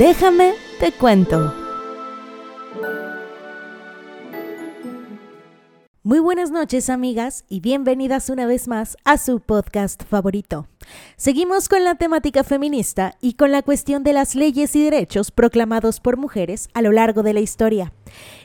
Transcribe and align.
Déjame 0.00 0.54
te 0.78 0.92
cuento. 0.92 1.52
Muy 6.02 6.20
buenas 6.20 6.50
noches 6.50 6.88
amigas 6.88 7.44
y 7.50 7.60
bienvenidas 7.60 8.30
una 8.30 8.46
vez 8.46 8.66
más 8.66 8.96
a 9.04 9.18
su 9.18 9.40
podcast 9.40 10.04
favorito. 10.04 10.66
Seguimos 11.18 11.68
con 11.68 11.84
la 11.84 11.96
temática 11.96 12.44
feminista 12.44 13.18
y 13.20 13.34
con 13.34 13.52
la 13.52 13.60
cuestión 13.60 14.02
de 14.02 14.14
las 14.14 14.34
leyes 14.34 14.74
y 14.74 14.82
derechos 14.82 15.30
proclamados 15.32 16.00
por 16.00 16.16
mujeres 16.16 16.70
a 16.72 16.80
lo 16.80 16.92
largo 16.92 17.22
de 17.22 17.34
la 17.34 17.40
historia. 17.40 17.92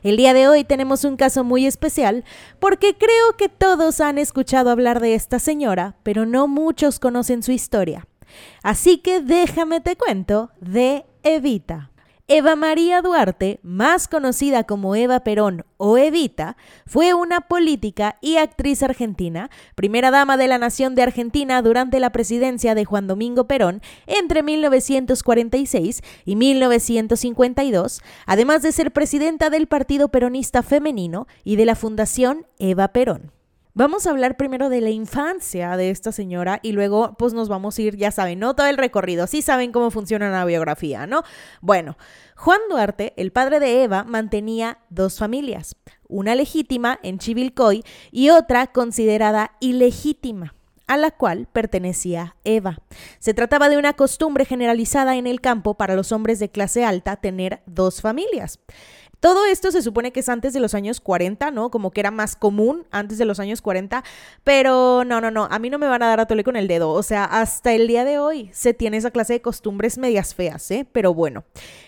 El 0.03 0.17
día 0.17 0.33
de 0.33 0.49
hoy 0.49 0.65
tenemos 0.65 1.05
un 1.05 1.15
caso 1.15 1.45
muy 1.45 1.65
especial 1.65 2.25
porque 2.59 2.97
creo 2.97 3.37
que 3.37 3.47
todos 3.47 4.01
han 4.01 4.17
escuchado 4.17 4.71
hablar 4.71 4.99
de 4.99 5.15
esta 5.15 5.39
señora, 5.39 5.95
pero 6.03 6.25
no 6.25 6.49
muchos 6.49 6.99
conocen 6.99 7.43
su 7.43 7.53
historia. 7.53 8.05
Así 8.63 8.97
que 8.97 9.21
déjame 9.21 9.81
te 9.81 9.95
cuento 9.95 10.51
de 10.59 11.05
Evita. 11.23 11.91
Eva 12.27 12.55
María 12.55 13.03
Duarte, 13.03 13.59
más 13.61 14.07
conocida 14.07 14.63
como 14.63 14.95
Eva 14.95 15.19
Perón 15.19 15.63
o 15.77 15.99
Evita, 15.99 16.57
fue 16.87 17.13
una 17.13 17.41
política 17.41 18.17
y 18.19 18.37
actriz 18.37 18.81
argentina, 18.81 19.51
primera 19.75 20.09
dama 20.09 20.35
de 20.35 20.47
la 20.47 20.57
Nación 20.57 20.95
de 20.95 21.03
Argentina 21.03 21.61
durante 21.61 21.99
la 21.99 22.09
presidencia 22.09 22.73
de 22.73 22.83
Juan 22.83 23.05
Domingo 23.05 23.45
Perón 23.45 23.83
entre 24.07 24.41
1946 24.41 26.01
y 26.25 26.35
1952, 26.35 28.01
además 28.25 28.63
de 28.63 28.71
ser 28.71 28.91
presidenta 28.91 29.51
del 29.51 29.67
Partido 29.67 30.07
Peronista 30.09 30.63
Femenino 30.63 31.27
y 31.43 31.57
de 31.57 31.65
la 31.65 31.75
Fundación 31.75 32.47
Eva 32.57 32.87
Perón. 32.87 33.34
Vamos 33.77 34.07
a 34.07 34.11
hablar 34.11 34.37
primero 34.37 34.69
de 34.69 34.79
la 34.79 34.89
infancia 34.89 35.75
de 35.75 35.89
esta 35.89 36.13
señora 36.13 36.61
y 36.63 36.71
luego 36.71 37.13
pues 37.17 37.33
nos 37.33 37.49
vamos 37.49 37.77
a 37.77 37.81
ir, 37.81 37.97
ya 37.97 38.09
saben, 38.09 38.39
¿no? 38.39 38.55
Todo 38.55 38.67
el 38.67 38.77
recorrido, 38.77 39.27
sí 39.27 39.41
saben 39.41 39.73
cómo 39.73 39.91
funciona 39.91 40.29
una 40.29 40.45
biografía, 40.45 41.07
¿no? 41.07 41.23
Bueno, 41.59 41.97
Juan 42.37 42.61
Duarte, 42.69 43.13
el 43.17 43.33
padre 43.33 43.59
de 43.59 43.83
Eva, 43.83 44.05
mantenía 44.05 44.77
dos 44.89 45.19
familias, 45.19 45.75
una 46.07 46.35
legítima 46.35 47.01
en 47.03 47.19
Chivilcoy 47.19 47.83
y 48.11 48.29
otra 48.29 48.67
considerada 48.67 49.51
ilegítima 49.59 50.55
a 50.87 50.95
la 50.95 51.11
cual 51.11 51.47
pertenecía 51.51 52.35
Eva. 52.43 52.79
Se 53.19 53.33
trataba 53.33 53.69
de 53.69 53.77
una 53.77 53.93
costumbre 53.93 54.45
generalizada 54.45 55.17
en 55.17 55.27
el 55.27 55.41
campo 55.41 55.73
para 55.73 55.95
los 55.95 56.13
hombres 56.13 56.39
de 56.39 56.49
clase 56.49 56.85
alta 56.85 57.17
tener 57.17 57.61
dos 57.65 58.01
familias. 58.01 58.59
Todo 59.25 59.47
esto 59.47 59.71
se 59.71 59.81
supone 59.81 60.11
que 60.11 60.19
es 60.19 60.29
antes 60.29 60.53
de 60.53 60.59
los 60.59 60.75
años 60.75 61.01
40, 61.01 61.49
¿no? 61.49 61.71
Como 61.71 61.89
que 61.89 61.99
era 61.99 62.11
más 62.11 62.35
común 62.35 62.85
antes 62.91 63.17
de 63.17 63.25
los 63.25 63.39
años 63.39 63.59
40, 63.59 64.03
pero 64.43 65.03
no, 65.03 65.19
no, 65.19 65.31
no, 65.31 65.47
a 65.49 65.57
mí 65.57 65.71
no 65.71 65.79
me 65.79 65.87
van 65.87 66.03
a 66.03 66.09
dar 66.09 66.19
a 66.19 66.27
tole 66.27 66.43
con 66.43 66.55
el 66.55 66.67
dedo, 66.67 66.91
o 66.91 67.01
sea, 67.01 67.25
hasta 67.25 67.73
el 67.73 67.87
día 67.87 68.05
de 68.05 68.19
hoy 68.19 68.51
se 68.53 68.75
tiene 68.75 68.97
esa 68.97 69.09
clase 69.09 69.33
de 69.33 69.41
costumbres 69.41 69.97
medias 69.97 70.35
feas, 70.35 70.69
¿eh? 70.69 70.85
Pero 70.91 71.15
bueno, 71.15 71.43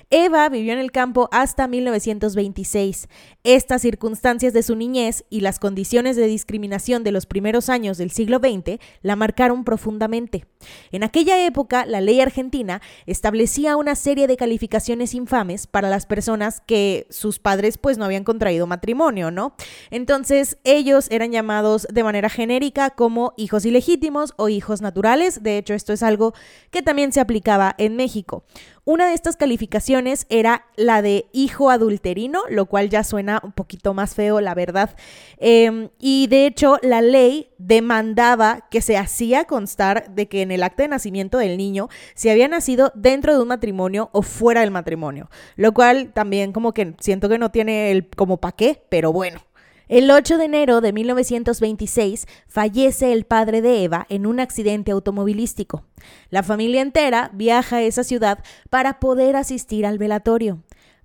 Eva 0.10 0.48
vivió 0.48 0.72
en 0.72 0.80
el 0.80 0.94
campo 0.94 1.28
hasta 1.34 1.68
1926. 1.68 3.10
Estas 3.44 3.82
circunstancias 3.82 4.54
de 4.54 4.64
su 4.64 4.78
niñez 4.78 5.26
y 5.30 5.42
las 5.42 5.60
condiciones 5.60 6.16
de 6.16 6.28
discriminación 6.28 7.04
de 7.04 7.12
los 7.12 7.26
primeros 7.26 7.68
años 7.68 7.98
del 7.98 8.12
siglo 8.12 8.40
XX 8.40 8.80
la 9.02 9.18
marcaron 9.18 9.66
profundamente. 9.66 10.46
En 10.92 11.04
aquella 11.04 11.46
época, 11.46 11.86
la 11.86 12.00
ley 12.00 12.22
argentina 12.22 12.82
establecía 13.06 13.76
una 13.76 13.96
serie 13.96 14.28
de 14.28 14.38
calificaciones 14.38 15.14
infames 15.14 15.68
para 15.68 15.90
las 15.90 16.06
personas 16.06 16.62
que 16.62 17.06
sus 17.28 17.40
padres 17.40 17.78
pues 17.78 17.98
no 17.98 18.06
habían 18.06 18.24
contraído 18.24 18.68
matrimonio, 18.68 19.32
¿no? 19.32 19.54
Entonces, 19.92 20.58
ellos 20.64 21.08
eran 21.12 21.34
llamados 21.34 21.86
de 21.92 22.04
manera 22.04 22.30
genérica 22.30 22.92
como 22.92 23.34
hijos 23.36 23.66
ilegítimos 23.66 24.34
o 24.38 24.48
hijos 24.48 24.82
naturales. 24.82 25.44
De 25.44 25.58
hecho, 25.58 25.74
esto 25.74 25.92
es 25.92 26.04
algo 26.04 26.34
que 26.72 26.82
también 26.82 27.12
se 27.12 27.20
aplicaba 27.20 27.76
en 27.78 27.98
México. 27.98 28.46
Una 28.88 29.10
de 29.10 29.16
estas 29.16 29.36
calificaciones 29.36 30.26
era 30.30 30.66
la 30.78 31.02
de 31.02 31.26
hijo 31.34 31.72
adulterino, 31.72 32.44
lo 32.50 32.68
cual 32.68 32.90
ya 32.90 33.04
suena 33.04 33.42
un 33.44 33.52
poquito 33.52 33.94
más 33.94 34.16
feo, 34.16 34.40
la 34.40 34.54
verdad. 34.54 34.96
Em, 35.40 35.90
y 36.00 36.28
de 36.28 36.46
hecho, 36.46 36.78
la 36.82 37.02
ley 37.02 37.50
demandaba 37.58 38.66
que 38.72 38.80
se 38.80 38.96
hacía 38.96 39.44
constar 39.44 40.16
de 40.16 40.30
que 40.30 40.42
en 40.42 40.52
el 40.52 40.64
acta 40.64 40.84
de 40.84 40.88
nacimiento 40.88 41.38
del 41.38 41.58
niño 41.58 41.90
si 42.16 42.30
había 42.30 42.48
nacido 42.48 42.94
dentro 42.96 43.34
de 43.34 43.42
un 43.42 43.50
matrimonio 43.50 44.10
o 44.14 44.22
fuera 44.22 44.62
del 44.62 44.72
matrimonio, 44.72 45.30
lo 45.58 45.74
cual 45.74 46.14
también 46.14 46.54
como 46.54 46.72
que 46.72 46.96
siento 47.02 47.28
que 47.28 47.40
no 47.40 47.52
tiene 47.52 47.92
el 47.92 48.08
como 48.08 48.38
pa' 48.38 48.54
qué, 48.54 48.86
pero 48.88 49.12
bueno. 49.12 49.42
El 49.90 50.12
8 50.12 50.38
de 50.38 50.46
enero 50.46 50.82
de 50.82 50.92
1926 50.92 52.28
fallece 52.46 53.14
el 53.14 53.24
padre 53.24 53.62
de 53.62 53.86
Eva 53.86 54.06
en 54.10 54.26
un 54.26 54.42
accidente 54.42 54.92
automovilístico. 54.92 55.86
La 56.30 56.44
familia 56.44 56.82
entera 56.82 57.32
viaja 57.34 57.78
a 57.78 57.84
esa 57.84 58.04
ciudad 58.04 58.40
para 58.70 59.00
poder 59.00 59.38
asistir 59.38 59.86
al 59.86 59.98
velatorio. 59.98 60.62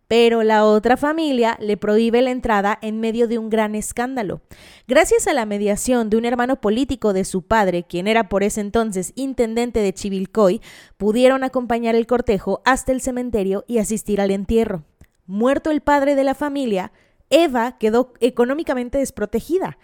Pero 0.09 0.42
la 0.42 0.66
otra 0.66 0.97
familia 0.97 1.56
le 1.60 1.76
prohíbe 1.76 2.22
la 2.22 2.32
entrada 2.32 2.76
en 2.82 2.98
medio 2.98 3.28
de 3.28 3.38
un 3.38 3.50
gran 3.50 3.76
escándalo. 3.76 4.41
Gracias 4.88 5.28
a 5.28 5.32
la 5.32 5.47
mediación 5.47 6.10
de 6.10 6.16
un 6.16 6.25
hermano 6.25 6.60
político 6.60 7.12
de 7.12 7.25
su 7.25 7.42
padre, 7.42 7.84
quien 7.84 8.09
era 8.09 8.28
por 8.28 8.42
ese 8.42 8.60
entonces 8.60 9.12
intendente 9.15 9.78
de 9.78 9.94
Chivilcoy, 9.94 10.60
pudieron 10.97 11.44
acompañar 11.44 11.94
el 11.94 12.09
cortejo 12.09 12.62
hasta 12.65 12.91
el 12.91 13.00
cementerio 13.00 13.65
y 13.69 13.78
asistir 13.78 14.21
al 14.21 14.32
entierro. 14.32 14.82
Muerto 15.26 15.71
el 15.71 15.82
padre 15.82 16.16
de 16.16 16.25
la 16.25 16.34
familia, 16.34 16.92
Eva 17.32 17.78
quedó 17.78 18.12
económicamente 18.20 18.98
desprotegida. 18.98 19.78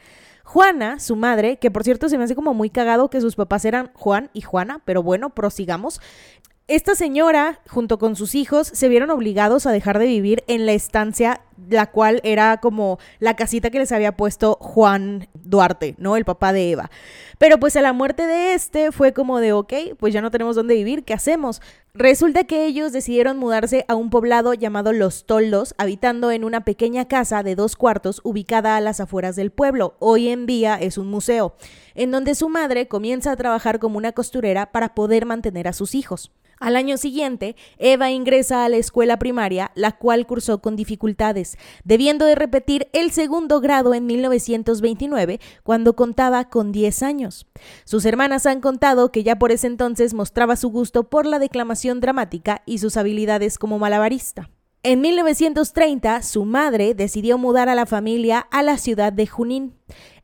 Juana, 0.45 1.01
su 1.01 1.17
madre, 1.17 1.59
que 1.59 1.71
por 1.71 1.85
cierto 1.85 2.09
se 2.09 2.17
me 2.17 2.25
hace 2.25 2.35
como 2.35 2.55
muy 2.55 2.71
cagado 2.71 3.11
que 3.11 3.21
sus 3.21 3.37
papás 3.37 3.65
eran 3.65 3.91
Juan 3.95 4.31
y 4.33 4.43
Juana, 4.43 4.81
pero 4.85 5.03
bueno, 5.03 5.31
prosigamos. 5.31 6.01
Esta 6.69 6.95
señora, 6.95 7.61
junto 7.69 7.99
con 7.99 8.15
sus 8.15 8.35
hijos, 8.35 8.69
se 8.69 8.89
vieron 8.89 9.11
obligados 9.11 9.67
a 9.67 9.73
dejar 9.73 9.99
de 9.99 10.07
vivir 10.07 10.45
en 10.47 10.67
la 10.67 10.73
estancia, 10.73 11.41
la 11.69 11.91
cual 11.91 12.21
era 12.25 12.59
como 12.59 12.99
la 13.19 13.37
casita 13.37 13.71
que 13.71 13.79
les 13.79 13.93
había 13.93 14.17
puesto 14.17 14.57
Juan 14.61 15.29
Duarte, 15.35 15.95
¿no? 15.99 16.17
El 16.17 16.25
papá 16.25 16.53
de 16.53 16.71
Eva. 16.71 16.91
Pero 17.39 17.59
pues 17.59 17.77
a 17.77 17.83
la 17.83 17.93
muerte 17.93 18.27
de 18.27 18.55
este 18.55 18.93
fue 18.93 19.13
como 19.13 19.41
de, 19.41 19.53
ok, 19.53 19.73
pues 19.99 20.13
ya 20.13 20.21
no 20.21 20.31
tenemos 20.31 20.57
dónde 20.57 20.75
vivir, 20.75 21.05
¿qué 21.05 21.15
hacemos? 21.15 21.61
Resulta 21.95 22.45
que 22.45 22.67
ellos 22.67 22.93
decidieron 22.93 23.39
mudarse 23.39 23.85
a 23.89 23.95
un 23.95 24.11
poblado 24.11 24.55
llamado 24.55 24.93
Los 24.93 25.27
Toldos, 25.27 25.75
habitando 25.79 26.31
en 26.31 26.45
una 26.45 26.65
pequeña 26.65 27.09
casa 27.09 27.43
de 27.43 27.55
dos 27.55 27.77
cuartos 27.77 28.21
ubicada 28.25 28.77
a 28.77 28.81
las 28.81 29.01
afueras 29.01 29.37
del 29.37 29.51
pueblo. 29.51 29.97
Hoy 29.99 30.29
en 30.29 30.47
día 30.47 30.77
es 30.77 30.99
un 30.99 31.09
museo, 31.09 31.55
en 31.95 32.11
donde 32.11 32.35
su 32.35 32.49
madre 32.49 32.89
comienza 32.89 33.33
a 33.33 33.37
trabajar 33.37 33.79
como 33.79 33.99
una 33.99 34.13
costurera 34.13 34.71
para 34.71 34.95
poder 34.95 35.27
mantener 35.27 35.67
a 35.67 35.73
sus 35.73 35.95
hijos. 35.95 36.31
Al 36.61 36.75
año 36.75 36.97
siguiente, 36.97 37.55
Eva 37.79 38.11
ingresa 38.11 38.65
a 38.65 38.69
la 38.69 38.79
escuela 38.79 39.19
primaria, 39.19 39.71
la 39.77 39.93
cual 39.93 40.27
cursó 40.27 40.61
con 40.61 40.75
dificultades, 40.75 41.48
debiendo 41.85 42.25
de 42.27 42.35
repetir 42.35 42.89
el 42.93 43.11
segundo 43.11 43.61
grado 43.61 43.95
en 43.95 44.07
1929, 44.07 45.41
cuando 45.63 45.95
contaba 45.95 46.49
con 46.49 46.73
10 46.73 47.03
años. 47.03 47.47
Sus 47.85 48.05
hermanas 48.05 48.47
han 48.47 48.61
contado 48.61 49.13
que 49.13 49.23
ya 49.23 49.39
por 49.39 49.53
ese 49.53 49.67
entonces 49.69 50.15
mostraba 50.15 50.57
su 50.57 50.69
gusto 50.69 51.05
por 51.05 51.27
la 51.27 51.39
declamación 51.39 52.01
dramática 52.01 52.63
y 52.67 52.79
sus 52.79 52.97
habilidades 52.97 53.59
como 53.59 53.79
malabarista. 53.79 54.51
En 54.85 55.01
1930, 55.01 56.23
su 56.23 56.45
madre 56.45 56.95
decidió 56.95 57.37
mudar 57.37 57.69
a 57.69 57.75
la 57.75 57.85
familia 57.85 58.39
a 58.39 58.63
la 58.63 58.79
ciudad 58.79 59.13
de 59.13 59.27
Junín. 59.27 59.75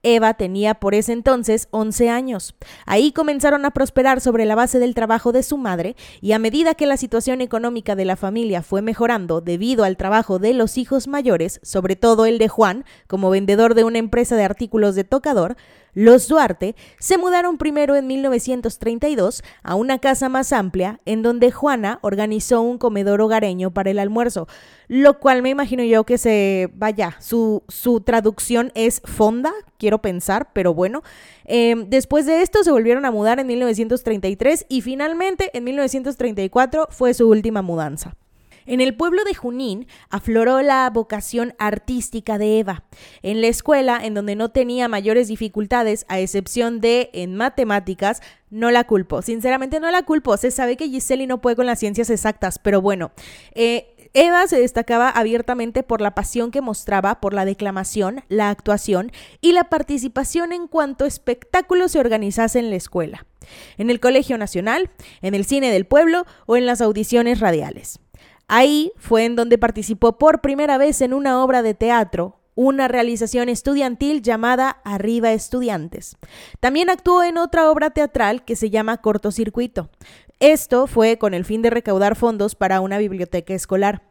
Eva 0.04 0.34
tenía 0.34 0.74
por 0.74 0.94
ese 0.94 1.12
entonces 1.12 1.66
11 1.72 2.10
años. 2.10 2.54
Ahí 2.86 3.10
comenzaron 3.10 3.64
a 3.64 3.72
prosperar 3.72 4.20
sobre 4.20 4.44
la 4.44 4.54
base 4.54 4.78
del 4.78 4.94
trabajo 4.94 5.32
de 5.32 5.42
su 5.42 5.56
madre 5.56 5.96
y 6.20 6.32
a 6.32 6.38
medida 6.38 6.74
que 6.74 6.86
la 6.86 6.96
situación 6.96 7.40
económica 7.40 7.96
de 7.96 8.04
la 8.04 8.16
familia 8.16 8.62
fue 8.62 8.82
mejorando 8.82 9.40
debido 9.40 9.82
al 9.84 9.96
trabajo 9.96 10.38
de 10.38 10.54
los 10.54 10.78
hijos 10.78 11.08
mayores, 11.08 11.58
sobre 11.62 11.96
todo 11.96 12.26
el 12.26 12.38
de 12.38 12.48
Juan, 12.48 12.84
como 13.08 13.30
vendedor 13.30 13.74
de 13.74 13.84
una 13.84 13.98
empresa 13.98 14.36
de 14.36 14.44
artículos 14.44 14.94
de 14.94 15.04
tocador, 15.04 15.56
los 15.94 16.28
Duarte 16.28 16.74
se 16.98 17.18
mudaron 17.18 17.56
primero 17.58 17.96
en 17.96 18.06
1932 18.06 19.42
a 19.62 19.74
una 19.74 19.98
casa 19.98 20.28
más 20.28 20.52
amplia 20.52 21.00
en 21.06 21.22
donde 21.22 21.50
Juana 21.50 21.98
organizó 22.02 22.60
un 22.60 22.78
comedor 22.78 23.20
hogareño 23.20 23.72
para 23.72 23.90
el 23.90 23.98
almuerzo, 23.98 24.48
lo 24.88 25.18
cual 25.20 25.42
me 25.42 25.50
imagino 25.50 25.82
yo 25.84 26.04
que 26.04 26.18
se, 26.18 26.70
vaya, 26.74 27.16
su, 27.20 27.62
su 27.68 28.00
traducción 28.00 28.72
es 28.74 29.00
fonda, 29.04 29.52
quiero 29.78 30.02
pensar, 30.02 30.50
pero 30.52 30.74
bueno. 30.74 31.02
Em, 31.44 31.88
después 31.88 32.26
de 32.26 32.42
esto 32.42 32.64
se 32.64 32.70
volvieron 32.70 33.04
a 33.04 33.10
mudar 33.10 33.38
en 33.38 33.46
1933 33.46 34.66
y 34.68 34.80
finalmente 34.80 35.50
en 35.56 35.64
1934 35.64 36.88
fue 36.90 37.14
su 37.14 37.28
última 37.28 37.62
mudanza. 37.62 38.14
En 38.66 38.80
el 38.80 38.96
pueblo 38.96 39.24
de 39.24 39.34
Junín 39.34 39.86
afloró 40.10 40.62
la 40.62 40.88
vocación 40.90 41.54
artística 41.58 42.38
de 42.38 42.58
Eva. 42.58 42.84
En 43.22 43.40
la 43.40 43.48
escuela, 43.48 44.00
en 44.02 44.14
donde 44.14 44.36
no 44.36 44.50
tenía 44.50 44.88
mayores 44.88 45.28
dificultades, 45.28 46.06
a 46.08 46.18
excepción 46.20 46.80
de 46.80 47.10
en 47.12 47.36
matemáticas, 47.36 48.22
no 48.50 48.70
la 48.70 48.84
culpo. 48.84 49.22
Sinceramente 49.22 49.80
no 49.80 49.90
la 49.90 50.02
culpo. 50.02 50.36
Se 50.36 50.50
sabe 50.50 50.76
que 50.76 50.88
Giseli 50.88 51.26
no 51.26 51.40
puede 51.40 51.56
con 51.56 51.66
las 51.66 51.78
ciencias 51.78 52.10
exactas, 52.10 52.58
pero 52.58 52.80
bueno. 52.80 53.12
Eh, 53.54 53.94
Eva 54.16 54.46
se 54.46 54.60
destacaba 54.60 55.10
abiertamente 55.10 55.82
por 55.82 56.00
la 56.00 56.14
pasión 56.14 56.52
que 56.52 56.60
mostraba 56.60 57.20
por 57.20 57.34
la 57.34 57.44
declamación, 57.44 58.22
la 58.28 58.48
actuación 58.48 59.10
y 59.40 59.52
la 59.52 59.64
participación 59.64 60.52
en 60.52 60.68
cuanto 60.68 61.04
espectáculo 61.04 61.88
se 61.88 61.98
organizase 61.98 62.60
en 62.60 62.70
la 62.70 62.76
escuela, 62.76 63.26
en 63.76 63.90
el 63.90 63.98
Colegio 63.98 64.38
Nacional, 64.38 64.90
en 65.20 65.34
el 65.34 65.44
cine 65.44 65.72
del 65.72 65.84
pueblo 65.84 66.26
o 66.46 66.56
en 66.56 66.64
las 66.64 66.80
audiciones 66.80 67.40
radiales. 67.40 67.98
Ahí 68.48 68.92
fue 68.96 69.24
en 69.24 69.36
donde 69.36 69.58
participó 69.58 70.18
por 70.18 70.40
primera 70.40 70.78
vez 70.78 71.00
en 71.00 71.14
una 71.14 71.42
obra 71.42 71.62
de 71.62 71.74
teatro, 71.74 72.40
una 72.54 72.88
realización 72.88 73.48
estudiantil 73.48 74.22
llamada 74.22 74.80
Arriba 74.84 75.32
Estudiantes. 75.32 76.16
También 76.60 76.90
actuó 76.90 77.22
en 77.22 77.38
otra 77.38 77.70
obra 77.70 77.90
teatral 77.90 78.44
que 78.44 78.56
se 78.56 78.70
llama 78.70 78.98
Cortocircuito. 78.98 79.90
Esto 80.40 80.86
fue 80.86 81.18
con 81.18 81.34
el 81.34 81.44
fin 81.44 81.62
de 81.62 81.70
recaudar 81.70 82.16
fondos 82.16 82.54
para 82.54 82.80
una 82.80 82.98
biblioteca 82.98 83.54
escolar. 83.54 84.02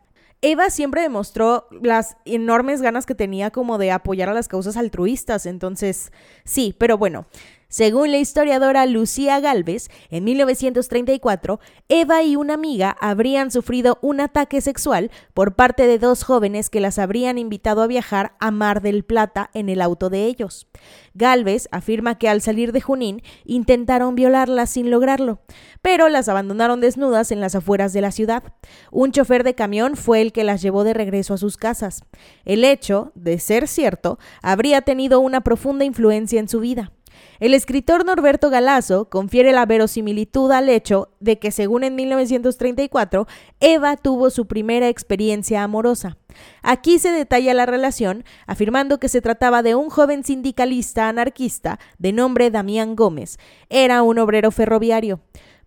Eva 0.41 0.69
siempre 0.69 1.01
demostró 1.01 1.67
las 1.71 2.17
enormes 2.25 2.81
ganas 2.81 3.05
que 3.05 3.15
tenía 3.15 3.49
como 3.49 3.77
de 3.77 3.91
apoyar 3.91 4.27
a 4.27 4.33
las 4.33 4.49
causas 4.49 4.75
altruistas, 4.75 5.45
entonces 5.45 6.11
sí, 6.43 6.75
pero 6.77 6.97
bueno, 6.97 7.27
según 7.73 8.11
la 8.11 8.19
historiadora 8.19 8.85
Lucía 8.85 9.39
Galvez, 9.39 9.89
en 10.11 10.25
1934, 10.25 11.59
Eva 11.89 12.21
y 12.21 12.35
una 12.35 12.53
amiga 12.53 12.95
habrían 13.01 13.49
sufrido 13.49 13.97
un 14.03 14.21
ataque 14.21 14.61
sexual 14.61 15.09
por 15.33 15.55
parte 15.55 15.87
de 15.87 15.97
dos 15.97 16.21
jóvenes 16.21 16.69
que 16.69 16.79
las 16.79 16.99
habrían 16.99 17.39
invitado 17.39 17.81
a 17.81 17.87
viajar 17.87 18.35
a 18.39 18.51
Mar 18.51 18.83
del 18.83 19.03
Plata 19.03 19.49
en 19.55 19.69
el 19.69 19.81
auto 19.81 20.11
de 20.11 20.25
ellos. 20.25 20.67
Galvez 21.15 21.67
afirma 21.71 22.19
que 22.19 22.29
al 22.29 22.41
salir 22.41 22.73
de 22.73 22.81
Junín 22.81 23.23
intentaron 23.43 24.13
violarlas 24.13 24.69
sin 24.69 24.91
lograrlo, 24.91 25.39
pero 25.81 26.09
las 26.09 26.29
abandonaron 26.29 26.79
desnudas 26.79 27.31
en 27.31 27.39
las 27.39 27.55
afueras 27.55 27.91
de 27.91 28.01
la 28.01 28.11
ciudad. 28.11 28.43
Un 28.91 29.11
chofer 29.11 29.43
de 29.43 29.55
camión 29.55 29.95
fue 29.95 30.21
el 30.21 30.31
que 30.31 30.43
las 30.43 30.61
llevó 30.61 30.83
de 30.83 30.93
regreso 30.93 31.33
a 31.33 31.39
sus 31.39 31.57
casas. 31.57 32.03
El 32.45 32.65
hecho, 32.65 33.11
de 33.15 33.39
ser 33.39 33.67
cierto, 33.67 34.19
habría 34.43 34.81
tenido 34.81 35.19
una 35.19 35.41
profunda 35.41 35.85
influencia 35.85 36.39
en 36.39 36.47
su 36.47 36.59
vida. 36.59 36.91
El 37.39 37.53
escritor 37.53 38.05
Norberto 38.05 38.49
Galazo 38.49 39.09
confiere 39.09 39.51
la 39.51 39.65
verosimilitud 39.65 40.51
al 40.51 40.69
hecho 40.69 41.09
de 41.19 41.39
que, 41.39 41.51
según 41.51 41.83
en 41.83 41.95
1934, 41.95 43.27
Eva 43.59 43.97
tuvo 43.97 44.29
su 44.29 44.47
primera 44.47 44.87
experiencia 44.87 45.63
amorosa. 45.63 46.17
Aquí 46.61 46.99
se 46.99 47.11
detalla 47.11 47.53
la 47.53 47.65
relación, 47.65 48.23
afirmando 48.47 48.99
que 48.99 49.09
se 49.09 49.21
trataba 49.21 49.63
de 49.63 49.75
un 49.75 49.89
joven 49.89 50.23
sindicalista 50.23 51.09
anarquista 51.09 51.79
de 51.97 52.13
nombre 52.13 52.51
Damián 52.51 52.95
Gómez. 52.95 53.37
Era 53.69 54.03
un 54.03 54.19
obrero 54.19 54.51
ferroviario. 54.51 55.21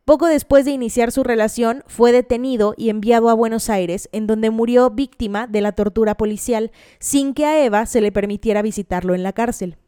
Poco 0.06 0.26
después 0.26 0.64
de 0.64 0.70
iniciar 0.70 1.10
su 1.10 1.24
relación, 1.24 1.82
fue 1.88 2.12
detenido 2.12 2.74
y 2.76 2.90
enviado 2.90 3.28
a 3.28 3.34
Buenos 3.34 3.68
Aires, 3.68 4.08
en 4.12 4.28
donde 4.28 4.50
murió 4.50 4.88
víctima 4.90 5.48
de 5.48 5.60
la 5.60 5.72
tortura 5.72 6.16
policial, 6.16 6.70
sin 7.00 7.34
que 7.34 7.44
a 7.44 7.64
Eva 7.64 7.86
se 7.86 8.00
le 8.00 8.12
permitiera 8.12 8.62
visitarlo 8.62 9.16
en 9.16 9.24
la 9.24 9.32
cárcel. 9.32 9.78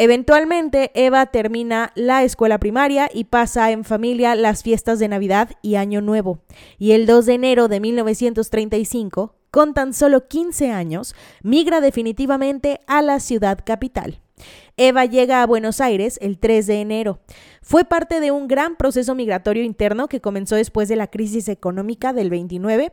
Eventualmente, 0.00 0.92
Eva 0.94 1.26
termina 1.26 1.90
la 1.96 2.22
escuela 2.22 2.58
primaria 2.58 3.10
y 3.12 3.24
pasa 3.24 3.72
en 3.72 3.82
familia 3.82 4.36
las 4.36 4.62
fiestas 4.62 5.00
de 5.00 5.08
Navidad 5.08 5.50
y 5.60 5.74
Año 5.74 6.00
Nuevo. 6.00 6.38
Y 6.78 6.92
el 6.92 7.04
2 7.04 7.26
de 7.26 7.34
enero 7.34 7.66
de 7.66 7.80
1935, 7.80 9.34
con 9.50 9.74
tan 9.74 9.92
solo 9.92 10.28
15 10.28 10.70
años, 10.70 11.16
migra 11.42 11.80
definitivamente 11.80 12.80
a 12.86 13.02
la 13.02 13.18
ciudad 13.18 13.58
capital. 13.66 14.20
Eva 14.76 15.04
llega 15.04 15.42
a 15.42 15.46
Buenos 15.46 15.80
Aires 15.80 16.20
el 16.22 16.38
3 16.38 16.68
de 16.68 16.80
enero. 16.80 17.18
Fue 17.60 17.84
parte 17.84 18.20
de 18.20 18.30
un 18.30 18.46
gran 18.46 18.76
proceso 18.76 19.16
migratorio 19.16 19.64
interno 19.64 20.06
que 20.06 20.20
comenzó 20.20 20.54
después 20.54 20.88
de 20.88 20.94
la 20.94 21.08
crisis 21.08 21.48
económica 21.48 22.12
del 22.12 22.30
29 22.30 22.92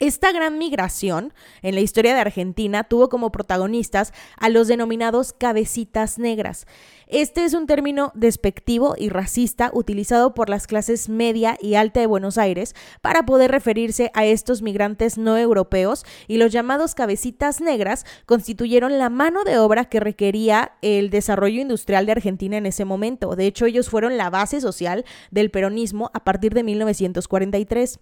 esta 0.00 0.32
gran 0.32 0.58
migración 0.58 1.32
en 1.62 1.74
la 1.74 1.82
historia 1.82 2.14
de 2.14 2.20
Argentina 2.20 2.84
tuvo 2.84 3.08
como 3.08 3.30
protagonistas 3.30 4.12
a 4.36 4.48
los 4.48 4.66
denominados 4.66 5.32
cabecitas 5.32 6.18
negras. 6.18 6.66
Este 7.12 7.44
es 7.44 7.54
un 7.54 7.66
término 7.66 8.12
despectivo 8.14 8.94
y 8.96 9.08
racista 9.08 9.72
utilizado 9.74 10.32
por 10.32 10.48
las 10.48 10.68
clases 10.68 11.08
media 11.08 11.58
y 11.60 11.74
alta 11.74 11.98
de 11.98 12.06
Buenos 12.06 12.38
Aires 12.38 12.76
para 13.00 13.26
poder 13.26 13.50
referirse 13.50 14.12
a 14.14 14.26
estos 14.26 14.62
migrantes 14.62 15.18
no 15.18 15.36
europeos 15.36 16.04
y 16.28 16.36
los 16.36 16.52
llamados 16.52 16.94
cabecitas 16.94 17.60
negras 17.60 18.06
constituyeron 18.26 18.96
la 19.00 19.10
mano 19.10 19.42
de 19.42 19.58
obra 19.58 19.86
que 19.86 19.98
requería 19.98 20.70
el 20.82 21.10
desarrollo 21.10 21.60
industrial 21.60 22.06
de 22.06 22.12
Argentina 22.12 22.56
en 22.56 22.66
ese 22.66 22.84
momento. 22.84 23.34
De 23.34 23.46
hecho, 23.46 23.66
ellos 23.66 23.90
fueron 23.90 24.16
la 24.16 24.30
base 24.30 24.60
social 24.60 25.04
del 25.32 25.50
peronismo 25.50 26.12
a 26.14 26.22
partir 26.22 26.54
de 26.54 26.62
1943. 26.62 27.98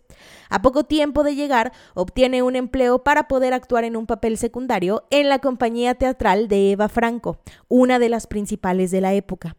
A 0.51 0.61
poco 0.61 0.85
tiempo 0.85 1.25
de 1.25 1.35
llegar, 1.35 1.73
obtiene 1.95 2.43
un 2.43 2.57
empleo 2.57 3.05
para 3.05 3.27
poder 3.27 3.55
actuar 3.55 3.85
en 3.85 3.97
un 3.97 4.05
papel 4.05 4.37
secundario 4.37 5.05
en 5.09 5.31
la 5.31 5.39
compañía 5.39 5.95
teatral 5.95 6.47
de 6.49 6.73
Eva 6.73 6.91
Franco, 6.91 7.39
una 7.69 7.99
de 7.99 8.11
las 8.11 8.27
principales 8.27 8.91
de 8.91 8.98
la 9.01 9.15
época. 9.15 9.57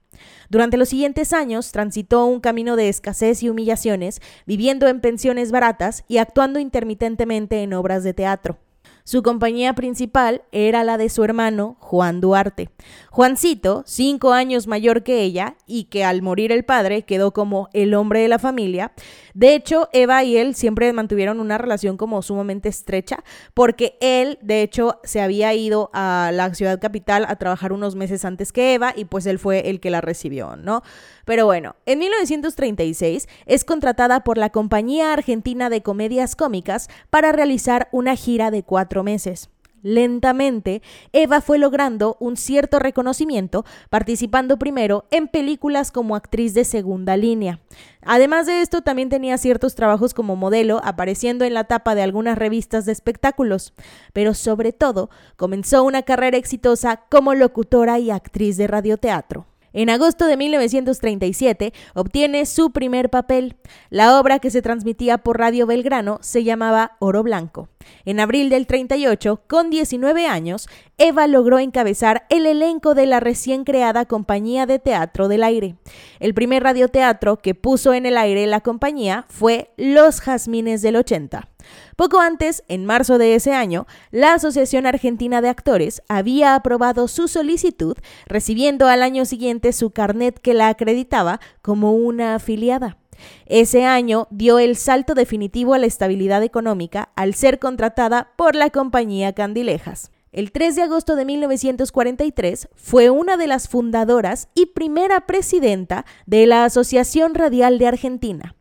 Durante 0.50 0.78
los 0.78 0.90
siguientes 0.90 1.34
años 1.34 1.72
transitó 1.72 2.26
un 2.26 2.40
camino 2.40 2.76
de 2.76 2.90
escasez 2.90 3.44
y 3.44 3.50
humillaciones, 3.50 4.22
viviendo 4.46 4.88
en 4.88 5.02
pensiones 5.02 5.52
baratas 5.52 6.04
y 6.08 6.18
actuando 6.18 6.60
intermitentemente 6.60 7.64
en 7.64 7.74
obras 7.74 8.04
de 8.04 8.14
teatro. 8.14 8.58
Su 9.10 9.24
compañía 9.24 9.74
principal 9.74 10.44
era 10.52 10.84
la 10.84 11.00
de 11.00 11.10
su 11.10 11.24
hermano 11.24 11.78
Juan 11.80 12.22
Duarte. 12.22 12.70
Juancito, 13.10 13.82
cinco 13.88 14.34
años 14.34 14.68
mayor 14.68 15.02
que 15.02 15.24
ella 15.24 15.56
y 15.66 15.86
que 15.86 16.04
al 16.04 16.22
morir 16.22 16.52
el 16.52 16.64
padre 16.64 17.02
quedó 17.02 17.32
como 17.32 17.70
el 17.74 17.96
hombre 17.96 18.20
de 18.20 18.28
la 18.28 18.38
familia. 18.38 18.92
De 19.34 19.56
hecho, 19.56 19.90
Eva 19.94 20.24
y 20.24 20.38
él 20.38 20.54
siempre 20.54 20.94
mantuvieron 20.94 21.40
una 21.40 21.58
relación 21.58 21.98
como 21.98 22.22
sumamente 22.22 22.70
estrecha 22.70 23.24
porque 23.56 23.98
él, 24.00 24.38
de 24.44 24.62
hecho, 24.62 25.00
se 25.04 25.22
había 25.22 25.56
ido 25.56 25.90
a 25.92 26.30
la 26.32 26.54
ciudad 26.54 26.80
capital 26.80 27.26
a 27.28 27.36
trabajar 27.38 27.74
unos 27.74 27.96
meses 27.96 28.26
antes 28.26 28.52
que 28.52 28.76
Eva 28.76 28.94
y 28.96 29.06
pues 29.06 29.26
él 29.26 29.40
fue 29.40 29.72
el 29.72 29.80
que 29.80 29.90
la 29.90 30.02
recibió, 30.02 30.56
¿no? 30.56 30.84
Pero 31.30 31.46
bueno, 31.46 31.76
en 31.86 32.00
1936 32.00 33.30
es 33.46 33.64
contratada 33.64 34.24
por 34.24 34.40
la 34.40 34.50
Compañía 34.50 35.14
Argentina 35.14 35.70
de 35.70 35.84
Comedias 35.84 36.36
Cómicas 36.36 36.90
para 37.12 37.32
realizar 37.32 37.88
una 37.92 38.16
gira 38.16 38.50
de 38.50 38.64
cuatro 38.64 39.04
meses. 39.04 39.52
Lentamente, 39.84 40.82
Eva 41.14 41.42
fue 41.42 41.60
logrando 41.60 42.18
un 42.20 42.36
cierto 42.36 42.80
reconocimiento, 42.80 43.64
participando 43.92 44.58
primero 44.58 45.06
en 45.12 45.28
películas 45.28 45.92
como 45.92 46.16
actriz 46.16 46.56
de 46.56 46.66
segunda 46.66 47.16
línea. 47.16 47.60
Además 48.02 48.48
de 48.48 48.64
esto, 48.64 48.82
también 48.82 49.10
tenía 49.10 49.38
ciertos 49.38 49.76
trabajos 49.76 50.16
como 50.16 50.36
modelo, 50.36 50.82
apareciendo 50.84 51.46
en 51.46 51.54
la 51.54 51.66
tapa 51.66 51.94
de 51.94 52.02
algunas 52.02 52.40
revistas 52.40 52.88
de 52.88 52.92
espectáculos, 52.92 53.76
pero 54.14 54.34
sobre 54.34 54.74
todo 54.74 55.12
comenzó 55.38 55.84
una 55.84 56.02
carrera 56.02 56.38
exitosa 56.38 57.04
como 57.08 57.36
locutora 57.36 58.00
y 58.00 58.10
actriz 58.10 58.58
de 58.58 58.66
radioteatro. 58.66 59.46
En 59.74 59.90
agosto 59.90 60.26
de 60.26 60.38
1937 60.38 61.74
obtiene 61.94 62.46
su 62.46 62.72
primer 62.72 63.10
papel. 63.10 63.58
La 63.90 64.20
obra 64.20 64.40
que 64.40 64.52
se 64.52 64.62
transmitía 64.62 65.20
por 65.20 65.38
Radio 65.38 65.68
Belgrano 65.68 66.20
se 66.22 66.44
llamaba 66.44 66.98
Oro 67.00 67.24
Blanco. 67.24 67.70
En 68.06 68.20
abril 68.20 68.50
del 68.50 68.68
38, 68.68 69.44
con 69.48 69.70
19 69.70 70.28
años, 70.28 70.68
Eva 70.98 71.28
logró 71.28 71.60
encabezar 71.60 72.26
el 72.30 72.46
elenco 72.46 72.94
de 72.94 73.06
la 73.06 73.20
recién 73.20 73.64
creada 73.64 74.06
Compañía 74.06 74.66
de 74.66 74.80
Teatro 74.80 75.28
del 75.28 75.44
Aire. 75.44 75.76
El 76.20 76.34
primer 76.34 76.64
radioteatro 76.64 77.38
que 77.38 77.56
puso 77.56 77.94
en 77.94 78.06
el 78.06 78.18
aire 78.18 78.46
la 78.48 78.62
compañía 78.62 79.26
fue 79.30 79.72
Los 79.78 80.22
Jazmines 80.22 80.82
del 80.82 80.96
80. 80.98 81.48
Poco 82.00 82.22
antes, 82.22 82.64
en 82.70 82.86
marzo 82.86 83.18
de 83.18 83.36
ese 83.36 83.52
año, 83.52 83.86
la 84.10 84.34
Asociación 84.34 84.86
Argentina 84.86 85.42
de 85.42 85.50
Actores 85.50 86.02
había 86.08 86.56
aprobado 86.56 87.10
su 87.10 87.28
solicitud, 87.28 87.98
recibiendo 88.26 88.88
al 88.88 89.04
año 89.04 89.26
siguiente 89.26 89.74
su 89.74 89.92
carnet 89.92 90.40
que 90.40 90.54
la 90.54 90.70
acreditaba 90.70 91.42
como 91.62 91.92
una 91.92 92.36
afiliada. 92.36 92.96
Ese 93.48 93.84
año 93.84 94.30
dio 94.32 94.60
el 94.60 94.78
salto 94.78 95.14
definitivo 95.14 95.74
a 95.74 95.78
la 95.78 95.88
estabilidad 95.88 96.42
económica 96.42 97.10
al 97.18 97.34
ser 97.34 97.60
contratada 97.60 98.32
por 98.38 98.56
la 98.56 98.70
compañía 98.70 99.34
Candilejas. 99.34 100.10
El 100.32 100.54
3 100.54 100.78
de 100.78 100.84
agosto 100.84 101.18
de 101.18 101.26
1943 101.26 102.70
fue 102.76 103.10
una 103.10 103.36
de 103.36 103.48
las 103.48 103.68
fundadoras 103.68 104.48
y 104.56 104.68
primera 104.68 105.26
presidenta 105.26 106.06
de 106.26 106.48
la 106.48 106.64
Asociación 106.64 107.36
Radial 107.36 107.78
de 107.78 107.88
Argentina, 107.88 108.56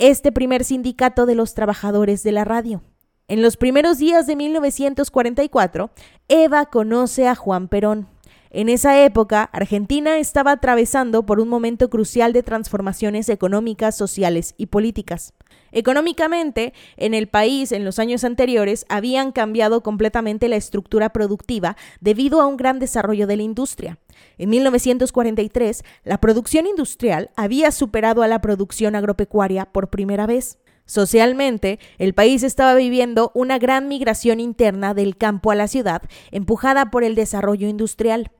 este 0.00 0.32
primer 0.32 0.64
sindicato 0.64 1.26
de 1.26 1.34
los 1.34 1.52
trabajadores 1.52 2.22
de 2.22 2.32
la 2.32 2.44
radio. 2.44 2.82
En 3.28 3.42
los 3.42 3.58
primeros 3.58 3.98
días 3.98 4.26
de 4.26 4.34
1944, 4.34 5.90
Eva 6.28 6.64
conoce 6.66 7.28
a 7.28 7.34
Juan 7.34 7.68
Perón. 7.68 8.08
En 8.48 8.70
esa 8.70 9.04
época, 9.04 9.42
Argentina 9.52 10.18
estaba 10.18 10.52
atravesando 10.52 11.24
por 11.26 11.38
un 11.38 11.48
momento 11.48 11.90
crucial 11.90 12.32
de 12.32 12.42
transformaciones 12.42 13.28
económicas, 13.28 13.94
sociales 13.94 14.54
y 14.56 14.66
políticas. 14.66 15.34
Económicamente, 15.70 16.72
en 16.96 17.12
el 17.12 17.28
país 17.28 17.70
en 17.70 17.84
los 17.84 17.98
años 17.98 18.24
anteriores 18.24 18.86
habían 18.88 19.32
cambiado 19.32 19.82
completamente 19.82 20.48
la 20.48 20.56
estructura 20.56 21.10
productiva 21.10 21.76
debido 22.00 22.40
a 22.40 22.46
un 22.46 22.56
gran 22.56 22.78
desarrollo 22.78 23.26
de 23.26 23.36
la 23.36 23.42
industria. 23.42 23.98
En 24.40 24.48
1943, 24.48 25.84
la 26.02 26.18
producción 26.18 26.66
industrial 26.66 27.28
había 27.36 27.70
superado 27.70 28.22
a 28.22 28.26
la 28.26 28.40
producción 28.40 28.96
agropecuaria 28.96 29.66
por 29.66 29.90
primera 29.90 30.26
vez. 30.26 30.56
Socialmente, 30.86 31.78
el 31.98 32.14
país 32.14 32.42
estaba 32.42 32.74
viviendo 32.74 33.32
una 33.34 33.58
gran 33.58 33.86
migración 33.86 34.40
interna 34.40 34.94
del 34.94 35.18
campo 35.18 35.50
a 35.50 35.54
la 35.56 35.68
ciudad, 35.68 36.00
empujada 36.30 36.90
por 36.90 37.04
el 37.04 37.16
desarrollo 37.16 37.68
industrial. 37.68 38.30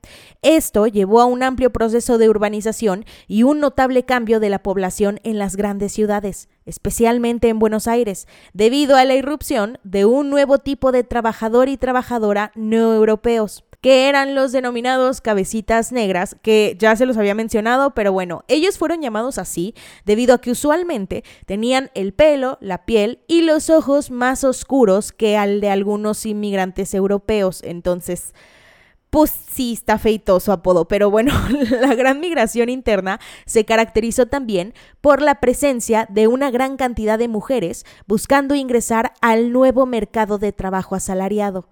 Esto 0.41 0.87
llevó 0.87 1.21
a 1.21 1.27
un 1.27 1.43
amplio 1.43 1.71
proceso 1.71 2.17
de 2.17 2.31
urbanización 2.31 3.05
y 3.29 3.43
un 3.43 3.61
notable 3.61 4.05
cambio 4.05 4.41
de 4.41 4.49
la 4.49 4.63
población 4.63 5.21
en 5.23 5.39
las 5.39 5.55
grandes 5.55 5.93
ciudades, 5.93 6.49
especialmente 6.65 7.51
en 7.51 7.59
Buenos 7.59 7.87
Aires, 7.87 8.27
debido 8.55 8.97
a 8.97 9.05
la 9.05 9.17
irrupción 9.17 9.77
de 9.85 10.07
un 10.07 10.31
nuevo 10.31 10.57
tipo 10.57 10.93
de 10.93 11.05
trabajador 11.05 11.69
y 11.69 11.77
trabajadora 11.77 12.53
no 12.55 12.95
europeos 12.95 13.65
que 13.81 14.09
eran 14.09 14.35
los 14.35 14.53
denominados 14.53 15.21
cabecitas 15.21 15.93
negras, 15.93 16.37
que 16.43 16.77
ya 16.79 16.95
se 16.97 17.07
los 17.07 17.17
había 17.17 17.35
mencionado, 17.35 17.91
pero 17.95 18.13
bueno, 18.13 18.45
ellos 18.49 18.79
fueron 18.79 19.01
llamados 19.01 19.39
así 19.39 19.75
debido 20.05 20.35
a 20.35 20.41
que 20.41 20.51
usualmente 20.51 21.25
tenían 21.47 21.91
el 21.95 22.13
pelo, 22.13 22.59
la 22.61 22.85
piel 22.85 23.21
y 23.27 23.43
los 23.43 23.71
ojos 23.71 24.11
más 24.11 24.45
oscuros 24.45 25.13
que 25.13 25.37
al 25.37 25.61
de 25.61 25.71
algunos 25.71 26.27
inmigrantes 26.27 26.93
europeos. 26.95 27.63
Entonces, 27.63 28.35
pues 29.11 29.31
sí 29.31 29.73
está 29.73 29.99
feitoso 29.99 30.53
apodo, 30.53 30.87
pero 30.87 31.11
bueno, 31.11 31.33
la 31.81 31.95
gran 31.95 32.21
migración 32.21 32.69
interna 32.69 33.19
se 33.45 33.65
caracterizó 33.65 34.27
también 34.27 34.73
por 35.01 35.21
la 35.21 35.41
presencia 35.41 36.07
de 36.09 36.29
una 36.29 36.51
gran 36.51 36.77
cantidad 36.77 37.19
de 37.19 37.29
mujeres 37.29 37.85
buscando 38.07 38.55
ingresar 38.55 39.13
al 39.21 39.53
nuevo 39.53 39.85
mercado 39.85 40.39
de 40.39 40.53
trabajo 40.53 40.95
asalariado. 40.95 41.69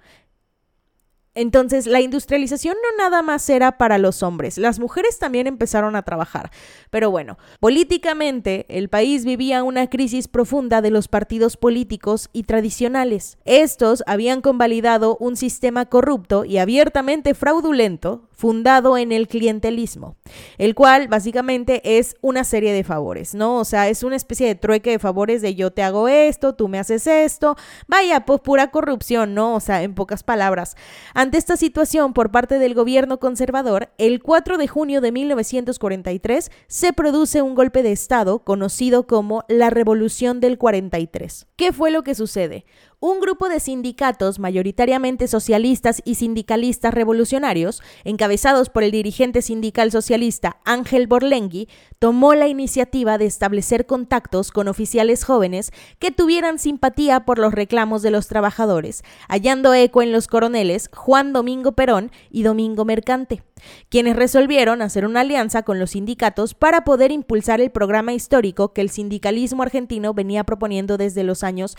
Entonces, 1.41 1.87
la 1.87 2.01
industrialización 2.01 2.75
no 2.83 3.05
nada 3.05 3.23
más 3.23 3.49
era 3.49 3.79
para 3.79 3.97
los 3.99 4.25
hombres, 4.25 4.59
las 4.59 4.81
mujeres 4.81 5.21
también 5.21 5.47
empezaron 5.47 5.95
a 5.95 6.03
trabajar. 6.03 6.51
Pero 6.91 7.13
bueno, 7.13 7.39
políticamente 7.61 8.67
el 8.69 8.89
país 8.89 9.25
vivía 9.25 9.63
una 9.63 9.89
crisis 9.89 10.27
profunda 10.27 10.83
de 10.83 10.91
los 10.91 11.07
partidos 11.07 11.57
políticos 11.57 12.29
y 12.33 12.43
tradicionales. 12.43 13.39
Estos 13.45 14.03
habían 14.09 14.41
convalidado 14.41 15.17
un 15.21 15.37
sistema 15.37 15.87
corrupto 15.87 16.45
y 16.45 16.59
abiertamente 16.59 17.35
fraudulento 17.35 18.28
fundado 18.39 18.97
en 18.97 19.11
el 19.11 19.27
clientelismo, 19.27 20.15
el 20.59 20.77
cual 20.77 21.09
básicamente 21.09 21.99
es 21.99 22.15
una 22.21 22.45
serie 22.45 22.73
de 22.73 22.85
favores, 22.85 23.35
¿no? 23.35 23.57
O 23.57 23.65
sea, 23.65 23.89
es 23.89 24.05
una 24.05 24.15
especie 24.15 24.47
de 24.47 24.55
trueque 24.55 24.93
de 24.93 25.01
favores 25.01 25.43
de 25.43 25.57
yo 25.57 25.73
te 25.73 25.83
hago 25.83 26.07
esto, 26.07 26.55
tú 26.55 26.69
me 26.69 26.79
haces 26.79 27.09
esto, 27.09 27.57
vaya, 27.89 28.25
pues 28.25 28.41
pura 28.41 28.71
corrupción, 28.71 29.35
¿no? 29.35 29.57
O 29.57 29.61
sea, 29.61 29.83
en 29.83 29.97
pocas 29.97 30.23
palabras. 30.23 30.77
Ante 31.15 31.37
esta 31.37 31.57
situación 31.57 32.13
por 32.13 32.31
parte 32.31 32.61
del 32.61 32.75
gobierno 32.75 33.19
conservador, 33.19 33.91
el 33.99 34.23
4 34.23 34.57
de 34.57 34.69
junio 34.69 35.01
de 35.01 35.11
1943 35.11 36.53
se 36.69 36.93
produce 36.93 37.43
un 37.43 37.57
golpe 37.57 37.83
de 37.83 37.91
Estado 37.91 38.45
conocido 38.45 39.09
como 39.09 39.43
la 39.49 39.71
Revolución 39.71 40.39
del 40.39 40.59
43. 40.59 41.49
¿Qué 41.57 41.73
fue 41.73 41.91
lo 41.91 42.05
que 42.05 42.15
sucede? 42.15 42.67
Un 43.01 43.21
grupo 43.21 43.49
de 43.49 43.61
sindicatos 43.61 44.41
mayoritariamente 44.41 45.29
socialistas 45.29 46.03
y 46.05 46.17
sindicalistas 46.17 46.93
revolucionarios, 46.93 47.81
encabezados 48.03 48.71
por 48.71 48.83
el 48.83 48.91
dirigente 48.91 49.41
sindical 49.41 49.93
socialista 49.93 50.59
Ángel 50.65 51.07
Borlengui, 51.07 51.69
tomó 52.01 52.35
la 52.35 52.49
iniciativa 52.49 53.17
de 53.17 53.27
establecer 53.27 53.87
contactos 53.87 54.51
con 54.51 54.67
oficiales 54.67 55.25
jóvenes 55.25 55.71
que 56.01 56.11
tuvieran 56.11 56.59
simpatía 56.59 57.25
por 57.25 57.39
los 57.39 57.55
reclamos 57.55 58.03
de 58.03 58.11
los 58.11 58.27
trabajadores, 58.27 59.05
hallando 59.29 59.75
eco 59.75 60.03
en 60.03 60.11
los 60.11 60.27
coroneles 60.27 60.91
Juan 60.93 61.33
Domingo 61.33 61.73
Perón 61.73 62.11
y 62.31 62.43
Domingo 62.43 62.85
Mercante 62.85 63.43
quienes 63.89 64.17
resolvieron 64.17 64.83
hacer 64.83 65.05
una 65.07 65.21
alianza 65.21 65.63
con 65.63 65.79
los 65.79 65.91
sindicatos 65.91 66.55
para 66.55 66.85
poder 66.85 67.11
impulsar 67.11 67.61
el 67.61 67.71
programa 67.71 68.13
histórico 68.13 68.73
que 68.73 68.81
el 68.81 68.91
sindicalismo 68.91 69.63
argentino 69.63 70.15
venía 70.15 70.45
proponiendo 70.45 70.97
desde 70.97 71.25
los 71.25 71.43
años 71.43 71.77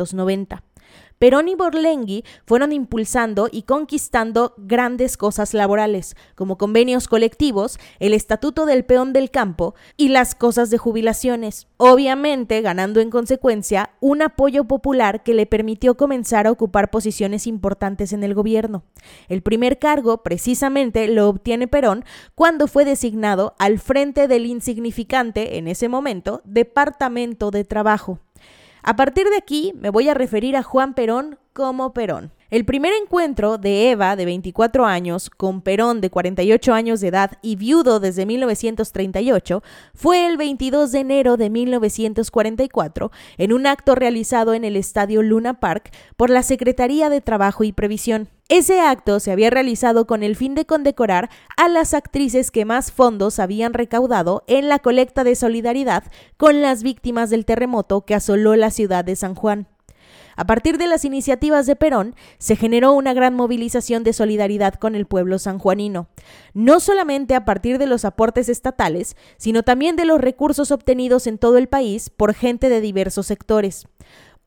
1890. 0.00 0.62
Perón 1.20 1.48
y 1.48 1.54
Borlengui 1.54 2.24
fueron 2.46 2.72
impulsando 2.72 3.50
y 3.52 3.64
conquistando 3.64 4.54
grandes 4.56 5.18
cosas 5.18 5.52
laborales, 5.52 6.16
como 6.34 6.56
convenios 6.56 7.08
colectivos, 7.08 7.78
el 7.98 8.14
Estatuto 8.14 8.64
del 8.64 8.86
Peón 8.86 9.12
del 9.12 9.30
Campo 9.30 9.74
y 9.98 10.08
las 10.08 10.34
cosas 10.34 10.70
de 10.70 10.78
jubilaciones, 10.78 11.68
obviamente 11.76 12.62
ganando 12.62 13.00
en 13.00 13.10
consecuencia 13.10 13.90
un 14.00 14.22
apoyo 14.22 14.64
popular 14.64 15.22
que 15.22 15.34
le 15.34 15.44
permitió 15.44 15.94
comenzar 15.94 16.46
a 16.46 16.52
ocupar 16.52 16.90
posiciones 16.90 17.46
importantes 17.46 18.14
en 18.14 18.24
el 18.24 18.32
gobierno. 18.32 18.82
El 19.28 19.42
primer 19.42 19.78
cargo, 19.78 20.22
precisamente, 20.22 21.06
lo 21.08 21.28
obtiene 21.28 21.68
Perón 21.68 22.06
cuando 22.34 22.66
fue 22.66 22.86
designado 22.86 23.54
al 23.58 23.78
frente 23.78 24.26
del 24.26 24.46
insignificante, 24.46 25.58
en 25.58 25.68
ese 25.68 25.90
momento, 25.90 26.40
Departamento 26.46 27.50
de 27.50 27.64
Trabajo. 27.64 28.20
A 28.82 28.96
partir 28.96 29.28
de 29.28 29.36
aquí 29.36 29.72
me 29.76 29.90
voy 29.90 30.08
a 30.08 30.14
referir 30.14 30.56
a 30.56 30.62
Juan 30.62 30.94
Perón 30.94 31.38
como 31.52 31.92
Perón. 31.92 32.32
El 32.50 32.64
primer 32.64 32.92
encuentro 33.00 33.58
de 33.58 33.90
Eva, 33.90 34.16
de 34.16 34.24
24 34.24 34.84
años, 34.84 35.30
con 35.30 35.60
Perón, 35.60 36.00
de 36.00 36.10
48 36.10 36.72
años 36.72 37.00
de 37.00 37.08
edad 37.08 37.32
y 37.42 37.54
viudo 37.54 38.00
desde 38.00 38.26
1938, 38.26 39.62
fue 39.94 40.26
el 40.26 40.36
22 40.36 40.90
de 40.90 40.98
enero 40.98 41.36
de 41.36 41.48
1944, 41.48 43.12
en 43.38 43.52
un 43.52 43.66
acto 43.68 43.94
realizado 43.94 44.54
en 44.54 44.64
el 44.64 44.76
Estadio 44.76 45.22
Luna 45.22 45.60
Park 45.60 45.92
por 46.16 46.28
la 46.28 46.42
Secretaría 46.42 47.08
de 47.08 47.20
Trabajo 47.20 47.62
y 47.62 47.72
Previsión. 47.72 48.28
Ese 48.50 48.80
acto 48.80 49.20
se 49.20 49.30
había 49.30 49.48
realizado 49.48 50.08
con 50.08 50.24
el 50.24 50.34
fin 50.34 50.56
de 50.56 50.66
condecorar 50.66 51.30
a 51.56 51.68
las 51.68 51.94
actrices 51.94 52.50
que 52.50 52.64
más 52.64 52.90
fondos 52.90 53.38
habían 53.38 53.72
recaudado 53.72 54.42
en 54.48 54.68
la 54.68 54.80
colecta 54.80 55.22
de 55.22 55.36
solidaridad 55.36 56.02
con 56.36 56.60
las 56.60 56.82
víctimas 56.82 57.30
del 57.30 57.44
terremoto 57.44 58.00
que 58.00 58.16
asoló 58.16 58.56
la 58.56 58.72
ciudad 58.72 59.04
de 59.04 59.14
San 59.14 59.36
Juan. 59.36 59.68
A 60.34 60.46
partir 60.46 60.78
de 60.78 60.88
las 60.88 61.04
iniciativas 61.04 61.66
de 61.66 61.76
Perón, 61.76 62.16
se 62.38 62.56
generó 62.56 62.92
una 62.92 63.14
gran 63.14 63.34
movilización 63.34 64.02
de 64.02 64.12
solidaridad 64.12 64.74
con 64.74 64.96
el 64.96 65.06
pueblo 65.06 65.38
sanjuanino, 65.38 66.08
no 66.52 66.80
solamente 66.80 67.36
a 67.36 67.44
partir 67.44 67.78
de 67.78 67.86
los 67.86 68.04
aportes 68.04 68.48
estatales, 68.48 69.16
sino 69.36 69.62
también 69.62 69.94
de 69.94 70.06
los 70.06 70.20
recursos 70.20 70.72
obtenidos 70.72 71.28
en 71.28 71.38
todo 71.38 71.56
el 71.56 71.68
país 71.68 72.10
por 72.10 72.34
gente 72.34 72.68
de 72.68 72.80
diversos 72.80 73.26
sectores. 73.26 73.86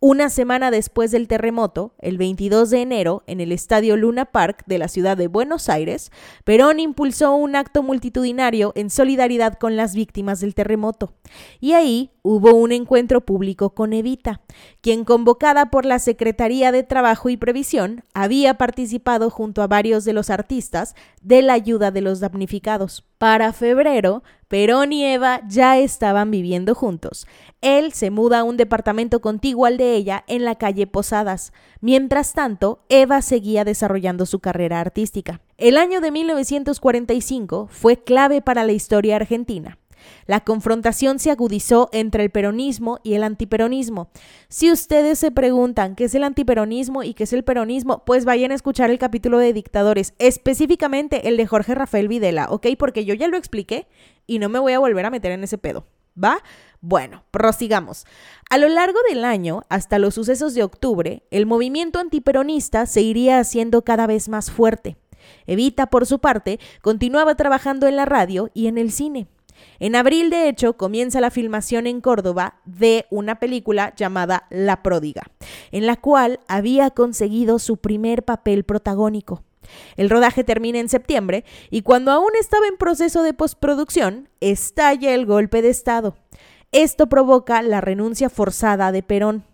Una 0.06 0.30
semana 0.30 0.70
después 0.70 1.12
del 1.12 1.30
terremoto, 1.30 1.94
el 2.00 2.18
22 2.18 2.70
de 2.72 2.82
enero, 2.82 3.24
en 3.26 3.40
el 3.40 3.54
Estadio 3.54 3.96
Luna 3.96 4.26
Park 4.26 4.64
de 4.66 4.78
la 4.78 4.90
ciudad 4.90 5.16
de 5.16 5.30
Buenos 5.30 5.70
Aires, 5.70 6.12
Perón 6.44 6.82
impulsó 6.82 7.34
un 7.36 7.56
acto 7.56 7.84
multitudinario 7.84 8.74
en 8.76 8.90
solidaridad 8.90 9.58
con 9.58 9.78
las 9.78 9.96
víctimas 9.96 10.42
del 10.42 10.56
terremoto. 10.56 11.14
Y 11.62 11.72
ahí 11.72 12.12
hubo 12.22 12.54
un 12.54 12.74
encuentro 12.74 13.22
público 13.22 13.70
con 13.70 13.94
Evita, 13.94 14.42
quien 14.82 15.06
convocada 15.06 15.72
por 15.72 15.86
la 15.86 16.00
Secretaría 16.00 16.74
de 16.74 16.84
Trabajo 16.84 17.30
y 17.30 17.38
Previsión 17.38 18.04
había 18.14 18.56
participado 18.56 19.30
junto 19.30 19.62
a 19.62 19.68
varios 19.68 20.04
de 20.04 20.12
los 20.12 20.30
artistas 20.30 20.96
de 21.22 21.42
la 21.44 21.54
ayuda 21.54 21.92
de 21.92 22.02
los 22.02 22.20
damnificados. 22.20 23.06
Para 23.24 23.54
febrero, 23.54 24.22
Perón 24.50 24.92
y 24.92 25.06
Eva 25.06 25.40
ya 25.48 25.78
estaban 25.78 26.30
viviendo 26.30 26.76
juntos. 26.76 27.26
Él 27.62 27.94
se 27.94 28.12
muda 28.12 28.40
a 28.40 28.44
un 28.44 28.58
departamento 28.58 29.22
contiguo 29.22 29.66
al 29.66 29.78
de 29.78 29.96
ella 29.96 30.26
en 30.28 30.44
la 30.44 30.56
calle 30.56 30.88
Posadas. 30.88 31.54
Mientras 31.80 32.34
tanto, 32.34 32.84
Eva 32.90 33.22
seguía 33.22 33.64
desarrollando 33.64 34.26
su 34.26 34.40
carrera 34.40 34.82
artística. 34.82 35.40
El 35.58 35.78
año 35.78 36.02
de 36.02 36.12
1945 36.12 37.70
fue 37.72 38.04
clave 38.04 38.42
para 38.42 38.66
la 38.66 38.74
historia 38.74 39.16
argentina. 39.16 39.78
La 40.26 40.42
confrontación 40.42 41.20
se 41.20 41.32
agudizó 41.32 41.90
entre 41.92 42.24
el 42.24 42.30
peronismo 42.30 43.00
y 43.04 43.14
el 43.14 43.24
antiperonismo. 43.24 44.10
Si 44.50 44.72
ustedes 44.72 45.20
se 45.20 45.32
preguntan 45.32 45.96
qué 45.96 46.06
es 46.06 46.16
el 46.16 46.24
antiperonismo 46.24 47.04
y 47.04 47.14
qué 47.14 47.24
es 47.24 47.34
el 47.34 47.44
peronismo, 47.44 48.04
pues 48.06 48.26
vayan 48.26 48.52
a 48.52 48.56
escuchar 48.56 48.90
el 48.90 49.00
capítulo 49.00 49.38
de 49.38 49.54
dictadores, 49.54 50.14
específicamente 50.20 51.28
el 51.28 51.38
de 51.38 51.48
Jorge 51.48 51.76
Rafael 51.76 52.08
Videla, 52.08 52.48
¿ok? 52.50 52.68
Porque 52.78 53.06
yo 53.06 53.14
ya 53.14 53.28
lo 53.28 53.38
expliqué 53.38 53.88
y 54.28 54.40
no 54.40 54.50
me 54.50 54.60
voy 54.60 54.74
a 54.74 54.80
volver 54.80 55.06
a 55.06 55.12
meter 55.12 55.32
en 55.32 55.44
ese 55.44 55.58
pedo. 55.58 55.86
¿Va? 56.22 56.44
Bueno, 56.82 57.24
prosigamos. 57.32 58.06
A 58.50 58.58
lo 58.58 58.68
largo 58.68 59.00
del 59.10 59.26
año, 59.26 59.64
hasta 59.70 60.00
los 60.00 60.14
sucesos 60.14 60.54
de 60.54 60.64
octubre, 60.64 61.24
el 61.32 61.46
movimiento 61.46 62.00
antiperonista 62.00 62.86
se 62.86 63.02
iría 63.02 63.40
haciendo 63.40 63.84
cada 63.84 64.06
vez 64.06 64.30
más 64.30 64.52
fuerte. 64.52 64.98
Evita, 65.48 65.88
por 65.88 66.06
su 66.06 66.20
parte, 66.20 66.60
continuaba 66.82 67.36
trabajando 67.36 67.88
en 67.88 67.96
la 67.96 68.06
radio 68.06 68.52
y 68.54 68.68
en 68.68 68.78
el 68.78 68.92
cine. 68.92 69.28
En 69.80 69.96
abril, 69.96 70.30
de 70.30 70.50
hecho, 70.50 70.78
comienza 70.78 71.22
la 71.22 71.32
filmación 71.32 71.88
en 71.88 72.02
Córdoba 72.02 72.56
de 72.66 73.06
una 73.10 73.40
película 73.40 73.94
llamada 73.96 74.48
La 74.50 74.84
Pródiga, 74.84 75.24
en 75.72 75.86
la 75.86 75.96
cual 75.96 76.40
había 76.48 76.90
conseguido 76.92 77.60
su 77.60 77.78
primer 77.78 78.24
papel 78.24 78.64
protagónico. 78.64 79.44
El 79.96 80.10
rodaje 80.10 80.44
termina 80.44 80.80
en 80.80 80.90
septiembre 80.90 81.46
y 81.70 81.82
cuando 81.82 82.12
aún 82.12 82.32
estaba 82.40 82.68
en 82.68 82.78
proceso 82.78 83.24
de 83.24 83.34
postproducción, 83.34 84.30
estalla 84.42 85.14
el 85.14 85.26
golpe 85.26 85.62
de 85.62 85.70
Estado. 85.70 86.16
Esto 86.72 87.08
provoca 87.08 87.62
la 87.62 87.82
renuncia 87.82 88.30
forzada 88.30 88.92
de 88.92 89.04
Perón. 89.04 89.46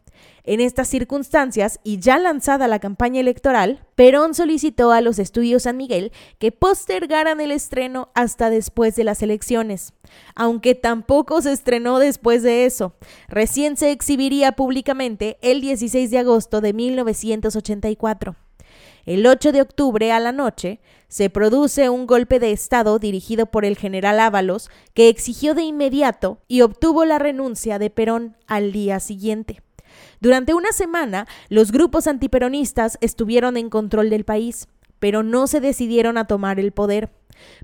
En 0.50 0.62
estas 0.62 0.88
circunstancias, 0.88 1.80
y 1.84 2.00
ya 2.00 2.18
lanzada 2.18 2.68
la 2.68 2.80
campaña 2.80 3.20
electoral, 3.20 3.86
Perón 3.94 4.34
solicitó 4.34 4.92
a 4.92 5.00
los 5.00 5.20
estudios 5.20 5.62
San 5.62 5.78
Miguel 5.78 6.12
que 6.40 6.52
postergaran 6.52 7.40
el 7.40 7.52
estreno 7.52 8.10
hasta 8.16 8.50
después 8.50 8.96
de 8.96 9.04
las 9.04 9.22
elecciones, 9.22 9.94
aunque 10.34 10.74
tampoco 10.74 11.44
se 11.44 11.52
estrenó 11.52 12.00
después 12.00 12.42
de 12.42 12.66
eso. 12.66 12.96
Recién 13.28 13.78
se 13.78 13.92
exhibiría 13.92 14.54
públicamente 14.54 15.38
el 15.44 15.62
16 15.62 16.10
de 16.10 16.18
agosto 16.18 16.62
de 16.62 16.74
1984. 16.74 18.36
El 19.06 19.28
8 19.28 19.52
de 19.52 19.62
octubre 19.62 20.12
a 20.12 20.20
la 20.20 20.32
noche 20.32 20.80
se 21.10 21.30
produce 21.30 21.90
un 21.90 22.08
golpe 22.08 22.40
de 22.40 22.54
Estado 22.54 22.98
dirigido 22.98 23.46
por 23.46 23.66
el 23.66 23.78
general 23.78 24.20
Ábalos 24.20 24.72
que 24.96 25.10
exigió 25.10 25.54
de 25.54 25.62
inmediato 25.62 26.40
y 26.48 26.62
obtuvo 26.62 27.06
la 27.06 27.20
renuncia 27.20 27.78
de 27.78 27.92
Perón 27.92 28.36
al 28.48 28.72
día 28.72 29.00
siguiente. 29.00 29.62
Durante 30.20 30.54
una 30.54 30.72
semana, 30.72 31.28
los 31.50 31.72
grupos 31.72 32.08
antiperonistas 32.08 32.98
estuvieron 33.02 33.58
en 33.58 33.70
control 33.70 34.10
del 34.10 34.26
país, 34.26 34.68
pero 35.00 35.24
no 35.24 35.48
se 35.48 35.62
decidieron 35.62 36.18
a 36.18 36.28
tomar 36.28 36.60
el 36.60 36.72
poder. 36.72 37.10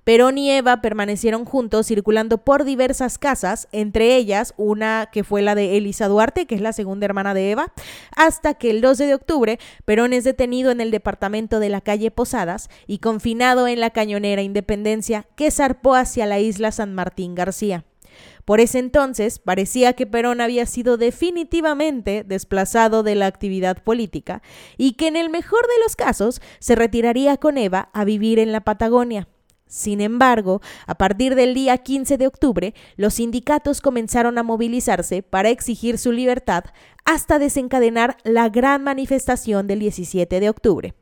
Perón 0.04 0.38
y 0.38 0.52
Eva 0.52 0.82
permanecieron 0.82 1.46
juntos 1.46 1.88
circulando 1.88 2.38
por 2.38 2.64
diversas 2.64 3.18
casas, 3.18 3.68
entre 3.72 4.16
ellas 4.16 4.54
una 4.58 5.10
que 5.12 5.24
fue 5.24 5.42
la 5.42 5.56
de 5.56 5.78
Elisa 5.78 6.08
Duarte, 6.08 6.46
que 6.46 6.56
es 6.56 6.62
la 6.62 6.74
segunda 6.74 7.06
hermana 7.06 7.34
de 7.34 7.52
Eva, 7.52 7.74
hasta 8.16 8.54
que 8.54 8.70
el 8.70 8.82
12 8.82 9.06
de 9.06 9.16
octubre 9.16 9.60
Perón 9.84 10.14
es 10.14 10.24
detenido 10.24 10.72
en 10.72 10.82
el 10.82 10.92
departamento 10.92 11.60
de 11.60 11.70
la 11.70 11.82
calle 11.82 12.12
Posadas 12.12 12.70
y 12.88 13.00
confinado 13.00 13.68
en 13.68 13.80
la 13.80 13.90
cañonera 13.90 14.42
Independencia 14.42 15.26
que 15.36 15.52
zarpó 15.52 15.96
hacia 15.96 16.26
la 16.26 16.40
isla 16.40 16.72
San 16.72 16.94
Martín 16.94 17.36
García. 17.36 17.84
Por 18.46 18.60
ese 18.60 18.78
entonces 18.78 19.40
parecía 19.40 19.94
que 19.94 20.06
Perón 20.06 20.40
había 20.40 20.68
sido 20.68 20.98
definitivamente 20.98 22.24
desplazado 22.24 23.02
de 23.02 23.16
la 23.16 23.26
actividad 23.26 23.84
política 23.84 24.44
y 24.78 24.94
que 24.94 25.08
en 25.08 25.16
el 25.16 25.32
mejor 25.32 25.62
de 25.62 25.84
los 25.84 25.96
casos 25.96 26.42
se 26.60 26.76
retiraría 26.76 27.38
con 27.38 27.58
Eva 27.58 27.90
a 27.94 28.06
vivir 28.06 28.38
en 28.38 28.52
la 28.52 28.62
Patagonia. 28.62 29.28
Sin 29.68 30.00
embargo, 30.00 30.62
a 30.86 30.96
partir 30.96 31.34
del 31.34 31.56
día 31.56 31.80
15 31.80 32.20
de 32.20 32.28
octubre, 32.28 32.76
los 32.98 33.16
sindicatos 33.16 33.82
comenzaron 33.82 34.38
a 34.38 34.44
movilizarse 34.44 35.24
para 35.24 35.50
exigir 35.50 35.98
su 35.98 36.12
libertad 36.12 36.66
hasta 37.04 37.40
desencadenar 37.40 38.18
la 38.24 38.50
gran 38.50 38.84
manifestación 38.84 39.66
del 39.66 39.80
17 39.80 40.40
de 40.40 40.50
octubre. 40.50 40.94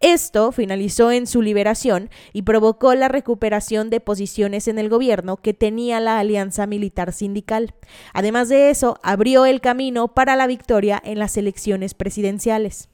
Esto 0.00 0.50
finalizó 0.50 1.12
en 1.12 1.26
su 1.26 1.42
liberación 1.42 2.08
y 2.32 2.40
provocó 2.40 2.94
la 2.94 3.08
recuperación 3.08 3.90
de 3.90 4.00
posiciones 4.00 4.66
en 4.66 4.78
el 4.78 4.88
gobierno 4.88 5.36
que 5.36 5.52
tenía 5.52 6.00
la 6.00 6.18
alianza 6.18 6.66
militar 6.66 7.12
sindical. 7.12 7.74
Además 8.14 8.48
de 8.48 8.70
eso, 8.70 8.98
abrió 9.02 9.44
el 9.44 9.60
camino 9.60 10.08
para 10.08 10.36
la 10.36 10.46
victoria 10.46 11.02
en 11.04 11.18
las 11.18 11.36
elecciones 11.36 11.92
presidenciales. 11.92 12.88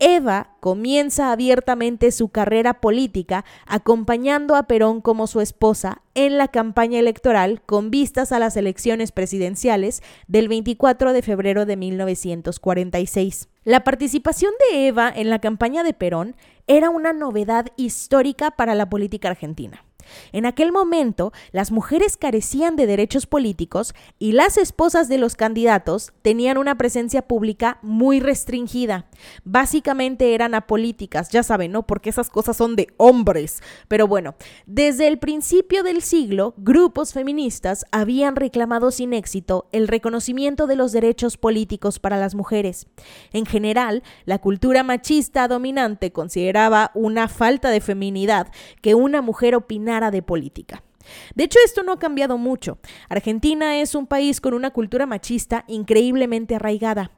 Eva 0.00 0.54
comienza 0.60 1.32
abiertamente 1.32 2.12
su 2.12 2.28
carrera 2.28 2.80
política 2.80 3.44
acompañando 3.66 4.54
a 4.54 4.68
Perón 4.68 5.00
como 5.00 5.26
su 5.26 5.40
esposa 5.40 6.02
en 6.14 6.38
la 6.38 6.46
campaña 6.46 7.00
electoral 7.00 7.62
con 7.62 7.90
vistas 7.90 8.30
a 8.30 8.38
las 8.38 8.56
elecciones 8.56 9.10
presidenciales 9.10 10.04
del 10.28 10.46
24 10.46 11.12
de 11.12 11.22
febrero 11.22 11.66
de 11.66 11.76
1946. 11.76 13.48
La 13.64 13.82
participación 13.82 14.52
de 14.70 14.86
Eva 14.86 15.12
en 15.14 15.30
la 15.30 15.40
campaña 15.40 15.82
de 15.82 15.94
Perón 15.94 16.36
era 16.68 16.90
una 16.90 17.12
novedad 17.12 17.66
histórica 17.76 18.52
para 18.52 18.76
la 18.76 18.88
política 18.88 19.30
argentina. 19.30 19.84
En 20.32 20.46
aquel 20.46 20.72
momento, 20.72 21.32
las 21.52 21.70
mujeres 21.70 22.16
carecían 22.16 22.76
de 22.76 22.86
derechos 22.86 23.26
políticos 23.26 23.94
y 24.18 24.32
las 24.32 24.58
esposas 24.58 25.08
de 25.08 25.18
los 25.18 25.36
candidatos 25.36 26.12
tenían 26.22 26.58
una 26.58 26.76
presencia 26.76 27.22
pública 27.22 27.78
muy 27.82 28.20
restringida. 28.20 29.06
Básicamente 29.44 30.34
eran 30.34 30.54
apolíticas, 30.54 31.30
ya 31.30 31.42
saben, 31.42 31.72
¿no? 31.72 31.86
Porque 31.86 32.10
esas 32.10 32.30
cosas 32.30 32.56
son 32.56 32.76
de 32.76 32.88
hombres. 32.96 33.62
Pero 33.88 34.06
bueno, 34.06 34.34
desde 34.66 35.08
el 35.08 35.18
principio 35.18 35.82
del 35.82 36.02
siglo, 36.02 36.54
grupos 36.56 37.12
feministas 37.12 37.84
habían 37.90 38.36
reclamado 38.36 38.90
sin 38.90 39.12
éxito 39.12 39.68
el 39.72 39.88
reconocimiento 39.88 40.66
de 40.66 40.76
los 40.76 40.92
derechos 40.92 41.36
políticos 41.36 41.98
para 41.98 42.16
las 42.16 42.34
mujeres. 42.34 42.86
En 43.32 43.46
general, 43.46 44.02
la 44.24 44.38
cultura 44.38 44.82
machista 44.82 45.48
dominante 45.48 46.12
consideraba 46.12 46.90
una 46.94 47.28
falta 47.28 47.70
de 47.70 47.80
feminidad 47.80 48.48
que 48.82 48.94
una 48.94 49.22
mujer 49.22 49.54
opinara 49.54 49.97
de 50.10 50.22
política. 50.22 50.82
De 51.34 51.44
hecho, 51.44 51.58
esto 51.64 51.82
no 51.82 51.92
ha 51.92 51.98
cambiado 51.98 52.38
mucho. 52.38 52.78
Argentina 53.08 53.80
es 53.80 53.94
un 53.94 54.06
país 54.06 54.40
con 54.40 54.54
una 54.54 54.70
cultura 54.70 55.06
machista 55.06 55.64
increíblemente 55.68 56.56
arraigada. 56.56 57.10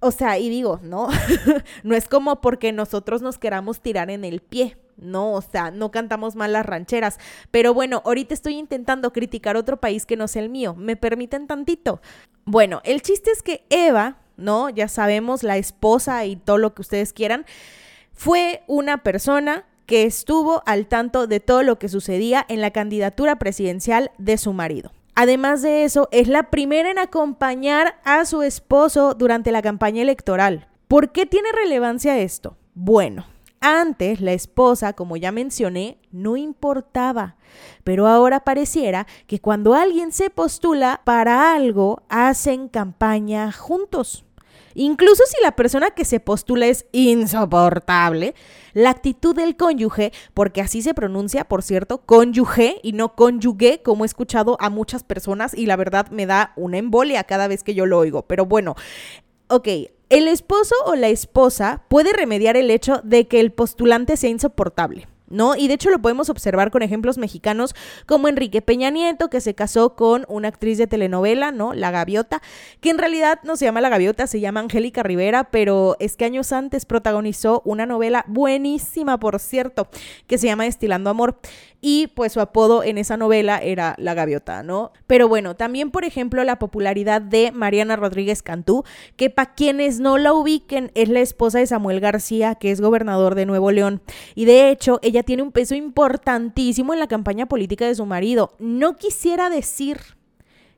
O 0.00 0.10
sea, 0.10 0.38
y 0.38 0.48
digo, 0.48 0.80
no, 0.82 1.08
no 1.82 1.94
es 1.94 2.08
como 2.08 2.40
porque 2.40 2.72
nosotros 2.72 3.22
nos 3.22 3.38
queramos 3.38 3.80
tirar 3.80 4.10
en 4.10 4.24
el 4.24 4.40
pie. 4.40 4.76
No, 4.96 5.32
o 5.32 5.40
sea, 5.40 5.70
no 5.70 5.90
cantamos 5.90 6.36
mal 6.36 6.52
las 6.52 6.66
rancheras. 6.66 7.18
Pero 7.50 7.74
bueno, 7.74 8.02
ahorita 8.04 8.34
estoy 8.34 8.56
intentando 8.56 9.12
criticar 9.12 9.56
otro 9.56 9.80
país 9.80 10.06
que 10.06 10.16
no 10.16 10.28
sea 10.28 10.42
el 10.42 10.50
mío. 10.50 10.74
¿Me 10.74 10.96
permiten 10.96 11.46
tantito? 11.46 12.00
Bueno, 12.44 12.80
el 12.84 13.02
chiste 13.02 13.30
es 13.30 13.42
que 13.42 13.64
Eva, 13.70 14.18
¿no? 14.36 14.68
Ya 14.70 14.88
sabemos, 14.88 15.42
la 15.42 15.56
esposa 15.56 16.24
y 16.26 16.36
todo 16.36 16.58
lo 16.58 16.74
que 16.74 16.82
ustedes 16.82 17.12
quieran, 17.12 17.46
fue 18.12 18.62
una 18.66 19.02
persona 19.02 19.64
que 19.86 20.04
estuvo 20.04 20.62
al 20.66 20.86
tanto 20.86 21.26
de 21.26 21.40
todo 21.40 21.62
lo 21.62 21.78
que 21.78 21.88
sucedía 21.88 22.44
en 22.48 22.60
la 22.60 22.70
candidatura 22.70 23.36
presidencial 23.36 24.10
de 24.18 24.38
su 24.38 24.52
marido. 24.52 24.92
Además 25.14 25.62
de 25.62 25.84
eso, 25.84 26.08
es 26.10 26.26
la 26.26 26.50
primera 26.50 26.90
en 26.90 26.98
acompañar 26.98 28.00
a 28.04 28.24
su 28.24 28.42
esposo 28.42 29.14
durante 29.14 29.52
la 29.52 29.62
campaña 29.62 30.02
electoral. 30.02 30.66
¿Por 30.88 31.12
qué 31.12 31.24
tiene 31.24 31.50
relevancia 31.52 32.18
esto? 32.18 32.56
Bueno, 32.74 33.24
antes 33.60 34.20
la 34.20 34.32
esposa, 34.32 34.92
como 34.92 35.16
ya 35.16 35.32
mencioné, 35.32 35.98
no 36.10 36.36
importaba, 36.36 37.36
pero 37.84 38.06
ahora 38.06 38.40
pareciera 38.40 39.06
que 39.26 39.40
cuando 39.40 39.74
alguien 39.74 40.12
se 40.12 40.28
postula 40.28 41.00
para 41.04 41.54
algo, 41.54 42.02
hacen 42.08 42.68
campaña 42.68 43.52
juntos. 43.52 44.24
Incluso 44.74 45.22
si 45.26 45.42
la 45.42 45.56
persona 45.56 45.90
que 45.90 46.04
se 46.04 46.20
postula 46.20 46.66
es 46.66 46.86
insoportable, 46.92 48.34
la 48.72 48.90
actitud 48.90 49.34
del 49.34 49.56
cónyuge, 49.56 50.12
porque 50.34 50.60
así 50.60 50.82
se 50.82 50.94
pronuncia, 50.94 51.44
por 51.44 51.62
cierto, 51.62 51.98
cónyuge 51.98 52.80
y 52.82 52.92
no 52.92 53.14
cónyuge, 53.14 53.82
como 53.82 54.04
he 54.04 54.06
escuchado 54.06 54.56
a 54.60 54.70
muchas 54.70 55.04
personas 55.04 55.54
y 55.54 55.66
la 55.66 55.76
verdad 55.76 56.10
me 56.10 56.26
da 56.26 56.52
una 56.56 56.78
embolia 56.78 57.24
cada 57.24 57.48
vez 57.48 57.62
que 57.62 57.74
yo 57.74 57.86
lo 57.86 57.98
oigo. 57.98 58.22
Pero 58.22 58.46
bueno, 58.46 58.74
ok, 59.48 59.68
el 60.10 60.28
esposo 60.28 60.74
o 60.86 60.94
la 60.94 61.08
esposa 61.08 61.84
puede 61.88 62.12
remediar 62.12 62.56
el 62.56 62.70
hecho 62.70 63.00
de 63.04 63.26
que 63.26 63.40
el 63.40 63.52
postulante 63.52 64.16
sea 64.16 64.30
insoportable. 64.30 65.08
¿No? 65.28 65.56
Y 65.56 65.68
de 65.68 65.74
hecho 65.74 65.90
lo 65.90 66.00
podemos 66.00 66.30
observar 66.30 66.70
con 66.70 66.82
ejemplos 66.82 67.18
mexicanos 67.18 67.74
como 68.06 68.28
Enrique 68.28 68.62
Peña 68.62 68.90
Nieto, 68.90 69.30
que 69.30 69.40
se 69.40 69.54
casó 69.54 69.94
con 69.94 70.24
una 70.28 70.48
actriz 70.48 70.78
de 70.78 70.86
telenovela, 70.86 71.52
¿no? 71.52 71.74
La 71.74 71.90
Gaviota, 71.90 72.42
que 72.80 72.90
en 72.90 72.98
realidad 72.98 73.40
no 73.44 73.56
se 73.56 73.64
llama 73.64 73.80
La 73.80 73.88
Gaviota, 73.88 74.26
se 74.26 74.40
llama 74.40 74.60
Angélica 74.60 75.02
Rivera, 75.02 75.44
pero 75.50 75.96
es 75.98 76.16
que 76.16 76.24
años 76.24 76.52
antes 76.52 76.86
protagonizó 76.86 77.62
una 77.64 77.86
novela 77.86 78.24
buenísima, 78.28 79.18
por 79.18 79.40
cierto, 79.40 79.88
que 80.26 80.38
se 80.38 80.46
llama 80.46 80.64
Destilando 80.64 81.10
Amor 81.10 81.38
y 81.86 82.06
pues 82.06 82.32
su 82.32 82.40
apodo 82.40 82.82
en 82.82 82.96
esa 82.96 83.18
novela 83.18 83.58
era 83.58 83.94
La 83.98 84.14
Gaviota, 84.14 84.62
¿no? 84.62 84.90
Pero 85.06 85.28
bueno, 85.28 85.54
también 85.54 85.90
por 85.90 86.06
ejemplo 86.06 86.42
la 86.42 86.58
popularidad 86.58 87.20
de 87.20 87.52
Mariana 87.52 87.94
Rodríguez 87.94 88.42
Cantú, 88.42 88.84
que 89.16 89.28
para 89.28 89.54
quienes 89.54 90.00
no 90.00 90.16
la 90.16 90.32
ubiquen 90.32 90.90
es 90.94 91.10
la 91.10 91.20
esposa 91.20 91.58
de 91.58 91.66
Samuel 91.66 92.00
García, 92.00 92.54
que 92.54 92.70
es 92.70 92.80
gobernador 92.80 93.34
de 93.34 93.44
Nuevo 93.44 93.70
León, 93.70 94.00
y 94.34 94.46
de 94.46 94.70
hecho 94.70 94.98
ella 95.02 95.24
tiene 95.24 95.42
un 95.42 95.52
peso 95.52 95.74
importantísimo 95.74 96.94
en 96.94 97.00
la 97.00 97.06
campaña 97.06 97.44
política 97.44 97.86
de 97.86 97.94
su 97.94 98.06
marido. 98.06 98.54
No 98.58 98.96
quisiera 98.96 99.50
decir 99.50 99.98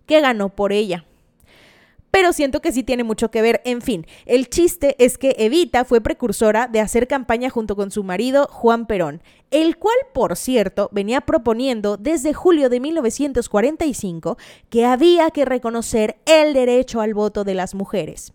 que 0.07 0.21
ganó 0.21 0.49
por 0.49 0.73
ella 0.73 1.05
pero 2.11 2.33
siento 2.33 2.61
que 2.61 2.73
sí 2.73 2.83
tiene 2.83 3.05
mucho 3.05 3.31
que 3.31 3.43
ver. 3.43 3.61
En 3.65 3.83
fin, 3.83 4.07
el 4.25 4.49
chiste 4.49 4.97
es 4.99 5.19
que 5.19 5.37
Evita 5.39 5.85
fue 5.85 6.01
precursora 6.01 6.69
de 6.69 6.81
hacer 6.81 7.09
campaña 7.09 7.51
junto 7.51 7.77
con 7.77 7.91
su 7.91 8.05
marido 8.05 8.49
Juan 8.51 8.87
Perón, 8.87 9.23
el 9.51 9.77
cual, 9.77 9.97
por 10.15 10.37
cierto, 10.37 10.89
venía 10.93 11.21
proponiendo 11.21 11.97
desde 11.97 12.35
julio 12.35 12.69
de 12.69 12.81
1945 12.81 14.39
que 14.71 14.85
había 14.85 15.31
que 15.31 15.45
reconocer 15.45 16.17
el 16.27 16.55
derecho 16.55 17.01
al 17.01 17.15
voto 17.15 17.45
de 17.45 17.55
las 17.55 17.75
mujeres. 17.75 18.33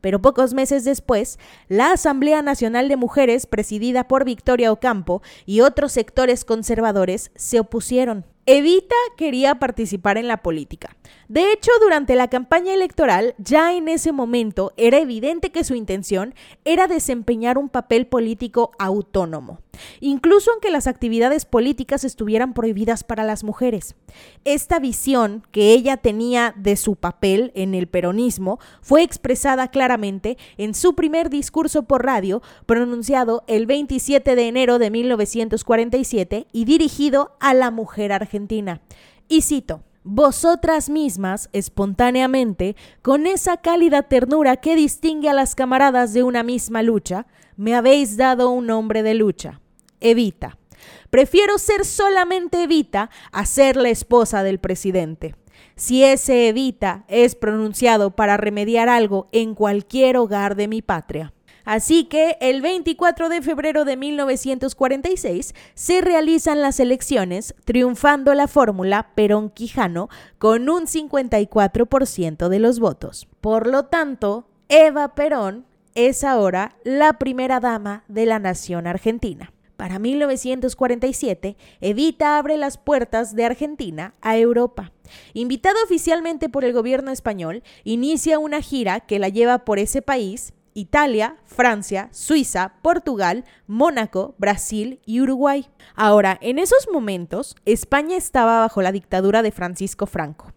Pero 0.00 0.22
pocos 0.22 0.54
meses 0.54 0.84
después, 0.84 1.38
la 1.68 1.92
Asamblea 1.92 2.42
Nacional 2.42 2.88
de 2.88 2.96
Mujeres, 2.96 3.46
presidida 3.46 4.06
por 4.06 4.24
Victoria 4.24 4.70
Ocampo 4.70 5.22
y 5.46 5.62
otros 5.62 5.92
sectores 5.92 6.44
conservadores, 6.44 7.32
se 7.34 7.58
opusieron. 7.58 8.24
Evita 8.46 8.94
quería 9.16 9.56
participar 9.56 10.18
en 10.18 10.28
la 10.28 10.36
política, 10.36 10.95
De 11.28 11.52
hecho, 11.52 11.72
durante 11.80 12.14
la 12.14 12.28
campaña 12.28 12.72
electoral, 12.72 13.34
ya 13.38 13.74
en 13.74 13.88
ese 13.88 14.12
momento 14.12 14.72
era 14.76 14.98
evidente 14.98 15.50
que 15.50 15.64
su 15.64 15.74
intención 15.74 16.34
era 16.64 16.86
desempeñar 16.86 17.58
un 17.58 17.68
papel 17.68 18.06
político 18.06 18.70
autónomo, 18.78 19.58
incluso 20.00 20.52
aunque 20.52 20.70
las 20.70 20.86
actividades 20.86 21.44
políticas 21.44 22.04
estuvieran 22.04 22.54
prohibidas 22.54 23.02
para 23.02 23.24
las 23.24 23.42
mujeres. 23.42 23.96
Esta 24.44 24.78
visión 24.78 25.42
que 25.50 25.72
ella 25.72 25.96
tenía 25.96 26.54
de 26.56 26.76
su 26.76 26.94
papel 26.94 27.50
en 27.56 27.74
el 27.74 27.88
peronismo 27.88 28.60
fue 28.80 29.02
expresada 29.02 29.68
claramente 29.68 30.38
en 30.58 30.74
su 30.74 30.94
primer 30.94 31.28
discurso 31.28 31.82
por 31.82 32.04
radio, 32.04 32.40
pronunciado 32.66 33.42
el 33.48 33.66
27 33.66 34.36
de 34.36 34.46
enero 34.46 34.78
de 34.78 34.90
1947 34.90 36.46
y 36.52 36.64
dirigido 36.64 37.36
a 37.40 37.52
la 37.52 37.72
mujer 37.72 38.12
argentina. 38.12 38.80
Y 39.28 39.42
cito, 39.42 39.82
vosotras 40.06 40.88
mismas, 40.88 41.50
espontáneamente, 41.52 42.76
con 43.02 43.26
esa 43.26 43.56
cálida 43.56 44.04
ternura 44.04 44.56
que 44.56 44.76
distingue 44.76 45.28
a 45.28 45.34
las 45.34 45.54
camaradas 45.54 46.14
de 46.14 46.22
una 46.22 46.44
misma 46.44 46.82
lucha, 46.82 47.26
me 47.56 47.74
habéis 47.74 48.16
dado 48.16 48.50
un 48.50 48.66
nombre 48.66 49.02
de 49.02 49.14
lucha. 49.14 49.60
Evita. 50.00 50.58
Prefiero 51.10 51.58
ser 51.58 51.84
solamente 51.84 52.62
Evita 52.62 53.10
a 53.32 53.46
ser 53.46 53.76
la 53.76 53.88
esposa 53.88 54.42
del 54.44 54.60
presidente. 54.60 55.34
Si 55.74 56.04
ese 56.04 56.48
Evita 56.48 57.04
es 57.08 57.34
pronunciado 57.34 58.14
para 58.14 58.36
remediar 58.36 58.88
algo 58.88 59.28
en 59.32 59.54
cualquier 59.54 60.16
hogar 60.16 60.54
de 60.54 60.68
mi 60.68 60.82
patria. 60.82 61.32
Así 61.66 62.04
que 62.04 62.38
el 62.40 62.62
24 62.62 63.28
de 63.28 63.42
febrero 63.42 63.84
de 63.84 63.96
1946 63.96 65.52
se 65.74 66.00
realizan 66.00 66.62
las 66.62 66.78
elecciones, 66.78 67.56
triunfando 67.64 68.34
la 68.34 68.46
fórmula 68.46 69.10
Perón-Quijano 69.16 70.08
con 70.38 70.70
un 70.70 70.86
54% 70.86 72.48
de 72.48 72.58
los 72.60 72.78
votos. 72.78 73.26
Por 73.40 73.66
lo 73.66 73.86
tanto, 73.86 74.46
Eva 74.68 75.16
Perón 75.16 75.66
es 75.96 76.22
ahora 76.22 76.76
la 76.84 77.14
primera 77.18 77.58
dama 77.58 78.04
de 78.06 78.26
la 78.26 78.38
nación 78.38 78.86
argentina. 78.86 79.52
Para 79.76 79.98
1947, 79.98 81.56
Evita 81.80 82.38
abre 82.38 82.58
las 82.58 82.78
puertas 82.78 83.34
de 83.34 83.44
Argentina 83.44 84.14
a 84.20 84.38
Europa. 84.38 84.92
Invitada 85.34 85.82
oficialmente 85.84 86.48
por 86.48 86.64
el 86.64 86.72
gobierno 86.72 87.10
español, 87.10 87.64
inicia 87.82 88.38
una 88.38 88.62
gira 88.62 89.00
que 89.00 89.18
la 89.18 89.28
lleva 89.28 89.64
por 89.64 89.80
ese 89.80 90.00
país 90.00 90.54
Italia, 90.76 91.36
Francia, 91.46 92.10
Suiza, 92.12 92.74
Portugal, 92.82 93.46
Mónaco, 93.66 94.34
Brasil 94.36 95.00
y 95.06 95.22
Uruguay. 95.22 95.66
Ahora, 95.94 96.36
en 96.42 96.58
esos 96.58 96.86
momentos, 96.92 97.56
España 97.64 98.18
estaba 98.18 98.60
bajo 98.60 98.82
la 98.82 98.92
dictadura 98.92 99.40
de 99.40 99.52
Francisco 99.52 100.04
Franco. 100.04 100.52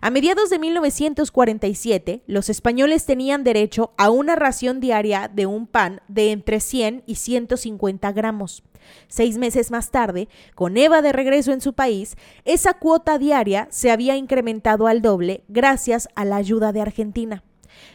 A 0.00 0.10
mediados 0.10 0.50
de 0.50 0.58
1947, 0.58 2.24
los 2.26 2.48
españoles 2.50 3.06
tenían 3.06 3.44
derecho 3.44 3.92
a 3.96 4.10
una 4.10 4.34
ración 4.34 4.80
diaria 4.80 5.30
de 5.32 5.46
un 5.46 5.68
pan 5.68 6.02
de 6.08 6.32
entre 6.32 6.58
100 6.58 7.04
y 7.06 7.14
150 7.14 8.10
gramos. 8.10 8.64
Seis 9.06 9.38
meses 9.38 9.70
más 9.70 9.92
tarde, 9.92 10.28
con 10.56 10.78
Eva 10.78 11.00
de 11.00 11.12
regreso 11.12 11.52
en 11.52 11.60
su 11.60 11.74
país, 11.74 12.16
esa 12.44 12.74
cuota 12.74 13.18
diaria 13.18 13.68
se 13.70 13.92
había 13.92 14.16
incrementado 14.16 14.88
al 14.88 15.00
doble 15.00 15.44
gracias 15.46 16.08
a 16.16 16.24
la 16.24 16.36
ayuda 16.36 16.72
de 16.72 16.80
Argentina. 16.80 17.44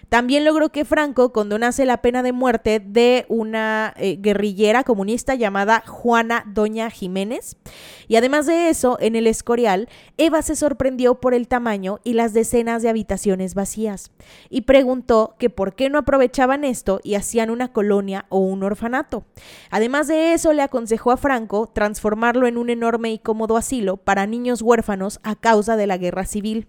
También 0.10 0.46
logró 0.46 0.70
que 0.70 0.86
Franco 0.86 1.34
condonase 1.34 1.86
la 1.86 2.02
pena 2.02 2.24
de 2.24 2.32
muerte 2.32 2.80
de 2.80 3.26
una 3.28 3.94
eh, 3.98 4.18
guerrillera 4.20 4.84
comunista 4.84 5.36
llamada 5.36 5.84
Juana 5.86 6.44
Doña 6.48 6.90
Jiménez. 6.90 7.58
Y 8.08 8.16
además 8.16 8.46
de 8.46 8.70
eso, 8.70 8.98
en 9.02 9.16
el 9.16 9.28
Escorial, 9.28 9.90
Eva 10.18 10.42
se 10.42 10.56
sorprendió 10.56 11.16
por 11.16 11.34
el 11.34 11.48
tamaño 11.48 12.00
y 12.04 12.14
las 12.14 12.34
decenas 12.34 12.84
de 12.84 12.90
habitaciones 12.90 13.56
vacías 13.56 14.12
y 14.50 14.62
preguntó 14.62 15.36
que 15.40 15.50
por 15.50 15.76
qué 15.76 15.90
no 15.90 15.98
aprovechaban 15.98 16.64
esto 16.64 17.00
y 17.04 17.16
hacían 17.16 17.50
una 17.50 17.74
colonia 17.74 18.26
o 18.30 18.40
un 18.40 18.64
orfanato. 18.64 19.26
Además 19.72 20.08
de 20.08 20.34
eso, 20.34 20.54
le 20.54 20.62
aconsejó 20.62 21.12
a 21.12 21.18
Franco 21.18 21.70
transformarlo 21.74 22.48
en 22.48 22.58
un 22.58 22.70
enorme 22.70 23.12
y 23.12 23.20
cómodo 23.20 23.58
asilo 23.58 23.98
para 23.98 24.28
niños 24.28 24.62
huérfanos 24.62 25.20
a 25.24 25.36
causa 25.36 25.76
de 25.76 25.88
la 25.88 25.98
guerra 25.98 26.26
civil. 26.26 26.68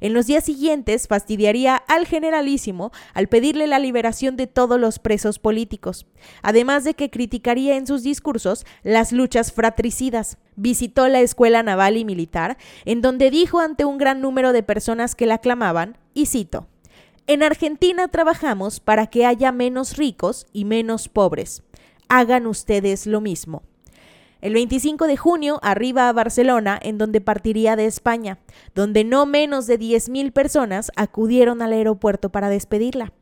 En 0.00 0.14
los 0.14 0.26
días 0.26 0.44
siguientes 0.44 1.08
fastidiaría 1.08 1.76
al 1.76 2.06
generalísimo 2.06 2.90
al 3.12 3.28
pedirle 3.28 3.66
la 3.66 3.78
liberación 3.78 4.36
de 4.36 4.46
todos 4.46 4.80
los 4.80 4.98
presos 4.98 5.38
políticos, 5.38 6.06
además 6.42 6.84
de 6.84 6.94
que 6.94 7.10
criticaría 7.10 7.76
en 7.76 7.86
sus 7.86 8.02
discursos 8.02 8.64
las 8.82 9.12
luchas 9.12 9.52
fratricidas. 9.52 10.38
Visitó 10.56 11.08
la 11.08 11.20
escuela 11.20 11.62
naval 11.62 11.96
y 11.96 12.04
militar, 12.04 12.56
en 12.84 13.02
donde 13.02 13.30
dijo 13.30 13.60
ante 13.60 13.84
un 13.84 13.98
gran 13.98 14.20
número 14.20 14.52
de 14.52 14.62
personas 14.62 15.14
que 15.14 15.26
la 15.26 15.34
aclamaban, 15.34 15.98
y 16.14 16.26
cito, 16.26 16.66
En 17.26 17.42
Argentina 17.42 18.08
trabajamos 18.08 18.80
para 18.80 19.06
que 19.06 19.26
haya 19.26 19.52
menos 19.52 19.96
ricos 19.96 20.46
y 20.52 20.64
menos 20.64 21.08
pobres. 21.08 21.62
Hagan 22.08 22.46
ustedes 22.46 23.06
lo 23.06 23.20
mismo. 23.20 23.62
El 24.40 24.54
25 24.54 25.06
de 25.06 25.16
junio 25.16 25.58
arriba 25.62 26.08
a 26.08 26.12
Barcelona, 26.12 26.78
en 26.82 26.96
donde 26.96 27.20
partiría 27.20 27.76
de 27.76 27.86
España, 27.86 28.38
donde 28.74 29.04
no 29.04 29.26
menos 29.26 29.66
de 29.66 29.78
10.000 29.78 30.32
personas 30.32 30.90
acudieron 30.96 31.60
al 31.60 31.72
aeropuerto 31.72 32.30
para 32.30 32.48
despedirla. 32.48 33.12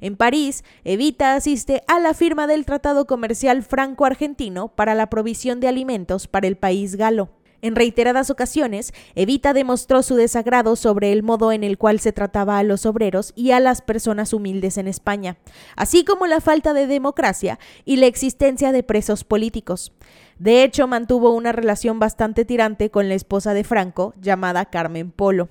En 0.00 0.16
París, 0.16 0.64
Evita 0.84 1.34
asiste 1.34 1.82
a 1.86 1.98
la 2.00 2.14
firma 2.14 2.46
del 2.46 2.66
Tratado 2.66 3.06
Comercial 3.06 3.62
Franco-Argentino 3.62 4.68
para 4.68 4.94
la 4.94 5.08
provisión 5.08 5.60
de 5.60 5.68
alimentos 5.68 6.26
para 6.26 6.46
el 6.46 6.56
país 6.56 6.96
galo. 6.96 7.30
En 7.60 7.74
reiteradas 7.74 8.30
ocasiones, 8.30 8.92
Evita 9.16 9.52
demostró 9.52 10.02
su 10.02 10.14
desagrado 10.14 10.76
sobre 10.76 11.10
el 11.12 11.24
modo 11.24 11.50
en 11.50 11.64
el 11.64 11.76
cual 11.76 11.98
se 11.98 12.12
trataba 12.12 12.58
a 12.58 12.62
los 12.62 12.86
obreros 12.86 13.32
y 13.34 13.50
a 13.50 13.58
las 13.58 13.82
personas 13.82 14.32
humildes 14.32 14.78
en 14.78 14.86
España, 14.86 15.38
así 15.74 16.04
como 16.04 16.26
la 16.26 16.40
falta 16.40 16.72
de 16.72 16.86
democracia 16.86 17.58
y 17.84 17.96
la 17.96 18.06
existencia 18.06 18.70
de 18.70 18.84
presos 18.84 19.24
políticos. 19.24 19.92
De 20.38 20.62
hecho, 20.62 20.86
mantuvo 20.86 21.34
una 21.34 21.50
relación 21.50 21.98
bastante 21.98 22.44
tirante 22.44 22.90
con 22.90 23.08
la 23.08 23.14
esposa 23.14 23.54
de 23.54 23.64
Franco, 23.64 24.14
llamada 24.20 24.66
Carmen 24.66 25.10
Polo. 25.10 25.48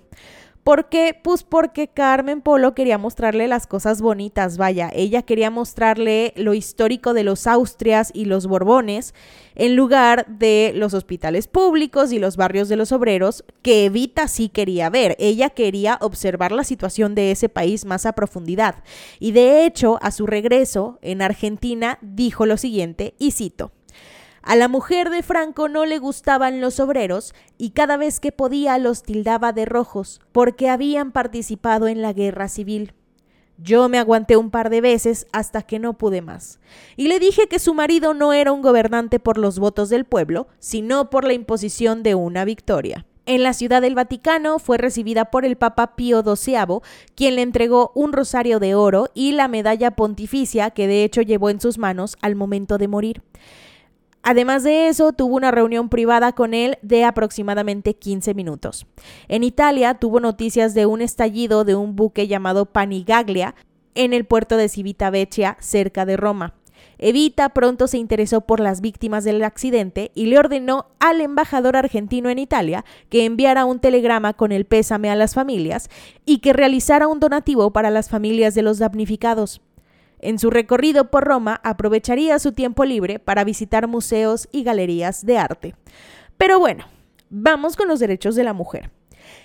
¿Por 0.67 0.89
qué? 0.89 1.17
Pues 1.23 1.43
porque 1.43 1.87
Carmen 1.87 2.41
Polo 2.41 2.75
quería 2.75 2.97
mostrarle 2.97 3.47
las 3.47 3.67
cosas 3.67 4.01
bonitas, 4.01 4.57
vaya, 4.57 4.91
ella 4.93 5.21
quería 5.21 5.49
mostrarle 5.49 6.33
lo 6.35 6.53
histórico 6.53 7.13
de 7.13 7.23
los 7.23 7.47
Austrias 7.47 8.11
y 8.13 8.25
los 8.25 8.47
Borbones 8.47 9.13
en 9.55 9.77
lugar 9.77 10.27
de 10.27 10.73
los 10.75 10.93
hospitales 10.93 11.47
públicos 11.47 12.11
y 12.11 12.19
los 12.19 12.35
barrios 12.35 12.67
de 12.67 12.75
los 12.75 12.91
obreros 12.91 13.45
que 13.61 13.85
Evita 13.85 14.27
sí 14.27 14.49
quería 14.49 14.89
ver. 14.89 15.15
Ella 15.19 15.51
quería 15.51 15.99
observar 16.01 16.51
la 16.51 16.65
situación 16.65 17.15
de 17.15 17.31
ese 17.31 17.47
país 17.47 17.85
más 17.85 18.05
a 18.05 18.11
profundidad. 18.11 18.83
Y 19.21 19.31
de 19.31 19.65
hecho, 19.65 19.99
a 20.01 20.11
su 20.11 20.27
regreso 20.27 20.99
en 21.01 21.21
Argentina 21.21 21.97
dijo 22.01 22.45
lo 22.45 22.57
siguiente, 22.57 23.13
y 23.19 23.31
cito, 23.31 23.71
a 24.47 24.55
la 24.55 24.69
mujer 24.69 25.09
de 25.09 25.23
Franco 25.23 25.67
no 25.67 25.85
le 25.85 25.99
gustaban 25.99 26.61
los 26.61 26.79
obreros 26.79 27.33
y 27.57 27.71
cada 27.71 27.97
vez 27.97 28.21
que 28.21 28.31
podía 28.31 28.77
los 28.77 29.03
tildaba 29.03 29.51
de 29.51 29.65
rojos 29.65 30.21
porque 30.31 30.69
habían 30.69 31.11
participado 31.11 31.89
en 31.89 32.01
la 32.01 32.13
guerra 32.13 32.47
civil. 32.47 32.93
Yo 33.57 33.89
me 33.89 33.99
aguanté 33.99 34.37
un 34.37 34.49
par 34.49 34.69
de 34.69 34.79
veces 34.79 35.27
hasta 35.33 35.63
que 35.63 35.79
no 35.79 35.97
pude 35.97 36.21
más. 36.21 36.61
Y 36.95 37.09
le 37.09 37.19
dije 37.19 37.47
que 37.47 37.59
su 37.59 37.73
marido 37.73 38.13
no 38.13 38.31
era 38.31 38.53
un 38.53 38.61
gobernante 38.61 39.19
por 39.19 39.37
los 39.37 39.59
votos 39.59 39.89
del 39.89 40.05
pueblo, 40.05 40.47
sino 40.59 41.09
por 41.09 41.25
la 41.25 41.33
imposición 41.33 42.01
de 42.01 42.15
una 42.15 42.45
victoria. 42.45 43.05
En 43.25 43.43
la 43.43 43.51
ciudad 43.51 43.81
del 43.81 43.95
Vaticano 43.95 44.59
fue 44.59 44.77
recibida 44.77 45.25
por 45.25 45.43
el 45.43 45.57
Papa 45.57 45.97
Pío 45.97 46.23
XII, 46.23 46.79
quien 47.15 47.35
le 47.35 47.41
entregó 47.41 47.91
un 47.95 48.13
rosario 48.13 48.61
de 48.61 48.75
oro 48.75 49.09
y 49.13 49.33
la 49.33 49.49
medalla 49.49 49.91
pontificia 49.91 50.69
que 50.69 50.87
de 50.87 51.03
hecho 51.03 51.21
llevó 51.21 51.49
en 51.49 51.59
sus 51.59 51.77
manos 51.77 52.15
al 52.21 52.35
momento 52.35 52.77
de 52.77 52.87
morir. 52.87 53.23
Además 54.29 54.63
de 54.63 54.89
eso, 54.89 55.13
tuvo 55.13 55.37
una 55.37 55.51
reunión 55.51 55.87
privada 55.87 56.33
con 56.33 56.53
él 56.53 56.77
de 56.81 57.05
aproximadamente 57.05 57.93
15 57.93 58.33
minutos. 58.33 58.85
En 59.29 59.41
Italia 59.41 59.93
tuvo 59.93 60.19
noticias 60.19 60.73
de 60.73 60.85
un 60.85 60.99
estallido 60.99 61.63
de 61.63 61.75
un 61.75 61.95
buque 61.95 62.27
llamado 62.27 62.65
Panigaglia 62.65 63.55
en 63.95 64.11
el 64.11 64.25
puerto 64.25 64.57
de 64.57 64.67
Civitavecchia, 64.67 65.55
cerca 65.61 66.05
de 66.05 66.17
Roma. 66.17 66.55
Evita 66.97 67.47
pronto 67.47 67.87
se 67.87 67.99
interesó 67.99 68.41
por 68.41 68.59
las 68.59 68.81
víctimas 68.81 69.23
del 69.23 69.41
accidente 69.45 70.11
y 70.13 70.25
le 70.25 70.39
ordenó 70.39 70.87
al 70.99 71.21
embajador 71.21 71.77
argentino 71.77 72.29
en 72.29 72.39
Italia 72.39 72.83
que 73.07 73.23
enviara 73.23 73.63
un 73.63 73.79
telegrama 73.79 74.33
con 74.33 74.51
el 74.51 74.65
pésame 74.65 75.09
a 75.09 75.15
las 75.15 75.35
familias 75.35 75.89
y 76.25 76.39
que 76.39 76.51
realizara 76.51 77.07
un 77.07 77.21
donativo 77.21 77.71
para 77.71 77.91
las 77.91 78.09
familias 78.09 78.55
de 78.55 78.61
los 78.61 78.77
damnificados. 78.77 79.61
En 80.19 80.39
su 80.39 80.49
recorrido 80.49 81.11
por 81.11 81.25
Roma 81.25 81.61
aprovecharía 81.63 82.39
su 82.39 82.51
tiempo 82.51 82.85
libre 82.85 83.19
para 83.19 83.43
visitar 83.43 83.87
museos 83.87 84.47
y 84.51 84.63
galerías 84.63 85.25
de 85.25 85.37
arte. 85.37 85.75
Pero 86.37 86.59
bueno, 86.59 86.85
vamos 87.29 87.75
con 87.75 87.87
los 87.87 87.99
derechos 87.99 88.35
de 88.35 88.43
la 88.43 88.53
mujer. 88.53 88.91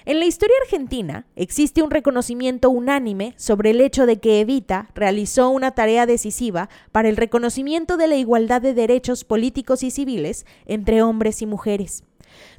En 0.05 0.19
la 0.19 0.27
historia 0.27 0.57
argentina 0.63 1.27
existe 1.37 1.83
un 1.83 1.91
reconocimiento 1.91 2.71
unánime 2.71 3.35
sobre 3.37 3.71
el 3.71 3.81
hecho 3.81 4.07
de 4.07 4.21
que 4.21 4.41
Evita 4.41 4.89
realizó 4.95 5.51
una 5.51 5.73
tarea 5.73 6.07
decisiva 6.07 6.69
para 6.93 7.09
el 7.09 7.17
reconocimiento 7.17 7.97
de 7.97 8.07
la 8.07 8.17
igualdad 8.17 8.63
de 8.63 8.75
derechos 8.75 9.25
políticos 9.25 9.83
y 9.83 9.91
civiles 9.91 10.47
entre 10.67 11.03
hombres 11.03 11.43
y 11.43 11.47
mujeres. 11.47 12.05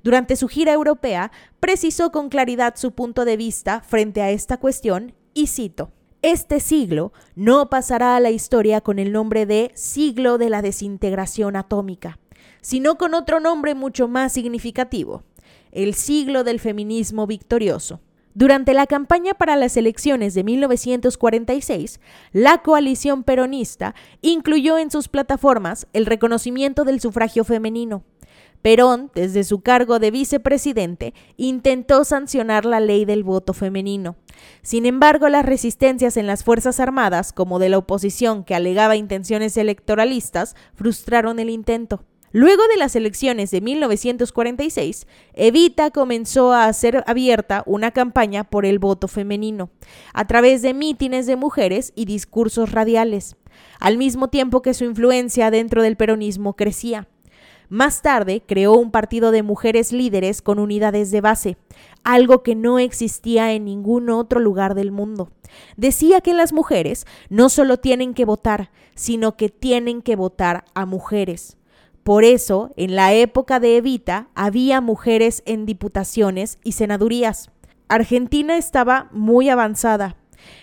Durante 0.04 0.36
su 0.36 0.47
gira 0.47 0.73
europea, 0.73 1.32
precisó 1.60 2.12
con 2.12 2.30
claridad 2.30 2.76
su 2.76 2.91
punto 2.91 3.26
de 3.26 3.38
vista 3.38 3.82
frente 3.82 4.21
a 4.21 4.30
esta 4.30 4.58
cuestión 4.58 5.13
y 5.34 5.47
cito, 5.47 5.91
este 6.24 6.62
siglo 6.62 7.12
no 7.36 7.70
pasará 7.70 8.16
a 8.16 8.20
la 8.22 8.32
historia 8.32 8.80
con 8.80 8.98
el 8.98 9.12
nombre 9.12 9.46
de 9.46 9.72
siglo 9.76 10.38
de 10.38 10.50
la 10.50 10.62
desintegración 10.62 11.58
atómica, 11.58 12.18
sino 12.62 12.98
con 12.98 13.14
otro 13.14 13.42
nombre 13.42 13.76
mucho 13.76 14.08
más 14.08 14.32
significativo, 14.32 15.24
el 15.74 15.94
siglo 15.94 16.46
del 16.46 16.62
feminismo 16.62 17.28
victorioso. 17.28 18.00
Durante 18.36 18.74
la 18.74 18.88
campaña 18.88 19.34
para 19.34 19.58
las 19.58 19.76
elecciones 19.76 20.34
de 20.34 20.46
1946, 20.46 22.00
la 22.32 22.60
coalición 22.60 23.24
peronista 23.24 23.94
incluyó 24.22 24.78
en 24.78 24.92
sus 24.92 25.10
plataformas 25.10 25.88
el 25.92 26.06
reconocimiento 26.06 26.86
del 26.86 27.02
sufragio 27.02 27.44
femenino. 27.44 28.04
Perón, 28.63 29.12
desde 29.13 29.43
su 29.43 29.60
cargo 29.60 29.99
de 29.99 30.10
vicepresidente, 30.10 31.13
intentó 31.36 32.06
sancionar 32.06 32.63
la 32.63 32.80
ley 32.80 33.04
del 33.04 33.26
voto 33.26 33.54
femenino. 33.54 34.15
Sin 34.62 34.86
embargo, 34.86 35.28
las 35.28 35.45
resistencias 35.45 36.15
en 36.15 36.28
las 36.28 36.45
Fuerzas 36.45 36.80
Armadas, 36.80 37.34
como 37.34 37.60
de 37.60 37.67
la 37.67 37.78
oposición 37.78 38.45
que 38.45 38.56
alegaba 38.56 38.95
intenciones 38.95 39.58
electoralistas, 39.58 40.56
frustraron 40.76 41.39
el 41.39 41.49
intento. 41.49 42.06
Luego 42.32 42.63
de 42.69 42.78
las 42.78 42.95
elecciones 42.95 43.52
de 43.52 43.60
1946, 43.60 45.08
Evita 45.34 45.91
comenzó 45.91 46.54
a 46.54 46.65
hacer 46.65 47.04
abierta 47.06 47.63
una 47.65 47.91
campaña 47.91 48.45
por 48.45 48.65
el 48.65 48.80
voto 48.80 49.10
femenino, 49.10 49.71
a 50.13 50.26
través 50.26 50.62
de 50.62 50.73
mítines 50.73 51.28
de 51.28 51.36
mujeres 51.36 51.91
y 51.95 52.06
discursos 52.06 52.71
radiales, 52.71 53.36
al 53.82 53.97
mismo 53.97 54.30
tiempo 54.30 54.62
que 54.62 54.73
su 54.73 54.86
influencia 54.86 55.52
dentro 55.52 55.84
del 55.84 55.97
peronismo 55.97 56.56
crecía. 56.56 57.10
Más 57.74 58.04
tarde 58.04 58.44
creó 58.46 58.74
un 58.74 58.92
partido 58.92 59.32
de 59.32 59.42
mujeres 59.42 59.92
líderes 59.92 60.44
con 60.44 60.60
unidades 60.60 61.10
de 61.10 61.22
base, 61.22 61.58
algo 62.04 62.44
que 62.44 62.54
no 62.54 62.78
existía 62.78 63.52
en 63.54 63.66
ningún 63.66 64.12
otro 64.12 64.40
lugar 64.40 64.76
del 64.76 64.92
mundo. 64.92 65.32
Decía 65.76 66.22
que 66.22 66.36
las 66.36 66.54
mujeres 66.54 67.08
no 67.32 67.50
solo 67.50 67.78
tienen 67.78 68.14
que 68.14 68.26
votar, 68.26 68.70
sino 68.94 69.38
que 69.38 69.50
tienen 69.50 70.04
que 70.04 70.16
votar 70.16 70.66
a 70.76 70.86
mujeres. 70.86 71.58
Por 72.04 72.24
eso, 72.24 72.70
en 72.78 72.96
la 72.96 73.12
época 73.16 73.60
de 73.60 73.78
Evita, 73.78 74.28
había 74.36 74.80
mujeres 74.80 75.42
en 75.48 75.66
diputaciones 75.66 76.60
y 76.64 76.74
senadurías. 76.74 77.50
Argentina 77.88 78.56
estaba 78.56 79.10
muy 79.12 79.50
avanzada. 79.50 80.16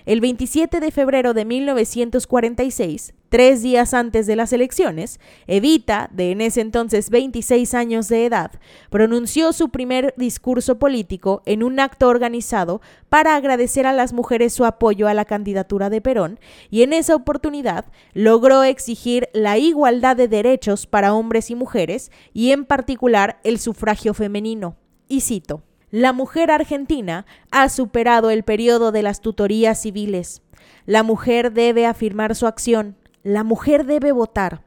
El 0.07 0.21
27 0.21 0.81
de 0.81 0.91
febrero 0.91 1.35
de 1.35 1.45
1946, 1.45 3.15
tres 3.29 3.63
días 3.63 3.95
antes 3.95 4.27
de 4.27 4.37
las 4.37 4.53
elecciones, 4.53 5.21
Evita, 5.47 6.11
de 6.13 6.33
en 6.33 6.41
ese 6.41 6.61
entonces 6.61 7.11
26 7.11 7.75
años 7.75 8.09
de 8.09 8.27
edad, 8.27 8.53
pronunció 8.91 9.53
su 9.53 9.69
primer 9.69 10.15
discurso 10.17 10.79
político 10.79 11.43
en 11.47 11.63
un 11.63 11.81
acto 11.81 12.09
organizado 12.09 12.81
para 13.09 13.37
agradecer 13.37 13.87
a 13.87 13.93
las 13.93 14.13
mujeres 14.13 14.53
su 14.53 14.65
apoyo 14.65 15.09
a 15.09 15.15
la 15.15 15.25
candidatura 15.25 15.91
de 15.91 16.01
Perón 16.01 16.41
y 16.71 16.83
en 16.83 16.93
esa 16.93 17.15
oportunidad 17.15 17.87
logró 18.13 18.65
exigir 18.65 19.29
la 19.33 19.59
igualdad 19.59 20.17
de 20.17 20.29
derechos 20.29 20.87
para 20.87 21.15
hombres 21.15 21.51
y 21.51 21.55
mujeres 21.55 22.11
y 22.33 22.51
en 22.51 22.65
particular 22.65 23.41
el 23.45 23.59
sufragio 23.59 24.15
femenino. 24.15 24.77
Y 25.09 25.23
cito, 25.23 25.63
la 25.91 26.13
mujer 26.13 26.53
argentina 26.53 27.27
ha 27.51 27.69
superado 27.69 28.31
el 28.31 28.45
periodo 28.45 28.93
de 28.93 29.03
las 29.03 29.21
tutorías 29.21 29.83
civiles. 29.83 30.43
La 30.87 31.03
mujer 31.03 31.53
debe 31.53 31.85
afirmar 31.87 32.37
su 32.37 32.47
acción. 32.47 32.97
La 33.25 33.43
mujer 33.43 33.85
debe 33.87 34.13
votar. 34.13 34.63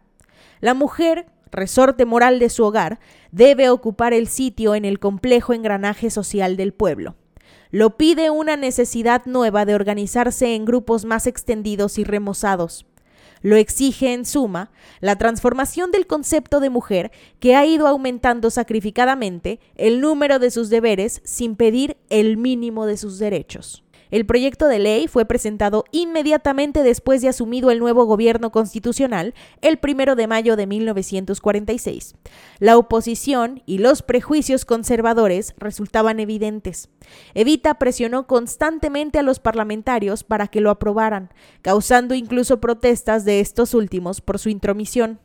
La 0.59 0.73
mujer, 0.73 1.27
resorte 1.49 2.05
moral 2.05 2.39
de 2.39 2.49
su 2.49 2.65
hogar, 2.65 2.99
debe 3.31 3.69
ocupar 3.69 4.13
el 4.13 4.27
sitio 4.27 4.75
en 4.75 4.83
el 4.83 4.99
complejo 4.99 5.53
engranaje 5.53 6.09
social 6.09 6.57
del 6.57 6.73
pueblo. 6.73 7.15
Lo 7.71 7.97
pide 7.97 8.29
una 8.29 8.57
necesidad 8.57 9.25
nueva 9.25 9.65
de 9.65 9.75
organizarse 9.75 10.55
en 10.55 10.65
grupos 10.65 11.05
más 11.05 11.25
extendidos 11.25 11.97
y 11.97 12.03
remozados 12.03 12.86
lo 13.43 13.58
exige 13.58 14.13
en 14.13 14.25
suma 14.25 14.71
la 14.99 15.17
transformación 15.17 15.91
del 15.91 16.08
concepto 16.08 16.60
de 16.60 16.71
mujer 16.71 17.12
que 17.39 17.56
ha 17.56 17.67
ido 17.67 17.88
aumentando 17.88 18.49
sacrificadamente 18.49 19.60
el 19.75 20.01
número 20.01 20.39
de 20.39 20.49
sus 20.49 20.71
deberes 20.71 21.21
sin 21.23 21.56
pedir 21.56 21.97
el 22.10 22.38
mínimo 22.38 22.88
de 22.88 22.97
sus 22.97 23.19
derechos. 23.19 23.84
El 24.13 24.28
proyecto 24.28 24.67
de 24.67 24.78
ley 24.78 25.08
fue 25.08 25.26
presentado 25.26 25.86
inmediatamente 25.89 26.84
después 26.84 27.23
de 27.23 27.30
asumido 27.30 27.71
el 27.71 27.80
nuevo 27.80 28.06
gobierno 28.06 28.52
constitucional 28.52 29.34
el 29.62 29.80
primero 29.80 30.15
de 30.15 30.28
mayo 30.28 30.56
de 30.56 30.67
1946. 30.67 32.13
La 32.60 32.78
oposición 32.78 33.63
y 33.65 33.80
los 33.80 34.04
prejuicios 34.04 34.65
conservadores 34.65 35.56
resultaban 35.58 36.19
evidentes. 36.19 36.89
Evita 37.34 37.80
presionó 37.80 38.28
constantemente 38.28 39.17
a 39.17 39.23
los 39.23 39.39
parlamentarios 39.39 40.23
para 40.23 40.47
que 40.47 40.62
lo 40.62 40.69
aprobaran, 40.69 41.32
causando 41.63 42.13
incluso 42.13 42.62
protestas 42.62 43.26
de 43.26 43.39
estos 43.39 43.73
últimos 43.73 44.21
por 44.21 44.38
su 44.38 44.49
intromisión. 44.49 45.21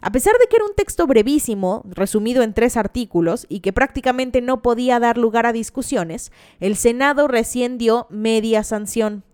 A 0.00 0.12
pesar 0.12 0.34
de 0.40 0.46
que 0.46 0.56
era 0.56 0.64
un 0.64 0.74
texto 0.74 1.06
brevísimo, 1.06 1.82
resumido 1.86 2.42
en 2.42 2.54
tres 2.54 2.76
artículos, 2.76 3.46
y 3.48 3.60
que 3.60 3.72
prácticamente 3.72 4.40
no 4.40 4.62
podía 4.62 5.00
dar 5.00 5.18
lugar 5.18 5.46
a 5.46 5.52
discusiones, 5.52 6.32
el 6.60 6.76
Senado 6.76 7.28
recién 7.28 7.78
dio 7.78 8.06
media 8.10 8.62
sanción. 8.62 9.24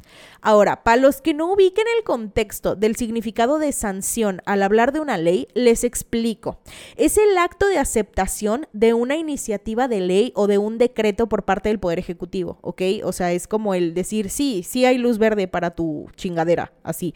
Ahora, 0.40 0.85
para 0.85 1.00
los 1.00 1.22
que 1.22 1.33
no 1.33 1.50
ubiquen 1.53 1.87
el 1.96 2.05
contexto 2.05 2.77
del 2.77 2.96
significado 2.96 3.59
de 3.59 3.72
sanción 3.72 4.42
al 4.44 4.62
hablar 4.62 4.92
de 4.92 5.00
una 5.00 5.16
ley, 5.16 5.48
les 5.55 5.85
explico. 5.85 6.59
Es 6.96 7.16
el 7.16 7.37
acto 7.38 7.66
de 7.66 7.79
aceptación 7.79 8.66
de 8.72 8.92
una 8.94 9.16
iniciativa 9.16 9.88
de 9.88 10.00
ley 10.00 10.33
o 10.35 10.46
de 10.46 10.59
un 10.59 10.77
decreto 10.77 11.29
por 11.29 11.44
parte 11.44 11.70
del 11.70 11.81
Poder 11.81 11.98
Ejecutivo, 11.98 12.59
¿ok? 12.61 12.83
O 13.05 13.12
sea, 13.12 13.33
es 13.33 13.48
como 13.48 13.74
el 13.74 13.94
decir, 13.94 14.29
sí, 14.29 14.62
sí 14.62 14.85
hay 14.85 14.98
luz 14.98 15.18
verde 15.18 15.48
para 15.48 15.70
tu 15.70 16.09
chingadera, 16.14 16.72
así. 16.83 17.14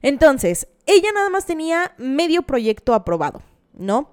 Entonces, 0.00 0.68
ella 0.88 1.12
nada 1.12 1.28
más 1.28 1.46
tenía 1.46 1.92
medio 1.98 2.42
proyecto 2.42 2.94
aprobado, 2.94 3.42
¿no? 3.74 4.10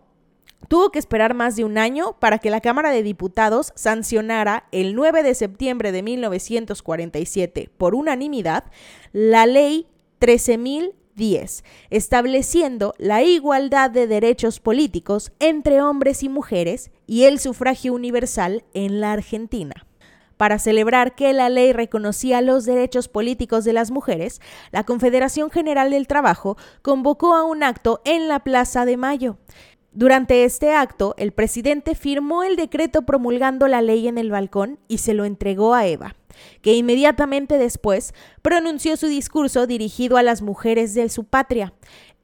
Tuvo 0.68 0.90
que 0.90 1.00
esperar 1.00 1.34
más 1.34 1.56
de 1.56 1.64
un 1.64 1.78
año 1.78 2.18
para 2.20 2.40
que 2.40 2.50
la 2.50 2.60
Cámara 2.60 2.92
de 2.92 3.02
Diputados 3.02 3.72
sancionara 3.76 4.68
el 4.72 4.94
9 4.94 5.24
de 5.24 5.36
septiembre 5.36 5.92
de 5.92 6.04
1947 6.04 7.70
por 7.78 7.96
unanimidad 7.96 8.66
la 9.14 9.46
ley 9.46 9.88
13.010, 10.20 11.64
estableciendo 11.92 12.94
la 12.98 13.24
igualdad 13.24 13.90
de 13.90 14.08
derechos 14.08 14.60
políticos 14.60 15.32
entre 15.40 15.82
hombres 15.82 16.24
y 16.24 16.30
mujeres 16.30 16.92
y 17.08 17.24
el 17.24 17.40
sufragio 17.40 17.94
universal 17.94 18.66
en 18.74 19.00
la 19.00 19.14
Argentina. 19.14 19.85
Para 20.38 20.60
celebrar 20.60 21.16
que 21.16 21.32
la 21.34 21.50
ley 21.50 21.72
reconocía 21.72 22.42
los 22.42 22.66
derechos 22.66 23.08
políticos 23.08 23.64
de 23.64 23.74
las 23.74 23.92
mujeres, 23.92 24.42
la 24.72 24.84
Confederación 24.84 25.50
General 25.50 25.90
del 25.92 26.08
Trabajo 26.08 26.58
convocó 26.82 27.36
a 27.36 27.44
un 27.44 27.64
acto 27.64 28.02
en 28.04 28.28
la 28.28 28.40
Plaza 28.40 28.86
de 28.86 28.98
Mayo. 28.98 29.38
Durante 29.94 30.44
este 30.44 30.74
acto, 30.74 31.16
el 31.18 31.32
presidente 31.32 31.96
firmó 31.96 32.44
el 32.44 32.58
decreto 32.58 33.04
promulgando 33.04 33.70
la 33.70 33.82
ley 33.82 34.10
en 34.10 34.18
el 34.18 34.30
balcón 34.30 34.78
y 34.90 34.98
se 34.98 35.14
lo 35.14 35.24
entregó 35.24 35.74
a 35.74 35.88
Eva, 35.88 36.18
que 36.62 36.74
inmediatamente 36.74 37.58
después 37.58 38.14
pronunció 38.42 38.98
su 38.98 39.08
discurso 39.08 39.68
dirigido 39.68 40.18
a 40.18 40.24
las 40.24 40.42
mujeres 40.42 40.94
de 40.96 41.08
su 41.08 41.24
patria. 41.24 41.74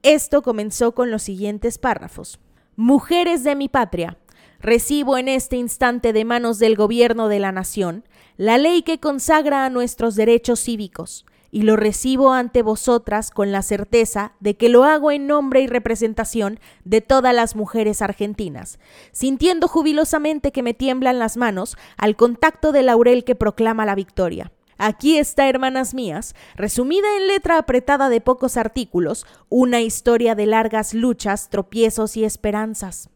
Esto 0.04 0.41
comenzó 0.41 0.93
con 0.93 1.12
los 1.12 1.24
siguientes 1.24 1.78
párrafos. 1.78 2.41
Mujeres 2.76 3.45
de 3.45 3.56
mi 3.56 3.69
patria, 3.69 4.17
Recibo 4.62 5.17
en 5.17 5.28
este 5.28 5.56
instante 5.56 6.13
de 6.13 6.24
manos 6.24 6.60
del 6.60 6.76
gobierno 6.76 7.30
de 7.30 7.39
la 7.39 7.52
nación 7.52 8.04
la 8.38 8.60
ley 8.60 8.84
que 8.84 9.00
consagra 9.00 9.65
a 9.65 9.71
nuestros 9.71 10.15
derechos 10.15 10.60
cívicos, 10.60 11.26
y 11.50 11.63
lo 11.63 11.76
recibo 11.76 12.32
ante 12.32 12.62
vosotras 12.62 13.32
con 13.32 13.52
la 13.52 13.63
certeza 13.63 14.34
de 14.39 14.56
que 14.58 14.69
lo 14.69 14.84
hago 14.84 15.10
en 15.10 15.26
nombre 15.26 15.62
y 15.62 15.67
representación 15.67 16.60
de 16.86 17.02
todas 17.02 17.34
las 17.34 17.56
mujeres 17.56 18.04
argentinas, 18.04 18.78
sintiendo 19.12 19.67
jubilosamente 19.67 20.52
que 20.52 20.62
me 20.62 20.76
tiemblan 20.76 21.17
las 21.17 21.38
manos 21.38 21.76
al 21.97 22.15
contacto 22.15 22.71
del 22.71 22.86
laurel 22.86 23.24
que 23.24 23.36
proclama 23.36 23.86
la 23.86 23.95
victoria. 23.95 24.52
Aquí 24.78 25.17
está, 25.17 25.50
hermanas 25.50 25.95
mías, 25.95 26.36
resumida 26.56 27.08
en 27.17 27.28
letra 27.28 27.58
apretada 27.58 28.10
de 28.10 28.21
pocos 28.21 28.58
artículos, 28.58 29.26
una 29.50 29.82
historia 29.82 30.36
de 30.36 30.45
largas 30.45 30.93
luchas, 30.93 31.50
tropiezos 31.50 32.15
y 32.15 32.26
esperanzas. 32.26 33.10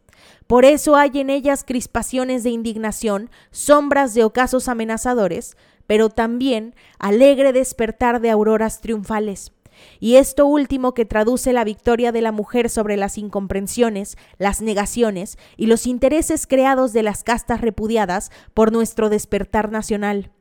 Por 0.48 0.66
eso 0.66 0.96
hay 0.96 1.12
en 1.16 1.30
ellas 1.30 1.64
crispaciones 1.64 2.44
de 2.44 2.52
indignación, 2.52 3.30
sombras 3.52 4.14
de 4.14 4.24
ocasos 4.24 4.68
amenazadores, 4.68 5.58
pero 5.88 6.10
también 6.10 6.76
alegre 7.00 7.54
despertar 7.54 8.22
de 8.22 8.30
auroras 8.30 8.82
triunfales. 8.82 9.52
Y 10.00 10.16
esto 10.16 10.46
último 10.46 10.94
que 10.94 11.06
traduce 11.06 11.54
la 11.54 11.64
victoria 11.64 12.12
de 12.12 12.22
la 12.22 12.32
mujer 12.32 12.70
sobre 12.70 12.98
las 12.98 13.18
incomprensiones, 13.18 14.18
las 14.38 14.62
negaciones 14.62 15.38
y 15.58 15.66
los 15.66 15.86
intereses 15.88 16.48
creados 16.48 16.94
de 16.94 17.04
las 17.04 17.24
castas 17.24 17.62
repudiadas 17.62 18.32
por 18.54 18.72
nuestro 18.72 19.10
despertar 19.10 19.72
nacional. 19.72 20.32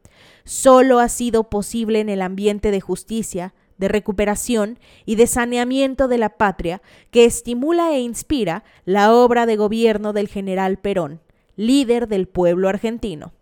Solo 0.45 0.99
ha 1.01 1.09
sido 1.09 1.51
posible 1.51 2.01
en 2.01 2.09
el 2.09 2.23
ambiente 2.23 2.71
de 2.71 2.81
justicia, 2.81 3.55
de 3.79 3.89
recuperación 3.89 4.79
y 5.05 5.17
de 5.17 5.27
saneamiento 5.27 6.09
de 6.09 6.19
la 6.19 6.31
patria 6.31 6.83
que 7.11 7.25
estimula 7.25 7.93
e 7.93 8.01
inspira 8.01 8.65
la 8.85 9.13
obra 9.13 9.47
de 9.47 9.57
gobierno 9.57 10.13
del 10.13 10.29
general 10.29 10.79
Perón, 10.79 11.21
líder 11.57 12.09
del 12.09 12.29
pueblo 12.29 12.69
argentino. 12.69 13.33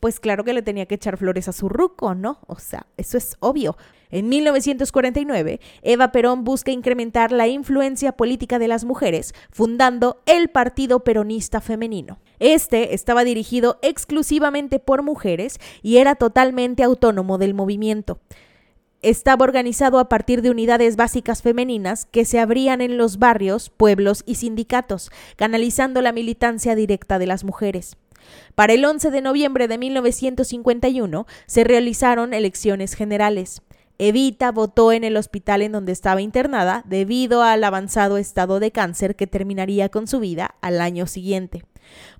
Pues 0.00 0.20
claro 0.20 0.44
que 0.44 0.52
le 0.52 0.60
tenía 0.60 0.84
que 0.84 0.96
echar 0.96 1.16
flores 1.16 1.48
a 1.48 1.52
su 1.52 1.70
ruco, 1.70 2.14
¿no? 2.14 2.38
O 2.46 2.58
sea, 2.58 2.86
eso 2.98 3.16
es 3.16 3.36
obvio. 3.40 3.78
En 4.10 4.28
1949, 4.28 5.60
Eva 5.82 6.12
Perón 6.12 6.44
busca 6.44 6.70
incrementar 6.70 7.32
la 7.32 7.48
influencia 7.48 8.12
política 8.12 8.58
de 8.58 8.68
las 8.68 8.84
mujeres, 8.84 9.34
fundando 9.50 10.20
el 10.26 10.50
Partido 10.50 11.00
Peronista 11.04 11.62
Femenino. 11.62 12.18
Este 12.38 12.94
estaba 12.94 13.24
dirigido 13.24 13.78
exclusivamente 13.80 14.78
por 14.78 15.02
mujeres 15.02 15.58
y 15.82 15.96
era 15.96 16.16
totalmente 16.16 16.82
autónomo 16.82 17.38
del 17.38 17.54
movimiento 17.54 18.20
estaba 19.04 19.44
organizado 19.44 19.98
a 19.98 20.08
partir 20.08 20.40
de 20.40 20.50
unidades 20.50 20.96
básicas 20.96 21.42
femeninas 21.42 22.06
que 22.06 22.24
se 22.24 22.40
abrían 22.40 22.80
en 22.80 22.96
los 22.96 23.18
barrios, 23.18 23.68
pueblos 23.68 24.22
y 24.26 24.36
sindicatos, 24.36 25.10
canalizando 25.36 26.00
la 26.00 26.12
militancia 26.12 26.74
directa 26.74 27.18
de 27.18 27.26
las 27.26 27.44
mujeres. 27.44 27.96
Para 28.54 28.72
el 28.72 28.84
11 28.84 29.10
de 29.10 29.20
noviembre 29.20 29.68
de 29.68 29.76
1951 29.76 31.26
se 31.46 31.64
realizaron 31.64 32.32
elecciones 32.32 32.94
generales. 32.94 33.60
Evita 33.98 34.50
votó 34.50 34.90
en 34.90 35.04
el 35.04 35.16
hospital 35.16 35.60
en 35.60 35.72
donde 35.72 35.92
estaba 35.92 36.22
internada 36.22 36.82
debido 36.86 37.42
al 37.42 37.62
avanzado 37.62 38.16
estado 38.16 38.58
de 38.58 38.72
cáncer 38.72 39.16
que 39.16 39.26
terminaría 39.26 39.90
con 39.90 40.06
su 40.08 40.18
vida 40.18 40.54
al 40.62 40.80
año 40.80 41.06
siguiente. 41.06 41.64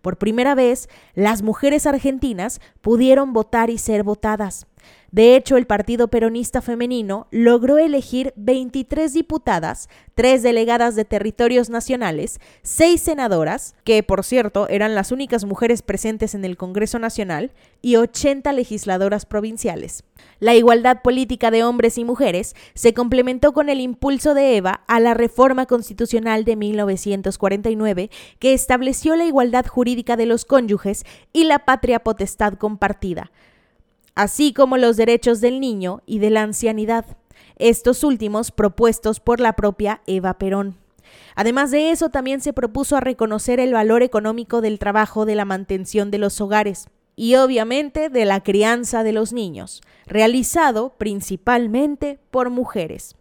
Por 0.03 0.18
primera 0.18 0.55
vez, 0.55 0.88
las 1.14 1.42
mujeres 1.42 1.87
argentinas 1.87 2.61
pudieron 2.81 3.33
votar 3.33 3.70
y 3.70 3.79
ser 3.79 4.03
votadas. 4.03 4.66
De 5.14 5.37
hecho, 5.37 5.57
el 5.57 5.68
Partido 5.68 6.09
Peronista 6.09 6.61
Femenino 6.61 7.29
logró 7.31 7.79
elegir 7.79 8.33
23 8.35 9.12
diputadas, 9.12 9.88
3 10.16 10.42
delegadas 10.42 10.96
de 10.96 11.05
territorios 11.05 11.70
nacionales, 11.70 12.40
6 12.62 13.00
senadoras, 13.00 13.77
que 13.85 14.03
por 14.03 14.24
cierto 14.24 14.68
eran 14.68 14.96
las 14.96 15.12
únicas 15.12 15.44
mujeres 15.44 15.83
presentes 15.83 16.35
en 16.35 16.44
el 16.44 16.57
Congreso 16.57 16.98
Nacional, 16.98 17.53
y 17.81 17.94
80 17.94 18.53
legisladoras 18.55 19.24
provinciales. 19.24 20.03
La 20.40 20.57
igualdad 20.57 21.00
política 21.03 21.53
de 21.53 21.62
hombres 21.62 21.96
y 21.96 22.03
mujeres 22.03 22.57
se 22.74 22.92
complementó 22.92 23.53
con 23.53 23.68
el 23.68 23.79
impulso 23.79 24.35
de 24.35 24.57
Eva 24.57 24.83
a 24.88 24.98
la 24.98 25.14
reforma 25.14 25.66
constitucional 25.66 26.44
de 26.44 26.57
1949, 26.57 28.11
que 28.40 28.53
estableció 28.53 29.14
la 29.14 29.27
igualdad 29.27 29.64
jurídica 29.64 30.16
de 30.16 30.27
los 30.27 30.44
cónyuges 30.44 31.05
y 31.33 31.44
la 31.44 31.61
patria 31.61 32.00
potestad 32.00 32.55
compartida 32.55 33.31
así 34.14 34.53
como 34.53 34.77
los 34.77 34.96
derechos 34.96 35.40
del 35.40 35.61
niño 35.61 36.03
y 36.07 36.18
de 36.18 36.31
la 36.31 36.42
ancianidad, 36.42 37.05
estos 37.57 38.05
últimos 38.05 38.50
propuestos 38.50 39.20
por 39.20 39.40
la 39.40 39.55
propia 39.55 40.00
Eva 40.07 40.38
Perón. 40.38 40.77
Además 41.37 41.70
de 41.70 41.90
eso, 41.90 42.09
también 42.11 42.40
se 42.40 42.53
propuso 42.53 42.98
reconocer 43.00 43.61
el 43.61 43.72
valor 43.72 44.03
económico 44.03 44.61
del 44.61 44.79
trabajo 44.79 45.27
de 45.27 45.35
la 45.35 45.44
mantención 45.44 46.11
de 46.11 46.18
los 46.18 46.40
hogares 46.40 46.88
y 47.16 47.37
obviamente 47.37 48.09
de 48.09 48.24
la 48.24 48.42
crianza 48.42 49.03
de 49.03 49.12
los 49.12 49.33
niños, 49.33 49.83
realizado 50.07 50.94
principalmente 50.98 52.18
por 52.31 52.50
mujeres. 52.50 53.16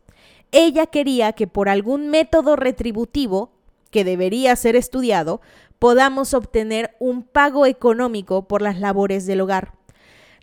Ella 0.52 0.88
quería 0.88 1.34
que 1.34 1.48
por 1.48 1.70
algún 1.70 2.10
método 2.10 2.56
retributivo, 2.56 3.52
que 3.92 4.04
debería 4.04 4.56
ser 4.56 4.76
estudiado, 4.76 5.42
podamos 5.80 6.34
obtener 6.34 6.96
un 7.00 7.24
pago 7.24 7.66
económico 7.66 8.48
por 8.48 8.62
las 8.62 8.80
labores 8.80 9.26
del 9.26 9.42
hogar. 9.42 9.74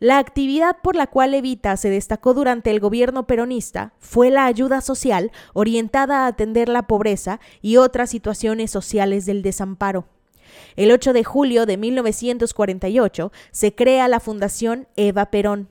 La 0.00 0.16
actividad 0.16 0.78
por 0.82 0.96
la 0.96 1.08
cual 1.08 1.34
Evita 1.34 1.76
se 1.76 1.90
destacó 1.90 2.32
durante 2.32 2.70
el 2.70 2.80
gobierno 2.80 3.26
peronista 3.26 3.92
fue 3.98 4.30
la 4.30 4.46
ayuda 4.46 4.80
social 4.80 5.30
orientada 5.52 6.24
a 6.24 6.28
atender 6.28 6.70
la 6.70 6.86
pobreza 6.86 7.38
y 7.60 7.76
otras 7.76 8.08
situaciones 8.08 8.70
sociales 8.70 9.26
del 9.26 9.42
desamparo. 9.42 10.06
El 10.74 10.90
8 10.90 11.12
de 11.12 11.22
julio 11.22 11.66
de 11.66 11.76
1948 11.76 13.30
se 13.50 13.74
crea 13.74 14.08
la 14.08 14.20
Fundación 14.20 14.88
Eva 14.96 15.26
Perón, 15.26 15.68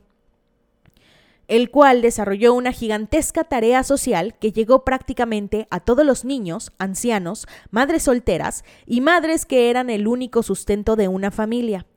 el 1.47 1.71
cual 1.71 2.03
desarrolló 2.03 2.53
una 2.53 2.71
gigantesca 2.71 3.45
tarea 3.45 3.83
social 3.83 4.35
que 4.39 4.51
llegó 4.51 4.85
prácticamente 4.85 5.67
a 5.71 5.79
todos 5.79 6.05
los 6.05 6.23
niños, 6.23 6.71
ancianos, 6.77 7.47
madres 7.71 8.03
solteras 8.03 8.63
y 8.85 9.01
madres 9.01 9.47
que 9.47 9.71
eran 9.71 9.89
el 9.89 10.07
único 10.07 10.43
sustento 10.43 10.95
de 10.95 11.07
una 11.07 11.31
familia 11.31 11.87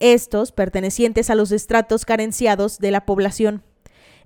estos 0.00 0.52
pertenecientes 0.52 1.30
a 1.30 1.34
los 1.34 1.52
estratos 1.52 2.04
carenciados 2.04 2.78
de 2.78 2.90
la 2.90 3.06
población. 3.06 3.62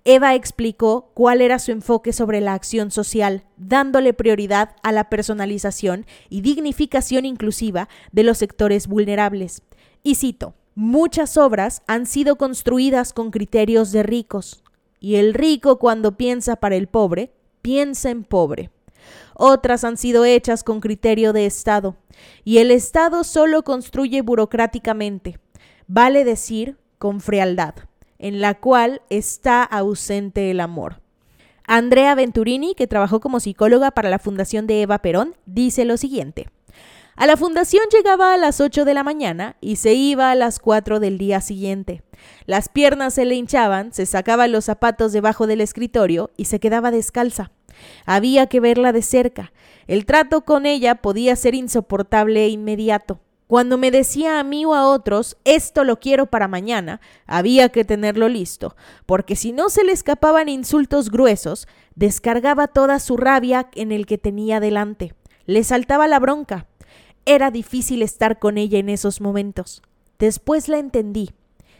Eva 0.04 0.34
explicó 0.34 1.10
cuál 1.14 1.42
era 1.42 1.58
su 1.58 1.72
enfoque 1.72 2.12
sobre 2.12 2.40
la 2.40 2.54
acción 2.54 2.90
social, 2.90 3.44
dándole 3.58 4.14
prioridad 4.14 4.74
a 4.82 4.92
la 4.92 5.10
personalización 5.10 6.06
y 6.30 6.40
dignificación 6.40 7.26
inclusiva 7.26 7.88
de 8.10 8.22
los 8.22 8.38
sectores 8.38 8.86
vulnerables. 8.86 9.62
Y 10.02 10.14
cito, 10.14 10.54
muchas 10.74 11.36
obras 11.36 11.82
han 11.86 12.06
sido 12.06 12.36
construidas 12.36 13.12
con 13.12 13.30
criterios 13.30 13.92
de 13.92 14.02
ricos, 14.02 14.62
y 15.00 15.16
el 15.16 15.34
rico 15.34 15.78
cuando 15.78 16.16
piensa 16.16 16.56
para 16.56 16.76
el 16.76 16.86
pobre, 16.86 17.32
piensa 17.60 18.08
en 18.08 18.24
pobre. 18.24 18.70
Otras 19.34 19.84
han 19.84 19.98
sido 19.98 20.24
hechas 20.24 20.64
con 20.64 20.80
criterio 20.80 21.34
de 21.34 21.44
Estado, 21.44 21.96
y 22.42 22.58
el 22.58 22.70
Estado 22.70 23.22
solo 23.22 23.64
construye 23.64 24.22
burocráticamente, 24.22 25.38
vale 25.92 26.24
decir 26.24 26.76
con 26.98 27.20
frialdad, 27.20 27.74
en 28.20 28.40
la 28.40 28.54
cual 28.54 29.02
está 29.10 29.64
ausente 29.64 30.52
el 30.52 30.60
amor. 30.60 31.00
Andrea 31.66 32.14
Venturini, 32.14 32.76
que 32.76 32.86
trabajó 32.86 33.18
como 33.18 33.40
psicóloga 33.40 33.90
para 33.90 34.08
la 34.08 34.20
Fundación 34.20 34.68
de 34.68 34.82
Eva 34.82 34.98
Perón, 34.98 35.34
dice 35.46 35.84
lo 35.84 35.96
siguiente. 35.96 36.48
A 37.16 37.26
la 37.26 37.36
fundación 37.36 37.82
llegaba 37.92 38.32
a 38.32 38.36
las 38.36 38.60
8 38.60 38.84
de 38.84 38.94
la 38.94 39.02
mañana 39.02 39.56
y 39.60 39.76
se 39.76 39.94
iba 39.94 40.30
a 40.30 40.36
las 40.36 40.60
4 40.60 41.00
del 41.00 41.18
día 41.18 41.40
siguiente. 41.40 42.02
Las 42.46 42.68
piernas 42.68 43.14
se 43.14 43.24
le 43.24 43.34
hinchaban, 43.34 43.92
se 43.92 44.06
sacaba 44.06 44.46
los 44.46 44.66
zapatos 44.66 45.12
debajo 45.12 45.48
del 45.48 45.60
escritorio 45.60 46.30
y 46.36 46.44
se 46.44 46.60
quedaba 46.60 46.92
descalza. 46.92 47.50
Había 48.06 48.46
que 48.46 48.60
verla 48.60 48.92
de 48.92 49.02
cerca. 49.02 49.52
El 49.88 50.06
trato 50.06 50.42
con 50.42 50.66
ella 50.66 50.96
podía 50.96 51.34
ser 51.34 51.56
insoportable 51.56 52.44
e 52.44 52.48
inmediato. 52.48 53.18
Cuando 53.50 53.78
me 53.78 53.90
decía 53.90 54.38
a 54.38 54.44
mí 54.44 54.64
o 54.64 54.74
a 54.74 54.88
otros, 54.88 55.36
esto 55.42 55.82
lo 55.82 55.98
quiero 55.98 56.26
para 56.26 56.46
mañana, 56.46 57.00
había 57.26 57.70
que 57.70 57.84
tenerlo 57.84 58.28
listo, 58.28 58.76
porque 59.06 59.34
si 59.34 59.50
no 59.50 59.70
se 59.70 59.82
le 59.82 59.90
escapaban 59.90 60.48
insultos 60.48 61.10
gruesos, 61.10 61.66
descargaba 61.96 62.68
toda 62.68 63.00
su 63.00 63.16
rabia 63.16 63.68
en 63.74 63.90
el 63.90 64.06
que 64.06 64.18
tenía 64.18 64.60
delante. 64.60 65.16
Le 65.46 65.64
saltaba 65.64 66.06
la 66.06 66.20
bronca. 66.20 66.68
Era 67.26 67.50
difícil 67.50 68.02
estar 68.02 68.38
con 68.38 68.56
ella 68.56 68.78
en 68.78 68.88
esos 68.88 69.20
momentos. 69.20 69.82
Después 70.20 70.68
la 70.68 70.78
entendí. 70.78 71.30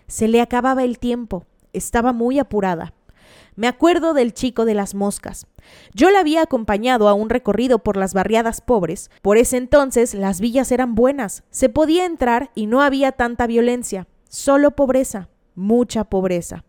Se 0.09 0.27
le 0.27 0.41
acababa 0.41 0.83
el 0.83 0.99
tiempo. 0.99 1.47
Estaba 1.73 2.13
muy 2.13 2.41
apurada. 2.41 2.95
Me 3.61 3.69
acuerdo 3.69 4.15
del 4.15 4.33
chico 4.33 4.65
de 4.65 4.73
las 4.73 4.95
moscas. 4.95 5.47
Yo 5.93 6.09
la 6.09 6.21
había 6.21 6.41
acompañado 6.41 7.11
a 7.11 7.13
un 7.13 7.29
recorrido 7.29 7.81
por 7.81 7.99
las 7.99 8.15
barriadas 8.15 8.63
pobres. 8.63 9.11
Por 9.21 9.37
ese 9.37 9.59
entonces 9.59 10.15
las 10.15 10.41
villas 10.41 10.73
eran 10.73 10.95
buenas, 10.95 11.43
se 11.51 11.69
podía 11.69 12.07
entrar 12.07 12.53
y 12.55 12.65
no 12.65 12.81
había 12.81 13.13
tanta 13.13 13.47
violencia, 13.47 14.09
solo 14.31 14.71
pobreza, 14.71 15.29
mucha 15.57 16.05
pobreza. 16.05 16.65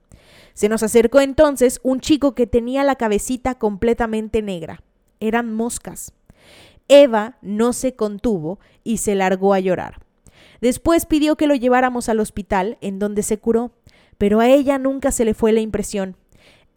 Se 0.53 0.67
nos 0.67 0.83
acercó 0.83 1.21
entonces 1.21 1.79
un 1.81 2.01
chico 2.01 2.35
que 2.35 2.45
tenía 2.45 2.83
la 2.83 2.97
cabecita 2.97 3.55
completamente 3.55 4.41
negra. 4.41 4.83
Eran 5.21 5.53
moscas. 5.53 6.11
Eva 6.89 7.37
no 7.41 7.71
se 7.71 7.95
contuvo 7.95 8.59
y 8.83 8.97
se 8.97 9.15
largó 9.15 9.53
a 9.53 9.61
llorar. 9.61 10.01
Después 10.59 11.05
pidió 11.05 11.37
que 11.37 11.47
lo 11.47 11.55
lleváramos 11.55 12.09
al 12.09 12.19
hospital, 12.19 12.77
en 12.81 12.99
donde 12.99 13.23
se 13.23 13.39
curó, 13.39 13.71
pero 14.17 14.41
a 14.41 14.49
ella 14.49 14.77
nunca 14.77 15.13
se 15.13 15.23
le 15.23 15.33
fue 15.33 15.53
la 15.53 15.61
impresión. 15.61 16.17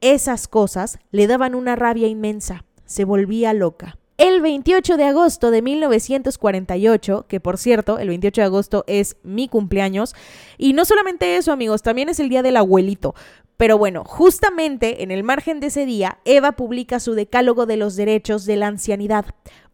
Esas 0.04 0.48
cosas 0.48 0.98
le 1.12 1.26
daban 1.26 1.54
una 1.54 1.76
rabia 1.76 2.08
inmensa. 2.08 2.66
Se 2.84 3.06
volvía 3.06 3.54
loca. 3.54 3.96
El 4.18 4.42
28 4.42 4.98
de 4.98 5.04
agosto 5.04 5.50
de 5.50 5.62
1948, 5.62 7.24
que 7.26 7.40
por 7.40 7.56
cierto, 7.56 7.98
el 7.98 8.08
28 8.08 8.42
de 8.42 8.44
agosto 8.44 8.84
es 8.86 9.16
mi 9.22 9.48
cumpleaños, 9.48 10.14
y 10.58 10.74
no 10.74 10.84
solamente 10.84 11.38
eso 11.38 11.52
amigos, 11.52 11.80
también 11.80 12.10
es 12.10 12.20
el 12.20 12.28
día 12.28 12.42
del 12.42 12.58
abuelito. 12.58 13.14
Pero 13.56 13.78
bueno, 13.78 14.02
justamente 14.04 15.04
en 15.04 15.12
el 15.12 15.22
margen 15.22 15.60
de 15.60 15.68
ese 15.68 15.86
día, 15.86 16.18
Eva 16.24 16.52
publica 16.52 16.98
su 16.98 17.14
Decálogo 17.14 17.66
de 17.66 17.76
los 17.76 17.94
Derechos 17.94 18.46
de 18.46 18.56
la 18.56 18.66
Ancianidad, 18.66 19.26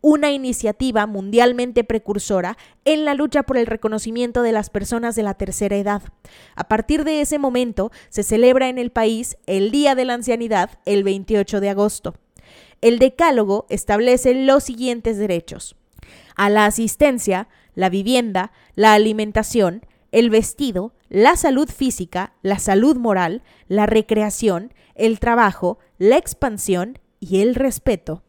una 0.02 0.30
iniciativa 0.32 1.06
mundialmente 1.06 1.82
precursora 1.82 2.58
en 2.84 3.04
la 3.04 3.14
lucha 3.14 3.42
por 3.42 3.56
el 3.56 3.66
reconocimiento 3.66 4.42
de 4.42 4.52
las 4.52 4.68
personas 4.68 5.16
de 5.16 5.22
la 5.22 5.34
tercera 5.34 5.76
edad. 5.76 6.02
A 6.56 6.68
partir 6.68 7.04
de 7.04 7.22
ese 7.22 7.38
momento 7.38 7.90
se 8.10 8.22
celebra 8.22 8.68
en 8.68 8.78
el 8.78 8.90
país 8.90 9.38
el 9.46 9.70
Día 9.70 9.94
de 9.94 10.04
la 10.04 10.14
Ancianidad 10.14 10.78
el 10.84 11.02
28 11.02 11.60
de 11.60 11.70
agosto. 11.70 12.14
El 12.82 12.98
decálogo 12.98 13.66
establece 13.70 14.34
los 14.34 14.64
siguientes 14.64 15.16
derechos. 15.16 15.76
A 16.36 16.48
la 16.48 16.66
asistencia, 16.66 17.48
la 17.74 17.90
vivienda, 17.90 18.52
la 18.74 18.94
alimentación, 18.94 19.86
el 20.12 20.30
vestido, 20.30 20.92
la 21.08 21.36
salud 21.36 21.68
física, 21.68 22.32
la 22.42 22.58
salud 22.58 22.96
moral, 22.96 23.42
la 23.68 23.86
recreación, 23.86 24.72
el 24.94 25.18
trabajo, 25.20 25.78
la 25.98 26.16
expansión 26.16 26.98
y 27.20 27.40
el 27.40 27.54
respeto. 27.54 28.22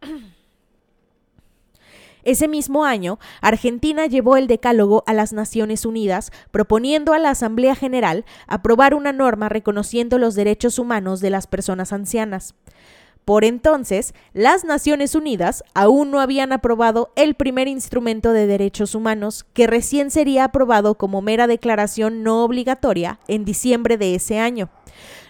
Ese 2.22 2.48
mismo 2.48 2.84
año, 2.84 3.18
Argentina 3.40 4.06
llevó 4.06 4.36
el 4.36 4.46
decálogo 4.46 5.02
a 5.06 5.14
las 5.14 5.32
Naciones 5.32 5.86
Unidas, 5.86 6.32
proponiendo 6.50 7.14
a 7.14 7.18
la 7.18 7.30
Asamblea 7.30 7.74
General 7.74 8.26
aprobar 8.46 8.94
una 8.94 9.12
norma 9.12 9.48
reconociendo 9.48 10.18
los 10.18 10.34
derechos 10.34 10.78
humanos 10.78 11.20
de 11.20 11.30
las 11.30 11.46
personas 11.46 11.94
ancianas. 11.94 12.54
Por 13.24 13.44
entonces, 13.44 14.14
las 14.32 14.64
Naciones 14.64 15.14
Unidas 15.14 15.62
aún 15.74 16.10
no 16.10 16.20
habían 16.20 16.52
aprobado 16.52 17.12
el 17.16 17.34
primer 17.34 17.68
instrumento 17.68 18.32
de 18.32 18.46
derechos 18.46 18.94
humanos, 18.94 19.46
que 19.52 19.66
recién 19.66 20.10
sería 20.10 20.44
aprobado 20.44 20.96
como 20.96 21.22
mera 21.22 21.46
declaración 21.46 22.22
no 22.22 22.44
obligatoria 22.44 23.20
en 23.28 23.44
diciembre 23.44 23.96
de 23.96 24.14
ese 24.14 24.38
año. 24.38 24.68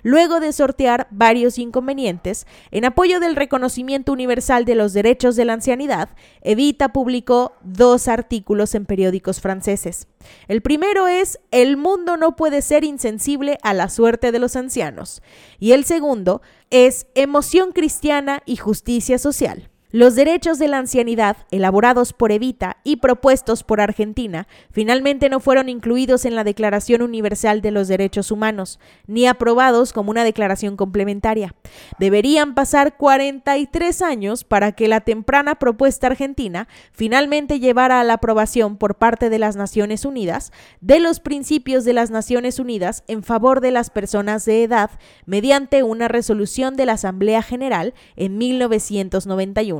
Luego 0.02 0.40
de 0.40 0.52
sortear 0.52 1.08
varios 1.10 1.58
inconvenientes, 1.58 2.46
en 2.70 2.84
apoyo 2.84 3.20
del 3.20 3.36
reconocimiento 3.36 4.12
universal 4.12 4.64
de 4.64 4.74
los 4.74 4.92
derechos 4.92 5.36
de 5.36 5.44
la 5.44 5.54
ancianidad, 5.54 6.10
Evita 6.42 6.92
publicó 6.92 7.52
dos 7.62 8.08
artículos 8.08 8.74
en 8.74 8.86
periódicos 8.86 9.40
franceses. 9.40 10.08
El 10.48 10.62
primero 10.62 11.08
es 11.08 11.38
El 11.50 11.76
mundo 11.76 12.16
no 12.16 12.36
puede 12.36 12.62
ser 12.62 12.84
insensible 12.84 13.58
a 13.62 13.74
la 13.74 13.88
suerte 13.88 14.32
de 14.32 14.38
los 14.38 14.56
ancianos 14.56 15.22
y 15.58 15.72
el 15.72 15.84
segundo 15.84 16.42
es 16.70 17.06
Emoción 17.14 17.72
cristiana 17.72 18.42
y 18.46 18.56
justicia 18.56 19.18
social. 19.18 19.70
Los 19.92 20.14
derechos 20.14 20.60
de 20.60 20.68
la 20.68 20.78
ancianidad, 20.78 21.36
elaborados 21.50 22.12
por 22.12 22.30
Evita 22.30 22.76
y 22.84 22.98
propuestos 22.98 23.64
por 23.64 23.80
Argentina, 23.80 24.46
finalmente 24.70 25.28
no 25.28 25.40
fueron 25.40 25.68
incluidos 25.68 26.24
en 26.26 26.36
la 26.36 26.44
Declaración 26.44 27.02
Universal 27.02 27.60
de 27.60 27.72
los 27.72 27.88
Derechos 27.88 28.30
Humanos, 28.30 28.78
ni 29.08 29.26
aprobados 29.26 29.92
como 29.92 30.12
una 30.12 30.22
declaración 30.22 30.76
complementaria. 30.76 31.56
Deberían 31.98 32.54
pasar 32.54 32.96
43 32.96 34.00
años 34.02 34.44
para 34.44 34.70
que 34.70 34.86
la 34.86 35.00
temprana 35.00 35.56
propuesta 35.56 36.06
argentina 36.06 36.68
finalmente 36.92 37.58
llevara 37.58 37.98
a 37.98 38.04
la 38.04 38.14
aprobación 38.14 38.76
por 38.76 38.94
parte 38.94 39.28
de 39.28 39.40
las 39.40 39.56
Naciones 39.56 40.04
Unidas 40.04 40.52
de 40.80 41.00
los 41.00 41.18
principios 41.18 41.84
de 41.84 41.94
las 41.94 42.12
Naciones 42.12 42.60
Unidas 42.60 43.02
en 43.08 43.24
favor 43.24 43.60
de 43.60 43.72
las 43.72 43.90
personas 43.90 44.44
de 44.44 44.62
edad 44.62 44.90
mediante 45.26 45.82
una 45.82 46.06
resolución 46.06 46.76
de 46.76 46.86
la 46.86 46.92
Asamblea 46.92 47.42
General 47.42 47.92
en 48.14 48.38
1991. 48.38 49.79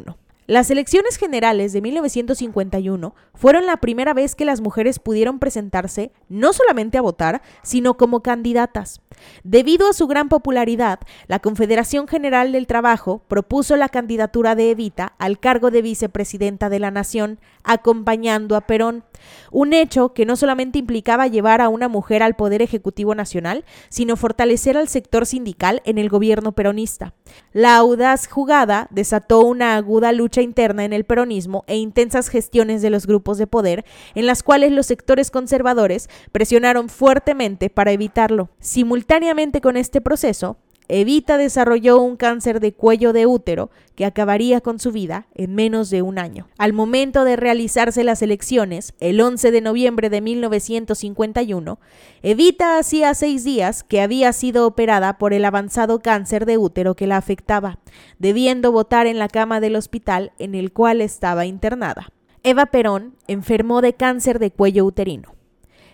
Las 0.51 0.69
elecciones 0.73 1.17
generales 1.17 1.73
de 1.73 1.81
1951 1.81 3.15
fueron 3.35 3.67
la 3.67 3.77
primera 3.77 4.15
vez 4.15 4.35
que 4.35 4.45
las 4.45 4.61
mujeres 4.61 4.99
pudieron 4.99 5.39
presentarse 5.39 6.11
no 6.29 6.53
solamente 6.53 6.99
a 6.99 7.03
votar, 7.03 7.41
sino 7.63 7.97
como 7.97 8.21
candidatas. 8.21 9.01
Debido 9.45 9.89
a 9.89 9.93
su 9.93 10.09
gran 10.09 10.29
popularidad, 10.29 10.99
la 11.29 11.39
Confederación 11.39 12.09
General 12.09 12.51
del 12.51 12.67
Trabajo 12.67 13.23
propuso 13.29 13.77
la 13.77 13.89
candidatura 13.89 14.57
de 14.57 14.73
Evita 14.73 15.13
al 15.19 15.39
cargo 15.39 15.71
de 15.71 15.83
vicepresidenta 15.83 16.69
de 16.69 16.81
la 16.81 16.91
Nación, 16.91 17.39
acompañando 17.63 18.57
a 18.57 18.63
Perón, 18.63 19.05
un 19.51 19.73
hecho 19.73 20.13
que 20.13 20.27
no 20.27 20.37
solamente 20.37 20.79
implicaba 20.79 21.27
llevar 21.27 21.61
a 21.61 21.69
una 21.69 21.89
mujer 21.89 22.23
al 22.23 22.37
Poder 22.37 22.63
Ejecutivo 22.63 23.15
Nacional, 23.15 23.65
sino 23.89 24.17
fortalecer 24.17 24.77
al 24.77 24.89
sector 24.89 25.27
sindical 25.27 25.83
en 25.85 25.99
el 25.99 26.09
gobierno 26.09 26.53
peronista. 26.53 27.15
La 27.53 27.77
audaz 27.77 28.29
jugada 28.29 28.89
desató 28.91 29.41
una 29.41 29.77
aguda 29.77 30.13
lucha 30.13 30.43
interna 30.43 30.85
en 30.85 30.93
el 30.93 31.05
peronismo 31.05 31.65
e 31.67 31.77
intensas 31.77 32.29
gestiones 32.29 32.83
de 32.83 32.91
los 32.91 33.07
grupos 33.07 33.39
de 33.39 33.47
poder, 33.47 33.85
en 34.15 34.27
las 34.27 34.43
cuales 34.43 34.73
los 34.73 34.87
sectores 34.87 35.31
conservadores 35.31 36.09
presionaron 36.33 36.89
fuertemente 36.89 37.71
para 37.71 37.93
evitarlo. 37.93 38.51
Simultáneamente 38.61 39.61
con 39.61 39.77
este 39.77 40.01
proceso, 40.01 40.57
Evita 40.93 41.39
desarrolló 41.39 42.01
un 42.01 42.17
cáncer 42.17 42.59
de 42.59 42.73
cuello 42.73 43.13
de 43.13 43.25
útero 43.25 43.71
que 43.95 44.05
acabaría 44.05 44.61
con 44.61 44.81
su 44.81 44.91
vida 44.91 45.29
en 45.37 45.55
menos 45.55 45.89
de 45.89 46.03
un 46.03 46.19
año. 46.19 46.49
Al 46.59 46.73
momento 46.73 47.25
de 47.25 47.37
realizarse 47.37 48.03
las 48.03 48.23
elecciones, 48.23 48.95
el 48.99 49.21
11 49.21 49.53
de 49.53 49.61
noviembre 49.61 50.11
de 50.11 50.21
1951, 50.21 51.79
Evita 52.23 52.77
hacía 52.77 53.15
seis 53.15 53.45
días 53.45 53.85
que 53.85 54.01
había 54.01 54.33
sido 54.33 54.67
operada 54.67 55.17
por 55.17 55.33
el 55.33 55.45
avanzado 55.45 56.01
cáncer 56.01 56.45
de 56.45 56.59
útero 56.59 56.97
que 56.97 57.07
la 57.07 57.19
afectaba, 57.19 57.79
debiendo 58.19 58.73
votar 58.73 59.07
en 59.07 59.21
la 59.21 59.29
cama 59.29 59.61
del 59.61 59.77
hospital 59.77 60.33
en 60.39 60.57
el 60.57 60.73
cual 60.73 61.03
estaba 61.03 61.47
internada. 61.47 62.13
Eva 62.43 62.67
Perón 62.67 63.15
enfermó 63.29 63.81
de 63.81 63.93
cáncer 63.93 64.41
de 64.41 64.51
cuello 64.51 64.85
uterino. 64.85 65.40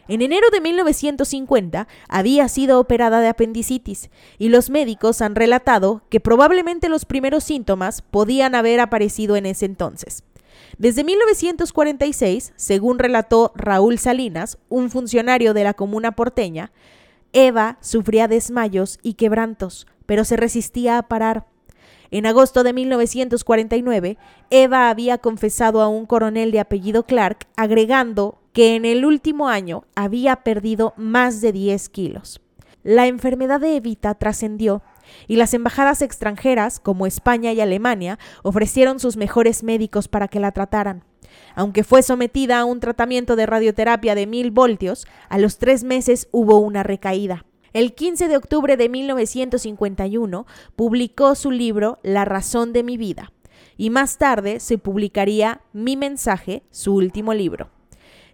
En 0.09 0.23
enero 0.23 0.47
de 0.53 0.61
1950 0.61 1.89
había 2.09 2.49
sido 2.49 2.79
operada 2.79 3.21
de 3.21 3.29
apendicitis 3.29 4.11
y 4.39 4.49
los 4.49 4.71
médicos 4.71 5.21
han 5.21 5.35
relatado 5.35 6.03
que 6.11 6.21
probablemente 6.21 6.89
los 6.89 7.05
primeros 7.05 7.43
síntomas 7.45 8.03
podían 8.03 8.55
haber 8.55 8.79
aparecido 8.81 9.37
en 9.37 9.47
ese 9.47 9.67
entonces. 9.67 10.23
Desde 10.79 11.05
1946, 11.05 12.53
según 12.57 12.99
relató 12.99 13.53
Raúl 13.57 13.99
Salinas, 13.99 14.59
un 14.69 14.91
funcionario 14.91 15.55
de 15.55 15.65
la 15.65 15.75
comuna 15.75 16.13
porteña, 16.13 16.71
Eva 17.33 17.79
sufría 17.81 18.29
desmayos 18.29 18.99
y 19.03 19.15
quebrantos, 19.15 19.87
pero 20.07 20.25
se 20.25 20.37
resistía 20.37 20.99
a 20.99 21.09
parar. 21.09 21.47
En 22.11 22.27
agosto 22.27 22.63
de 22.63 22.73
1949, 22.73 24.17
Eva 24.51 24.91
había 24.91 25.19
confesado 25.19 25.83
a 25.83 25.89
un 25.89 26.07
coronel 26.07 26.53
de 26.53 26.61
apellido 26.61 27.05
Clark, 27.05 27.47
agregando 27.57 28.39
que 28.57 28.75
en 28.75 28.87
el 28.87 29.05
último 29.05 29.49
año 29.49 29.85
había 29.95 30.37
perdido 30.37 30.95
más 30.97 31.43
de 31.43 31.53
10 31.53 31.91
kilos. 31.91 32.41
La 32.83 33.07
enfermedad 33.07 33.61
de 33.61 33.77
Evita 33.77 34.15
trascendió 34.15 34.81
y 35.29 35.37
las 35.37 35.53
embajadas 35.53 36.01
extranjeras, 36.01 36.81
como 36.81 37.07
España 37.07 37.53
y 37.53 37.61
Alemania, 37.61 38.19
ofrecieron 38.43 38.99
sus 38.99 39.19
mejores 39.19 39.63
médicos 39.63 40.09
para 40.09 40.29
que 40.29 40.41
la 40.41 40.53
trataran. 40.53 41.05
Aunque 41.55 41.85
fue 41.85 42.03
sometida 42.03 42.59
a 42.59 42.65
un 42.65 42.81
tratamiento 42.81 43.37
de 43.37 43.45
radioterapia 43.45 44.15
de 44.15 44.27
mil 44.27 44.51
voltios, 44.53 45.07
a 45.29 45.37
los 45.37 45.59
tres 45.59 45.85
meses 45.85 46.27
hubo 46.33 46.59
una 46.59 46.83
recaída. 46.83 47.45
El 47.75 47.95
15 47.95 48.27
de 48.27 48.39
octubre 48.39 48.79
de 48.79 48.89
1951 48.89 50.47
publicó 50.77 51.35
su 51.35 51.51
libro 51.51 51.99
La 52.03 52.25
razón 52.25 52.73
de 52.73 52.85
mi 52.85 52.97
vida 52.97 53.35
y 53.77 53.91
más 53.91 54.17
tarde 54.17 54.61
se 54.61 54.79
publicaría 54.79 55.61
Mi 55.75 55.99
mensaje, 55.99 56.63
su 56.71 56.95
último 56.95 57.35
libro. 57.35 57.76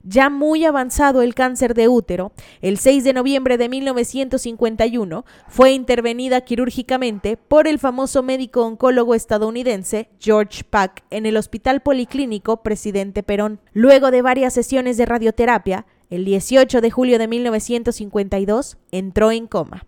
Ya 0.04 0.30
muy 0.30 0.64
avanzado 0.64 1.22
el 1.22 1.34
cáncer 1.34 1.74
de 1.74 1.86
útero, 1.86 2.32
el 2.60 2.78
6 2.78 3.04
de 3.04 3.12
noviembre 3.12 3.56
de 3.56 3.68
1951 3.68 5.24
fue 5.46 5.72
intervenida 5.72 6.40
quirúrgicamente 6.40 7.36
por 7.36 7.68
el 7.68 7.78
famoso 7.78 8.24
médico 8.24 8.66
oncólogo 8.66 9.14
estadounidense 9.14 10.08
George 10.18 10.64
Pack 10.68 11.04
en 11.10 11.24
el 11.24 11.36
Hospital 11.36 11.82
Policlínico 11.82 12.64
Presidente 12.64 13.22
Perón. 13.22 13.60
Luego 13.72 14.10
de 14.10 14.22
varias 14.22 14.54
sesiones 14.54 14.96
de 14.96 15.06
radioterapia, 15.06 15.86
el 16.10 16.24
18 16.24 16.80
de 16.80 16.90
julio 16.90 17.18
de 17.20 17.28
1952 17.28 18.78
entró 18.90 19.30
en 19.30 19.46
coma. 19.46 19.86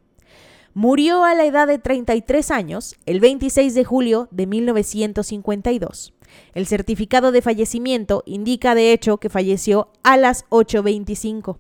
Murió 0.74 1.24
a 1.24 1.34
la 1.34 1.44
edad 1.44 1.66
de 1.66 1.78
33 1.78 2.50
años 2.52 2.96
el 3.06 3.18
26 3.18 3.74
de 3.74 3.84
julio 3.84 4.28
de 4.30 4.46
1952. 4.46 6.13
El 6.54 6.66
certificado 6.66 7.32
de 7.32 7.42
fallecimiento 7.42 8.22
indica 8.26 8.74
de 8.74 8.92
hecho 8.92 9.18
que 9.18 9.28
falleció 9.28 9.88
a 10.02 10.16
las 10.16 10.48
8.25. 10.50 11.58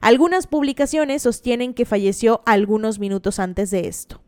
Algunas 0.00 0.46
publicaciones 0.46 1.22
sostienen 1.22 1.74
que 1.74 1.84
falleció 1.84 2.42
algunos 2.46 2.98
minutos 2.98 3.38
antes 3.38 3.70
de 3.70 3.88
esto. 3.88 4.20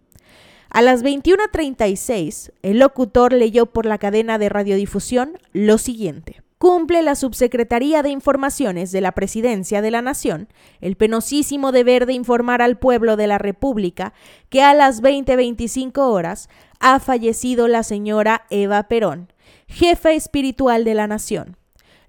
A 0.70 0.82
las 0.82 1.04
21.36, 1.04 2.52
el 2.62 2.78
locutor 2.80 3.32
leyó 3.32 3.66
por 3.66 3.86
la 3.86 3.98
cadena 3.98 4.38
de 4.38 4.48
radiodifusión 4.48 5.38
lo 5.52 5.78
siguiente 5.78 6.42
cumple 6.58 7.02
la 7.02 7.14
Subsecretaría 7.14 8.02
de 8.02 8.10
Informaciones 8.10 8.90
de 8.90 9.00
la 9.00 9.12
Presidencia 9.12 9.82
de 9.82 9.90
la 9.90 10.02
Nación 10.02 10.48
el 10.80 10.96
penosísimo 10.96 11.70
deber 11.70 12.06
de 12.06 12.14
informar 12.14 12.62
al 12.62 12.78
pueblo 12.78 13.16
de 13.16 13.26
la 13.26 13.38
República 13.38 14.14
que 14.48 14.62
a 14.62 14.74
las 14.74 15.02
20:25 15.02 15.98
horas 15.98 16.48
ha 16.80 16.98
fallecido 17.00 17.68
la 17.68 17.82
señora 17.82 18.46
Eva 18.50 18.84
Perón, 18.84 19.32
jefa 19.66 20.12
espiritual 20.12 20.84
de 20.84 20.94
la 20.94 21.06
Nación. 21.06 21.56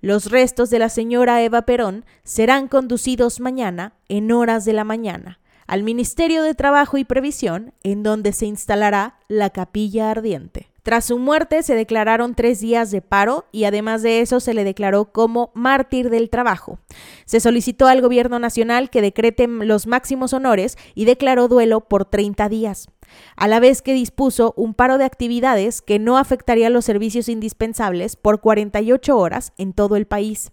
Los 0.02 0.30
restos 0.30 0.70
de 0.70 0.80
la 0.80 0.90
señora 0.90 1.42
Eva 1.42 1.64
Perón 1.64 2.06
serán 2.24 2.68
conducidos 2.68 3.40
mañana, 3.40 3.94
en 4.10 4.32
horas 4.32 4.64
de 4.64 4.74
la 4.74 4.84
mañana, 4.84 5.40
al 5.66 5.84
Ministerio 5.84 6.44
de 6.44 6.54
Trabajo 6.54 6.98
y 6.98 7.04
Previsión, 7.04 7.74
en 7.84 8.04
donde 8.04 8.32
se 8.32 8.46
instalará 8.46 9.20
la 9.28 9.50
capilla 9.50 10.12
ardiente. 10.12 10.70
Tras 10.88 11.04
su 11.04 11.20
muerte 11.20 11.64
se 11.64 11.76
declararon 11.76 12.34
tres 12.34 12.62
días 12.62 12.92
de 12.92 13.02
paro 13.02 13.46
y 13.52 13.66
además 13.66 14.04
de 14.04 14.22
eso 14.22 14.40
se 14.40 14.54
le 14.54 14.64
declaró 14.64 15.12
como 15.12 15.52
mártir 15.54 16.10
del 16.10 16.30
trabajo. 16.30 16.80
Se 17.26 17.42
solicitó 17.42 17.88
al 17.88 18.00
gobierno 18.00 18.40
nacional 18.40 18.90
que 18.90 19.02
decrete 19.02 19.48
los 19.48 19.86
máximos 19.86 20.32
honores 20.32 20.78
y 20.96 21.04
declaró 21.04 21.50
duelo 21.50 21.82
por 21.82 22.06
30 22.06 22.48
días, 22.48 22.88
a 23.36 23.48
la 23.48 23.60
vez 23.60 23.82
que 23.82 23.94
dispuso 23.94 24.54
un 24.58 24.74
paro 24.74 24.98
de 24.98 25.06
actividades 25.06 25.82
que 25.82 26.00
no 26.00 26.18
afectaría 26.18 26.70
los 26.70 26.86
servicios 26.86 27.30
indispensables 27.30 28.16
por 28.16 28.42
48 28.42 29.18
horas 29.18 29.54
en 29.58 29.74
todo 29.74 29.96
el 29.96 30.08
país. 30.08 30.52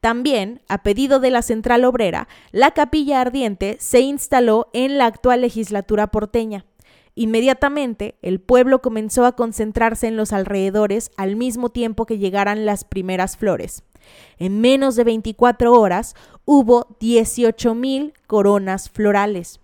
También, 0.00 0.60
a 0.68 0.82
pedido 0.82 1.18
de 1.18 1.30
la 1.30 1.42
Central 1.42 1.84
Obrera, 1.84 2.28
la 2.52 2.72
capilla 2.72 3.20
ardiente 3.20 3.76
se 3.80 4.00
instaló 4.00 4.68
en 4.72 4.98
la 4.98 5.06
actual 5.06 5.40
legislatura 5.40 6.08
porteña. 6.08 6.66
Inmediatamente, 7.14 8.16
el 8.22 8.40
pueblo 8.40 8.82
comenzó 8.82 9.24
a 9.24 9.36
concentrarse 9.36 10.08
en 10.08 10.16
los 10.16 10.32
alrededores 10.32 11.10
al 11.16 11.36
mismo 11.36 11.70
tiempo 11.70 12.06
que 12.06 12.18
llegaran 12.18 12.66
las 12.66 12.84
primeras 12.84 13.36
flores. 13.36 13.84
En 14.38 14.60
menos 14.60 14.96
de 14.96 15.04
24 15.04 15.72
horas 15.72 16.14
hubo 16.44 16.98
18.000 17.00 18.12
coronas 18.26 18.90
florales. 18.90 19.60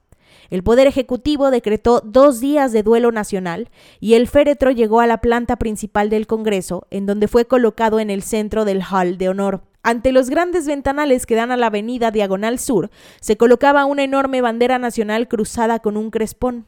El 0.51 0.65
Poder 0.65 0.89
Ejecutivo 0.89 1.51
decretó 1.53 2.01
dos 2.05 2.41
días 2.41 2.73
de 2.73 2.83
duelo 2.83 3.13
nacional 3.13 3.69
y 4.01 4.15
el 4.15 4.27
féretro 4.27 4.73
llegó 4.73 5.01
a 5.01 5.07
la 5.07 5.19
planta 5.19 5.57
principal 5.57 6.11
del 6.11 6.27
Congreso, 6.27 6.87
en 6.91 7.07
donde 7.07 7.29
fue 7.29 7.45
colocado 7.45 8.01
en 8.01 8.11
el 8.11 8.23
centro 8.23 8.65
del 8.65 8.83
hall 8.83 9.17
de 9.17 9.29
honor. 9.29 9.63
Ante 9.83 10.13
los 10.13 10.29
grandes 10.29 10.67
ventanales 10.67 11.25
que 11.25 11.37
dan 11.37 11.53
a 11.53 11.57
la 11.57 11.67
avenida 11.67 12.11
Diagonal 12.11 12.59
Sur, 12.59 12.91
se 13.21 13.37
colocaba 13.37 13.87
una 13.87 14.03
enorme 14.03 14.43
bandera 14.43 14.79
nacional 14.79 15.27
cruzada 15.29 15.79
con 15.79 15.97
un 15.97 16.11
crespón. 16.11 16.67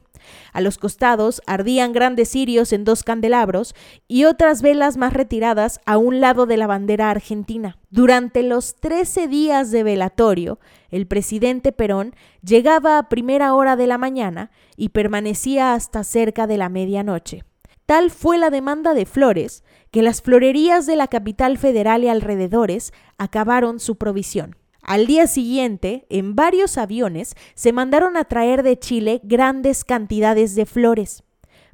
A 0.53 0.61
los 0.61 0.79
costados 0.79 1.43
ardían 1.47 1.93
grandes 1.93 2.31
cirios 2.31 2.73
en 2.73 2.85
dos 2.85 3.03
candelabros 3.03 3.75
y 4.09 4.25
otras 4.25 4.63
velas 4.63 4.97
más 4.97 5.13
retiradas 5.13 5.81
a 5.87 5.97
un 5.99 6.21
lado 6.21 6.47
de 6.47 6.57
la 6.57 6.67
bandera 6.67 7.11
argentina. 7.11 7.79
Durante 7.91 8.43
los 8.43 8.77
trece 8.77 9.29
días 9.29 9.71
de 9.71 9.83
velatorio, 9.83 10.59
el 10.91 11.07
presidente 11.07 11.73
Perón 11.73 12.15
llegaba 12.43 12.99
a 12.99 13.09
primera 13.09 13.55
hora 13.55 13.77
de 13.77 13.87
la 13.87 13.99
mañana 13.99 14.51
y 14.77 14.91
permanecía 14.91 15.75
hasta 15.75 16.05
cerca 16.05 16.47
de 16.47 16.57
la 16.57 16.69
medianoche. 16.69 17.45
Tal 17.87 18.11
fue 18.11 18.39
la 18.39 18.51
demanda 18.51 18.95
de 18.95 19.07
flores 19.07 19.65
que 19.91 20.03
las 20.03 20.23
florerías 20.23 20.87
de 20.87 20.97
la 20.97 21.09
capital 21.09 21.59
federal 21.59 22.05
y 22.05 22.09
alrededores 22.09 22.93
acabaron 23.19 23.81
su 23.81 23.97
provisión. 23.97 24.57
Al 24.83 25.07
día 25.07 25.29
siguiente, 25.29 26.07
en 26.11 26.35
varios 26.35 26.77
aviones 26.77 27.37
se 27.55 27.73
mandaron 27.73 28.17
a 28.17 28.25
traer 28.25 28.65
de 28.65 28.79
Chile 28.79 29.21
grandes 29.23 29.85
cantidades 29.85 30.57
de 30.57 30.67
flores, 30.67 31.23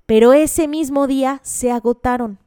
pero 0.04 0.34
ese 0.34 0.68
mismo 0.68 1.06
día 1.06 1.40
se 1.42 1.72
agotaron. 1.72 2.38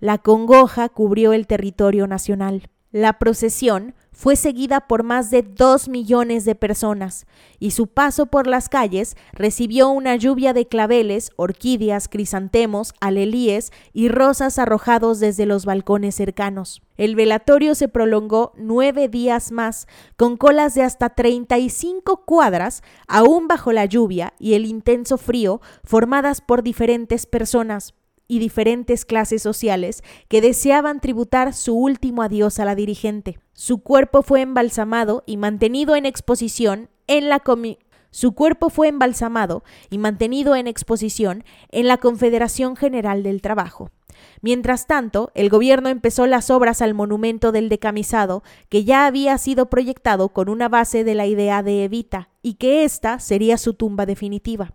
La 0.00 0.18
congoja 0.18 0.88
cubrió 0.88 1.32
el 1.32 1.46
territorio 1.46 2.08
nacional. 2.08 2.68
La 2.92 3.18
procesión 3.18 3.94
fue 4.12 4.36
seguida 4.36 4.82
por 4.86 5.02
más 5.02 5.30
de 5.30 5.42
dos 5.42 5.88
millones 5.88 6.44
de 6.44 6.54
personas 6.54 7.26
y 7.58 7.70
su 7.70 7.86
paso 7.86 8.26
por 8.26 8.46
las 8.46 8.68
calles 8.68 9.16
recibió 9.32 9.88
una 9.88 10.14
lluvia 10.16 10.52
de 10.52 10.68
claveles, 10.68 11.30
orquídeas, 11.36 12.08
crisantemos, 12.08 12.92
alelíes 13.00 13.72
y 13.94 14.08
rosas 14.08 14.58
arrojados 14.58 15.20
desde 15.20 15.46
los 15.46 15.64
balcones 15.64 16.14
cercanos. 16.14 16.82
El 16.98 17.16
velatorio 17.16 17.74
se 17.74 17.88
prolongó 17.88 18.52
nueve 18.56 19.08
días 19.08 19.52
más, 19.52 19.86
con 20.18 20.36
colas 20.36 20.74
de 20.74 20.82
hasta 20.82 21.08
35 21.08 22.26
cuadras, 22.26 22.82
aún 23.08 23.48
bajo 23.48 23.72
la 23.72 23.86
lluvia 23.86 24.34
y 24.38 24.52
el 24.52 24.66
intenso 24.66 25.16
frío, 25.16 25.62
formadas 25.82 26.42
por 26.42 26.62
diferentes 26.62 27.24
personas, 27.24 27.94
y 28.32 28.38
diferentes 28.38 29.04
clases 29.04 29.42
sociales 29.42 30.02
que 30.28 30.40
deseaban 30.40 31.00
tributar 31.00 31.52
su 31.52 31.74
último 31.74 32.22
adiós 32.22 32.60
a 32.60 32.64
la 32.64 32.74
dirigente. 32.74 33.38
Su 33.52 33.82
cuerpo 33.82 34.22
fue 34.22 34.40
embalsamado 34.40 35.22
y 35.26 35.36
mantenido 35.36 35.96
en 35.96 36.06
exposición 36.06 36.88
en 37.08 37.28
la 37.28 37.40
su 38.10 38.32
cuerpo 38.32 38.70
fue 38.70 38.88
embalsamado 38.88 39.64
y 39.90 39.98
mantenido 39.98 40.56
en 40.56 40.66
exposición 40.66 41.44
en 41.70 41.88
la 41.88 41.98
Confederación 41.98 42.74
General 42.74 43.22
del 43.22 43.42
Trabajo. 43.42 43.90
Mientras 44.40 44.86
tanto, 44.86 45.30
el 45.34 45.50
gobierno 45.50 45.90
empezó 45.90 46.26
las 46.26 46.48
obras 46.48 46.80
al 46.80 46.94
monumento 46.94 47.52
del 47.52 47.68
decamisado, 47.68 48.42
que 48.70 48.84
ya 48.84 49.04
había 49.04 49.36
sido 49.36 49.68
proyectado 49.68 50.30
con 50.30 50.48
una 50.48 50.70
base 50.70 51.04
de 51.04 51.14
la 51.14 51.26
idea 51.26 51.62
de 51.62 51.84
Evita, 51.84 52.30
y 52.40 52.54
que 52.54 52.84
ésta 52.84 53.18
sería 53.18 53.58
su 53.58 53.74
tumba 53.74 54.06
definitiva. 54.06 54.72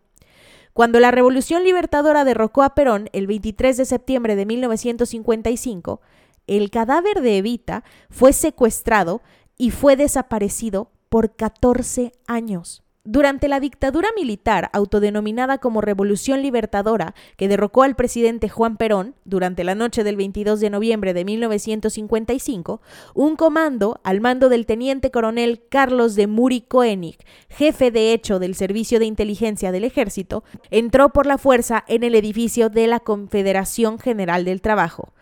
Cuando 0.77 0.99
la 0.99 1.09
Revolución 1.09 1.63
Libertadora 1.63 2.23
derrocó 2.23 2.61
a 2.61 2.75
Perón 2.75 3.09
el 3.11 3.25
23 3.25 3.77
de 3.77 3.85
septiembre 3.85 4.35
de 4.35 4.45
1955, 4.45 6.01
el 6.45 6.69
cadáver 6.69 7.21
de 7.21 7.39
Evita 7.39 7.83
fue 8.11 8.31
secuestrado 8.31 9.23
y 9.57 9.71
fue 9.71 9.95
desaparecido 9.95 10.91
por 11.09 11.35
14 11.35 12.11
años. 12.27 12.83
Durante 13.09 13.47
la 13.47 13.61
dictadura 13.61 14.09
militar 14.17 14.69
autodenominada 14.73 15.59
como 15.59 15.79
Revolución 15.79 16.41
Libertadora, 16.41 17.15
que 17.37 17.47
derrocó 17.47 17.83
al 17.83 17.95
presidente 17.95 18.49
Juan 18.49 18.75
Perón 18.75 19.15
durante 19.23 19.63
la 19.63 19.75
noche 19.75 20.03
del 20.03 20.17
22 20.17 20.59
de 20.59 20.69
noviembre 20.69 21.13
de 21.13 21.23
1955, 21.23 22.81
un 23.13 23.37
comando 23.37 24.01
al 24.03 24.19
mando 24.19 24.49
del 24.49 24.65
teniente 24.65 25.09
coronel 25.09 25.63
Carlos 25.69 26.15
de 26.15 26.27
Muri 26.27 26.59
Koenig, 26.59 27.19
jefe 27.47 27.91
de 27.91 28.11
hecho 28.11 28.39
del 28.39 28.55
Servicio 28.55 28.99
de 28.99 29.05
Inteligencia 29.05 29.71
del 29.71 29.85
Ejército, 29.85 30.43
entró 30.69 31.13
por 31.13 31.27
la 31.27 31.37
fuerza 31.37 31.85
en 31.87 32.03
el 32.03 32.13
edificio 32.13 32.67
de 32.67 32.87
la 32.87 32.99
Confederación 32.99 33.99
General 33.99 34.43
del 34.43 34.59
Trabajo 34.59 35.13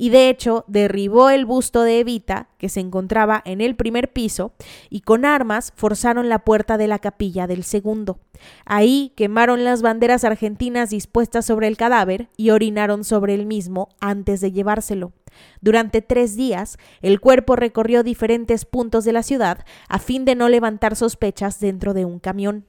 y 0.00 0.08
de 0.08 0.30
hecho 0.30 0.64
derribó 0.66 1.28
el 1.28 1.44
busto 1.44 1.82
de 1.82 2.00
Evita, 2.00 2.48
que 2.56 2.70
se 2.70 2.80
encontraba 2.80 3.42
en 3.44 3.60
el 3.60 3.76
primer 3.76 4.10
piso, 4.10 4.54
y 4.88 5.02
con 5.02 5.26
armas 5.26 5.74
forzaron 5.76 6.30
la 6.30 6.38
puerta 6.38 6.78
de 6.78 6.86
la 6.86 6.98
capilla 6.98 7.46
del 7.46 7.64
segundo. 7.64 8.18
Ahí 8.64 9.12
quemaron 9.14 9.62
las 9.62 9.82
banderas 9.82 10.24
argentinas 10.24 10.88
dispuestas 10.88 11.44
sobre 11.44 11.68
el 11.68 11.76
cadáver 11.76 12.30
y 12.38 12.48
orinaron 12.48 13.04
sobre 13.04 13.34
el 13.34 13.44
mismo 13.44 13.90
antes 14.00 14.40
de 14.40 14.52
llevárselo. 14.52 15.12
Durante 15.60 16.00
tres 16.00 16.34
días, 16.34 16.78
el 17.02 17.20
cuerpo 17.20 17.54
recorrió 17.54 18.02
diferentes 18.02 18.64
puntos 18.64 19.04
de 19.04 19.12
la 19.12 19.22
ciudad 19.22 19.66
a 19.90 19.98
fin 19.98 20.24
de 20.24 20.34
no 20.34 20.48
levantar 20.48 20.96
sospechas 20.96 21.60
dentro 21.60 21.92
de 21.92 22.06
un 22.06 22.20
camión. 22.20 22.64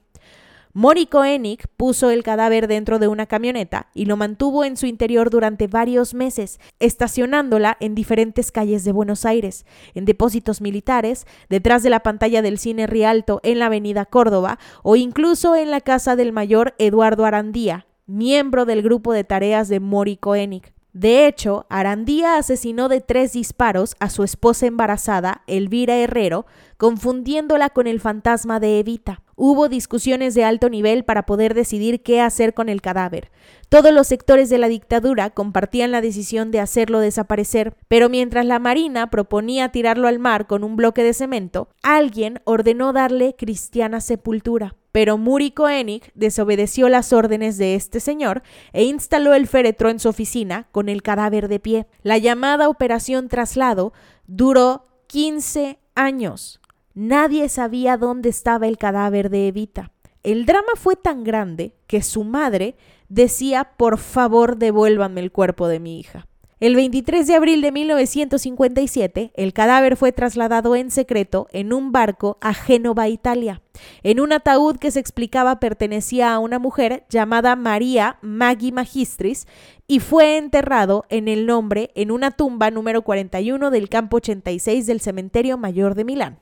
Mori 0.74 1.04
Koenig 1.04 1.68
puso 1.76 2.08
el 2.08 2.22
cadáver 2.22 2.66
dentro 2.66 2.98
de 2.98 3.06
una 3.06 3.26
camioneta 3.26 3.88
y 3.92 4.06
lo 4.06 4.16
mantuvo 4.16 4.64
en 4.64 4.78
su 4.78 4.86
interior 4.86 5.28
durante 5.28 5.66
varios 5.66 6.14
meses, 6.14 6.60
estacionándola 6.78 7.76
en 7.78 7.94
diferentes 7.94 8.50
calles 8.50 8.82
de 8.82 8.92
Buenos 8.92 9.26
Aires, 9.26 9.66
en 9.92 10.06
depósitos 10.06 10.62
militares, 10.62 11.26
detrás 11.50 11.82
de 11.82 11.90
la 11.90 12.00
pantalla 12.00 12.40
del 12.40 12.58
cine 12.58 12.86
Rialto 12.86 13.40
en 13.42 13.58
la 13.58 13.66
avenida 13.66 14.06
Córdoba 14.06 14.58
o 14.82 14.96
incluso 14.96 15.56
en 15.56 15.70
la 15.70 15.82
casa 15.82 16.16
del 16.16 16.32
mayor 16.32 16.74
Eduardo 16.78 17.26
Arandía, 17.26 17.86
miembro 18.06 18.64
del 18.64 18.80
grupo 18.80 19.12
de 19.12 19.24
tareas 19.24 19.68
de 19.68 19.78
Mori 19.78 20.16
Koenig. 20.16 20.72
De 20.92 21.26
hecho, 21.26 21.64
Arandía 21.70 22.36
asesinó 22.36 22.90
de 22.90 23.00
tres 23.00 23.32
disparos 23.32 23.96
a 23.98 24.10
su 24.10 24.24
esposa 24.24 24.66
embarazada, 24.66 25.42
Elvira 25.46 25.96
Herrero, 25.96 26.44
confundiéndola 26.76 27.70
con 27.70 27.86
el 27.86 27.98
fantasma 27.98 28.60
de 28.60 28.78
Evita. 28.78 29.22
Hubo 29.34 29.70
discusiones 29.70 30.34
de 30.34 30.44
alto 30.44 30.68
nivel 30.68 31.04
para 31.04 31.24
poder 31.24 31.54
decidir 31.54 32.02
qué 32.02 32.20
hacer 32.20 32.52
con 32.52 32.68
el 32.68 32.82
cadáver. 32.82 33.30
Todos 33.70 33.94
los 33.94 34.06
sectores 34.06 34.50
de 34.50 34.58
la 34.58 34.68
dictadura 34.68 35.30
compartían 35.30 35.92
la 35.92 36.02
decisión 36.02 36.50
de 36.50 36.60
hacerlo 36.60 37.00
desaparecer, 37.00 37.74
pero 37.88 38.10
mientras 38.10 38.44
la 38.44 38.58
Marina 38.58 39.08
proponía 39.08 39.70
tirarlo 39.70 40.08
al 40.08 40.18
mar 40.18 40.46
con 40.46 40.62
un 40.62 40.76
bloque 40.76 41.02
de 41.02 41.14
cemento, 41.14 41.68
alguien 41.82 42.42
ordenó 42.44 42.92
darle 42.92 43.34
cristiana 43.34 44.02
sepultura. 44.02 44.76
Pero 44.92 45.16
Muri 45.16 45.50
Koenig 45.50 46.12
desobedeció 46.14 46.88
las 46.88 47.12
órdenes 47.12 47.56
de 47.56 47.74
este 47.74 47.98
señor 47.98 48.42
e 48.72 48.84
instaló 48.84 49.34
el 49.34 49.46
féretro 49.46 49.88
en 49.88 49.98
su 49.98 50.10
oficina 50.10 50.68
con 50.70 50.88
el 50.88 51.02
cadáver 51.02 51.48
de 51.48 51.58
pie. 51.58 51.86
La 52.02 52.18
llamada 52.18 52.68
Operación 52.68 53.28
Traslado 53.28 53.92
duró 54.26 54.86
15 55.06 55.78
años. 55.94 56.60
Nadie 56.94 57.48
sabía 57.48 57.96
dónde 57.96 58.28
estaba 58.28 58.68
el 58.68 58.76
cadáver 58.76 59.30
de 59.30 59.48
Evita. 59.48 59.92
El 60.22 60.46
drama 60.46 60.72
fue 60.76 60.94
tan 60.94 61.24
grande 61.24 61.74
que 61.86 62.02
su 62.02 62.22
madre 62.22 62.76
decía, 63.08 63.72
por 63.76 63.98
favor, 63.98 64.56
devuélvanme 64.56 65.20
el 65.20 65.32
cuerpo 65.32 65.68
de 65.68 65.80
mi 65.80 65.98
hija. 65.98 66.28
El 66.62 66.76
23 66.76 67.26
de 67.26 67.34
abril 67.34 67.60
de 67.60 67.72
1957, 67.72 69.32
el 69.34 69.52
cadáver 69.52 69.96
fue 69.96 70.12
trasladado 70.12 70.76
en 70.76 70.92
secreto 70.92 71.48
en 71.50 71.72
un 71.72 71.90
barco 71.90 72.38
a 72.40 72.54
Génova, 72.54 73.08
Italia, 73.08 73.62
en 74.04 74.20
un 74.20 74.32
ataúd 74.32 74.76
que 74.76 74.92
se 74.92 75.00
explicaba 75.00 75.58
pertenecía 75.58 76.32
a 76.32 76.38
una 76.38 76.60
mujer 76.60 77.04
llamada 77.10 77.56
María 77.56 78.18
Maggi 78.22 78.70
Magistris 78.70 79.48
y 79.88 79.98
fue 79.98 80.36
enterrado 80.36 81.04
en 81.08 81.26
el 81.26 81.46
nombre 81.46 81.90
en 81.96 82.12
una 82.12 82.30
tumba 82.30 82.70
número 82.70 83.02
41 83.02 83.72
del 83.72 83.88
campo 83.88 84.18
86 84.18 84.86
del 84.86 85.00
Cementerio 85.00 85.58
Mayor 85.58 85.96
de 85.96 86.04
Milán. 86.04 86.38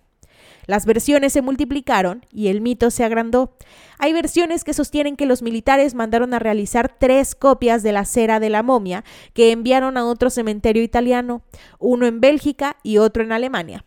Las 0.70 0.86
versiones 0.86 1.32
se 1.32 1.42
multiplicaron 1.42 2.24
y 2.32 2.46
el 2.46 2.60
mito 2.60 2.92
se 2.92 3.02
agrandó. 3.02 3.56
Hay 3.98 4.12
versiones 4.12 4.62
que 4.62 4.72
sostienen 4.72 5.16
que 5.16 5.26
los 5.26 5.42
militares 5.42 5.96
mandaron 5.96 6.32
a 6.32 6.38
realizar 6.38 6.94
tres 6.96 7.34
copias 7.34 7.82
de 7.82 7.90
la 7.90 8.04
cera 8.04 8.38
de 8.38 8.50
la 8.50 8.62
momia 8.62 9.02
que 9.34 9.50
enviaron 9.50 9.96
a 9.96 10.06
otro 10.06 10.30
cementerio 10.30 10.84
italiano, 10.84 11.42
uno 11.80 12.06
en 12.06 12.20
Bélgica 12.20 12.76
y 12.84 12.98
otro 12.98 13.24
en 13.24 13.32
Alemania. 13.32 13.84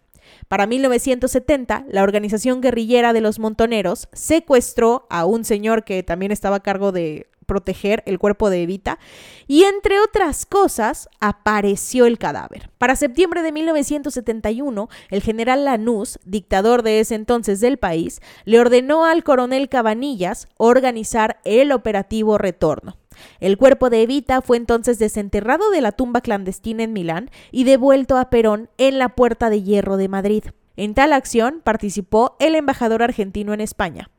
Para 0.49 0.67
1970, 0.67 1.86
la 1.88 2.03
organización 2.03 2.59
guerrillera 2.59 3.13
de 3.13 3.21
los 3.21 3.39
montoneros 3.39 4.09
secuestró 4.11 5.07
a 5.09 5.23
un 5.23 5.45
señor 5.45 5.86
que 5.86 6.03
también 6.03 6.34
estaba 6.34 6.57
a 6.57 6.63
cargo 6.63 6.91
de 6.91 7.27
proteger 7.44 8.04
el 8.06 8.20
cuerpo 8.20 8.50
de 8.50 8.64
Evita 8.64 9.00
y 9.48 9.64
entre 9.64 10.00
otras 10.00 10.46
cosas 10.46 11.10
apareció 11.20 12.06
el 12.06 12.18
cadáver. 12.18 12.70
Para 12.78 12.96
septiembre 12.96 13.41
de 13.41 13.52
1971, 13.52 14.89
el 15.10 15.22
general 15.22 15.66
Lanús, 15.66 16.20
dictador 16.26 16.84
de 16.84 17.00
ese 17.00 17.16
entonces 17.16 17.60
del 17.60 17.78
país, 17.78 18.22
le 18.46 18.60
ordenó 18.60 19.06
al 19.06 19.24
coronel 19.24 19.70
Cabanillas 19.70 20.48
organizar 20.58 21.39
el 21.44 21.72
operativo 21.72 22.38
Retorno. 22.38 22.98
El 23.39 23.58
cuerpo 23.58 23.89
de 23.89 24.02
Evita 24.02 24.41
fue 24.41 24.58
entonces 24.58 25.00
desenterrado 25.00 25.70
de 25.72 25.82
la 25.82 25.91
tumba 25.91 26.22
clandestina 26.22 26.84
en 26.84 26.94
Milán 26.94 27.30
y 27.52 27.64
devuelto 27.64 28.18
a 28.18 28.30
Perón 28.30 28.70
en 28.78 29.00
la 29.00 29.10
Puerta 29.10 29.50
de 29.50 29.62
Hierro 29.62 29.98
de 29.98 30.08
Madrid. 30.08 30.44
En 30.76 30.93
tal 30.95 31.13
acción 31.13 31.61
participó 31.63 32.36
el 32.39 32.55
embajador 32.55 33.03
argentino 33.03 33.53
en 33.53 33.61
España. 33.61 34.09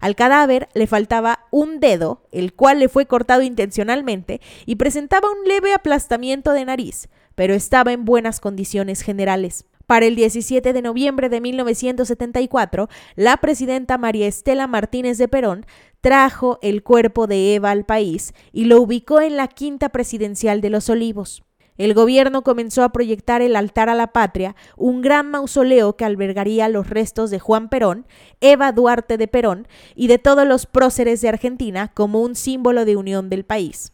Al 0.00 0.14
cadáver 0.14 0.68
le 0.74 0.86
faltaba 0.86 1.46
un 1.50 1.80
dedo, 1.80 2.22
el 2.30 2.52
cual 2.52 2.78
le 2.78 2.88
fue 2.88 3.06
cortado 3.06 3.42
intencionalmente 3.42 4.40
y 4.64 4.76
presentaba 4.76 5.28
un 5.28 5.48
leve 5.48 5.72
aplastamiento 5.72 6.52
de 6.52 6.64
nariz, 6.64 7.08
pero 7.34 7.54
estaba 7.54 7.92
en 7.92 8.04
buenas 8.04 8.40
condiciones 8.40 9.02
generales. 9.02 9.66
Para 9.86 10.06
el 10.06 10.14
17 10.14 10.72
de 10.72 10.82
noviembre 10.82 11.28
de 11.28 11.40
1974, 11.40 12.88
la 13.16 13.36
presidenta 13.36 13.98
María 13.98 14.26
Estela 14.26 14.66
Martínez 14.66 15.18
de 15.18 15.28
Perón 15.28 15.66
trajo 16.00 16.58
el 16.62 16.82
cuerpo 16.82 17.26
de 17.26 17.54
Eva 17.54 17.70
al 17.70 17.84
país 17.84 18.32
y 18.52 18.64
lo 18.64 18.80
ubicó 18.80 19.20
en 19.20 19.36
la 19.36 19.48
quinta 19.48 19.90
presidencial 19.90 20.60
de 20.60 20.70
los 20.70 20.88
Olivos. 20.88 21.42
El 21.76 21.94
gobierno 21.94 22.42
comenzó 22.42 22.84
a 22.84 22.92
proyectar 22.92 23.42
el 23.42 23.56
altar 23.56 23.88
a 23.88 23.94
la 23.94 24.12
patria, 24.12 24.54
un 24.76 25.02
gran 25.02 25.30
mausoleo 25.30 25.96
que 25.96 26.04
albergaría 26.04 26.68
los 26.68 26.88
restos 26.88 27.30
de 27.30 27.40
Juan 27.40 27.68
Perón, 27.68 28.06
Eva 28.40 28.70
Duarte 28.70 29.16
de 29.16 29.26
Perón 29.26 29.66
y 29.96 30.06
de 30.06 30.18
todos 30.18 30.46
los 30.46 30.66
próceres 30.66 31.20
de 31.20 31.30
Argentina 31.30 31.90
como 31.94 32.20
un 32.20 32.36
símbolo 32.36 32.84
de 32.84 32.96
unión 32.96 33.28
del 33.28 33.44
país. 33.44 33.93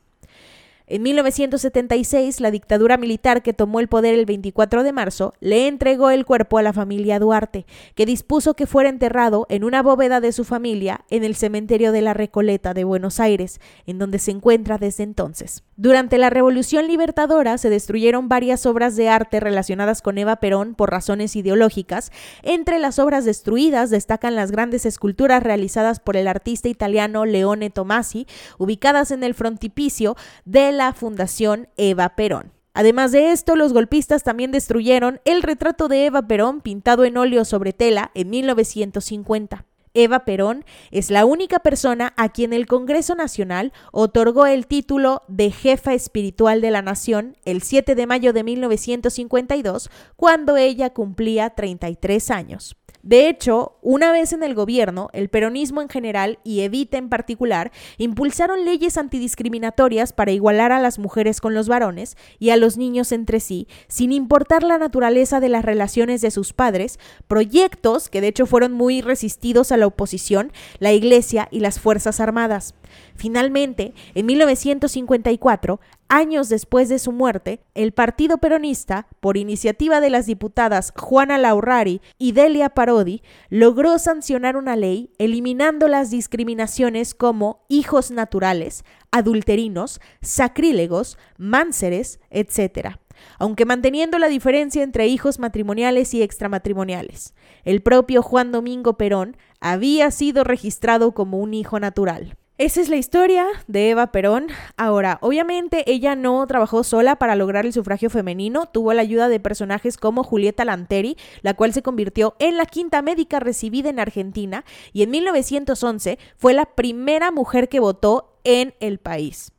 En 0.93 1.03
1976, 1.03 2.41
la 2.41 2.51
dictadura 2.51 2.97
militar 2.97 3.45
que 3.45 3.53
tomó 3.53 3.79
el 3.79 3.87
poder 3.87 4.13
el 4.13 4.27
24 4.27 4.83
de 4.83 4.93
marzo 4.93 5.35
le 5.39 5.69
entregó 5.69 6.11
el 6.11 6.25
cuerpo 6.27 6.59
a 6.59 6.63
la 6.63 6.73
familia 6.73 7.21
Duarte, 7.21 7.65
que 7.95 8.07
dispuso 8.07 8.55
que 8.55 8.67
fuera 8.67 8.89
enterrado 8.89 9.47
en 9.51 9.63
una 9.63 9.85
bóveda 9.85 10.21
de 10.21 10.33
su 10.33 10.43
familia 10.43 11.05
en 11.09 11.23
el 11.23 11.37
cementerio 11.37 11.93
de 11.93 12.03
la 12.03 12.13
Recoleta 12.13 12.75
de 12.75 12.83
Buenos 12.83 13.21
Aires, 13.21 13.61
en 13.87 14.01
donde 14.01 14.19
se 14.19 14.33
encuentra 14.33 14.79
desde 14.79 15.05
entonces. 15.05 15.63
Durante 15.77 16.19
la 16.19 16.29
Revolución 16.29 16.89
Libertadora 16.89 17.57
se 17.57 17.71
destruyeron 17.71 18.29
varias 18.29 18.67
obras 18.67 18.97
de 18.97 19.09
arte 19.09 19.39
relacionadas 19.39 20.03
con 20.03 20.19
Eva 20.19 20.37
Perón 20.37 20.75
por 20.75 20.91
razones 20.91 21.37
ideológicas. 21.37 22.11
Entre 22.43 22.81
las 22.81 22.99
obras 22.99 23.25
destruidas 23.25 23.91
destacan 23.91 24.35
las 24.35 24.51
grandes 24.51 24.85
esculturas 24.87 25.41
realizadas 25.41 26.01
por 26.01 26.17
el 26.17 26.27
artista 26.27 26.69
italiano 26.69 27.27
Leone 27.27 27.71
Tomasi, 27.71 28.27
ubicadas 28.59 29.13
en 29.13 29.23
el 29.23 29.35
frontipicio 29.35 30.17
de 30.45 30.80
Fundación 30.95 31.69
Eva 31.77 32.17
Perón. 32.17 32.53
Además 32.73 33.13
de 33.13 33.33
esto, 33.33 33.57
los 33.57 33.73
golpistas 33.73 34.23
también 34.23 34.53
destruyeron 34.53 35.21
el 35.25 35.43
retrato 35.43 35.89
de 35.89 36.07
Eva 36.07 36.23
Perón 36.23 36.61
pintado 36.61 37.05
en 37.05 37.17
óleo 37.17 37.45
sobre 37.45 37.73
tela 37.73 38.11
en 38.15 38.31
1950. 38.31 39.67
Eva 39.93 40.25
Perón 40.25 40.65
es 40.91 41.11
la 41.11 41.25
única 41.25 41.59
persona 41.59 42.15
a 42.17 42.29
quien 42.29 42.53
el 42.53 42.67
Congreso 42.67 43.15
Nacional 43.15 43.73
otorgó 43.93 44.47
el 44.47 44.67
título 44.67 45.23
de 45.27 45.51
jefa 45.51 45.95
espiritual 45.95 46.61
de 46.61 46.71
la 46.71 46.81
nación 46.81 47.37
el 47.45 47.61
7 47.63 47.95
de 47.95 48.07
mayo 48.07 48.33
de 48.33 48.45
1952, 48.45 49.91
cuando 50.17 50.57
ella 50.57 50.91
cumplía 50.91 51.51
33 51.51 52.31
años. 52.31 52.77
De 53.03 53.29
hecho, 53.29 53.79
una 53.81 54.13
vez 54.13 54.33
en 54.33 54.43
el 54.43 54.55
gobierno, 54.55 55.09
el 55.13 55.29
peronismo 55.31 55.81
en 55.81 55.89
general 55.89 56.39
y 56.45 56.61
Evita 56.61 56.99
en 56.99 57.09
particular 57.09 57.73
impulsaron 57.97 58.65
leyes 58.65 58.99
antidiscriminatorias 58.99 60.13
para 60.13 60.33
igualar 60.33 60.73
a 60.73 60.81
las 60.81 60.99
mujeres 60.99 61.41
con 61.41 61.55
los 61.55 61.69
varones 61.69 62.17
y 62.39 62.51
a 62.51 62.57
los 62.57 62.77
niños 62.77 63.13
entre 63.13 63.41
sí, 63.41 63.69
sin 63.89 64.13
importar 64.13 64.63
la 64.63 64.79
naturaleza 64.79 65.41
de 65.41 65.49
las 65.49 65.65
relaciones 65.65 66.21
de 66.21 66.31
sus 66.31 66.53
padres, 66.53 66.99
proyectos 67.27 68.09
que 68.09 68.21
de 68.21 68.29
hecho 68.29 68.47
fueron 68.47 68.73
muy 68.73 69.01
resistidos 69.01 69.73
a 69.73 69.77
la 69.77 69.87
oposición, 69.87 70.53
la 70.79 70.93
Iglesia 70.93 71.49
y 71.51 71.61
las 71.61 71.81
Fuerzas 71.81 72.21
Armadas. 72.21 72.75
Finalmente, 73.15 73.95
en 74.15 74.27
1954, 74.27 75.81
años 76.09 76.49
después 76.49 76.89
de 76.89 76.99
su 76.99 77.13
muerte, 77.13 77.61
el 77.75 77.93
Partido 77.93 78.39
Peronista, 78.39 79.07
por 79.21 79.37
iniciativa 79.37 80.01
de 80.01 80.11
las 80.11 80.27
diputadas 80.27 80.93
Juana 80.97 81.39
Laurrari 81.39 82.01
y 82.19 82.33
Delia 82.33 82.71
Parodi, 82.71 83.23
logró 83.49 83.99
sancionar 83.99 84.57
una 84.57 84.77
ley 84.77 85.11
eliminando 85.19 85.89
las 85.89 86.11
discriminaciones 86.11 87.15
como 87.15 87.65
hijos 87.69 88.11
naturales, 88.11 88.85
adulterinos, 89.11 90.01
sacrílegos, 90.21 91.19
mánceres, 91.39 92.21
etc 92.31 92.97
aunque 93.39 93.65
manteniendo 93.65 94.19
la 94.19 94.29
diferencia 94.29 94.83
entre 94.83 95.07
hijos 95.07 95.39
matrimoniales 95.39 96.15
y 96.15 96.23
extramatrimoniales. 96.23 97.35
El 97.65 97.83
propio 97.83 98.23
Juan 98.23 98.53
Domingo 98.53 98.97
Perón 98.97 99.37
había 99.61 100.11
sido 100.11 100.45
registrado 100.45 101.13
como 101.13 101.39
un 101.39 101.55
hijo 101.55 101.81
natural. 101.81 102.37
Esa 102.61 102.83
es 102.83 102.91
la 102.91 102.97
historia 102.97 103.47
de 103.69 103.89
Eva 103.89 104.13
Perón. 104.13 104.49
Ahora, 104.77 105.17
obviamente 105.23 105.91
ella 105.91 106.15
no 106.15 106.47
trabajó 106.47 106.85
sola 106.85 107.17
para 107.17 107.35
lograr 107.35 107.65
el 107.65 107.73
sufragio 107.73 108.11
femenino, 108.11 108.67
tuvo 108.67 108.93
la 108.93 109.01
ayuda 109.01 109.31
de 109.31 109.41
personajes 109.41 109.97
como 109.97 110.25
Julieta 110.25 110.67
Lanteri, 110.67 111.17
la 111.41 111.55
cual 111.55 111.73
se 111.73 111.81
convirtió 111.81 112.37
en 112.39 112.59
la 112.59 112.67
quinta 112.67 113.01
médica 113.01 113.41
recibida 113.41 113.89
en 113.89 113.99
Argentina 113.99 114.67
y 114.93 115.03
en 115.03 115.11
1911 115.11 116.19
fue 116.37 116.53
la 116.53 116.67
primera 116.67 117.31
mujer 117.31 117.71
que 117.71 117.81
votó 117.81 118.39
en 118.45 118.75
el 118.81 118.99
país. 118.99 119.53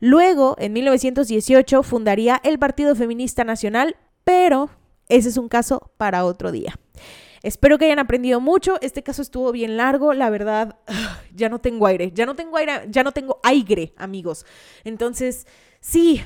Luego, 0.00 0.56
en 0.58 0.72
1918, 0.72 1.82
fundaría 1.82 2.40
el 2.44 2.58
Partido 2.58 2.94
Feminista 2.94 3.44
Nacional, 3.44 3.96
pero 4.24 4.70
ese 5.10 5.28
es 5.28 5.36
un 5.36 5.50
caso 5.50 5.90
para 5.98 6.24
otro 6.24 6.50
día. 6.50 6.78
Espero 7.42 7.78
que 7.78 7.86
hayan 7.86 7.98
aprendido 7.98 8.40
mucho. 8.40 8.78
Este 8.80 9.02
caso 9.02 9.22
estuvo 9.22 9.52
bien 9.52 9.76
largo. 9.76 10.12
La 10.12 10.30
verdad, 10.30 10.76
ya 11.34 11.48
no 11.48 11.58
tengo 11.60 11.86
aire. 11.86 12.10
Ya 12.12 12.26
no 12.26 12.34
tengo 12.34 12.56
aire, 12.56 12.86
ya 12.88 13.02
no 13.02 13.12
tengo 13.12 13.40
aire, 13.42 13.92
amigos. 13.96 14.44
Entonces, 14.84 15.46
sí. 15.80 16.22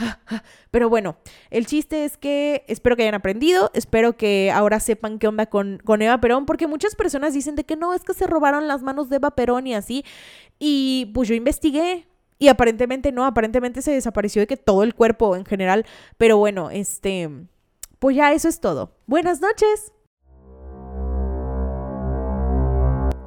Pero 0.70 0.88
bueno, 0.88 1.16
el 1.50 1.66
chiste 1.66 2.04
es 2.04 2.16
que 2.16 2.64
espero 2.68 2.96
que 2.96 3.02
hayan 3.02 3.14
aprendido. 3.14 3.70
Espero 3.74 4.16
que 4.16 4.50
ahora 4.52 4.80
sepan 4.80 5.18
qué 5.18 5.28
onda 5.28 5.46
con, 5.46 5.78
con 5.84 6.02
Eva 6.02 6.20
Perón. 6.20 6.46
Porque 6.46 6.66
muchas 6.66 6.94
personas 6.94 7.34
dicen 7.34 7.56
de 7.56 7.64
que 7.64 7.76
no, 7.76 7.94
es 7.94 8.02
que 8.02 8.14
se 8.14 8.26
robaron 8.26 8.68
las 8.68 8.82
manos 8.82 9.08
de 9.08 9.16
Eva 9.16 9.32
Perón 9.32 9.66
y 9.66 9.74
así. 9.74 10.04
Y 10.58 11.10
pues 11.14 11.28
yo 11.28 11.34
investigué. 11.34 12.06
Y 12.38 12.48
aparentemente 12.48 13.12
no, 13.12 13.24
aparentemente 13.24 13.82
se 13.82 13.92
desapareció 13.92 14.42
de 14.42 14.48
que 14.48 14.56
todo 14.56 14.82
el 14.82 14.94
cuerpo 14.94 15.36
en 15.36 15.44
general. 15.44 15.86
Pero 16.18 16.38
bueno, 16.38 16.70
este. 16.70 17.30
Pues 17.98 18.16
ya 18.16 18.32
eso 18.32 18.48
es 18.48 18.58
todo. 18.58 18.96
Buenas 19.06 19.40
noches. 19.40 19.92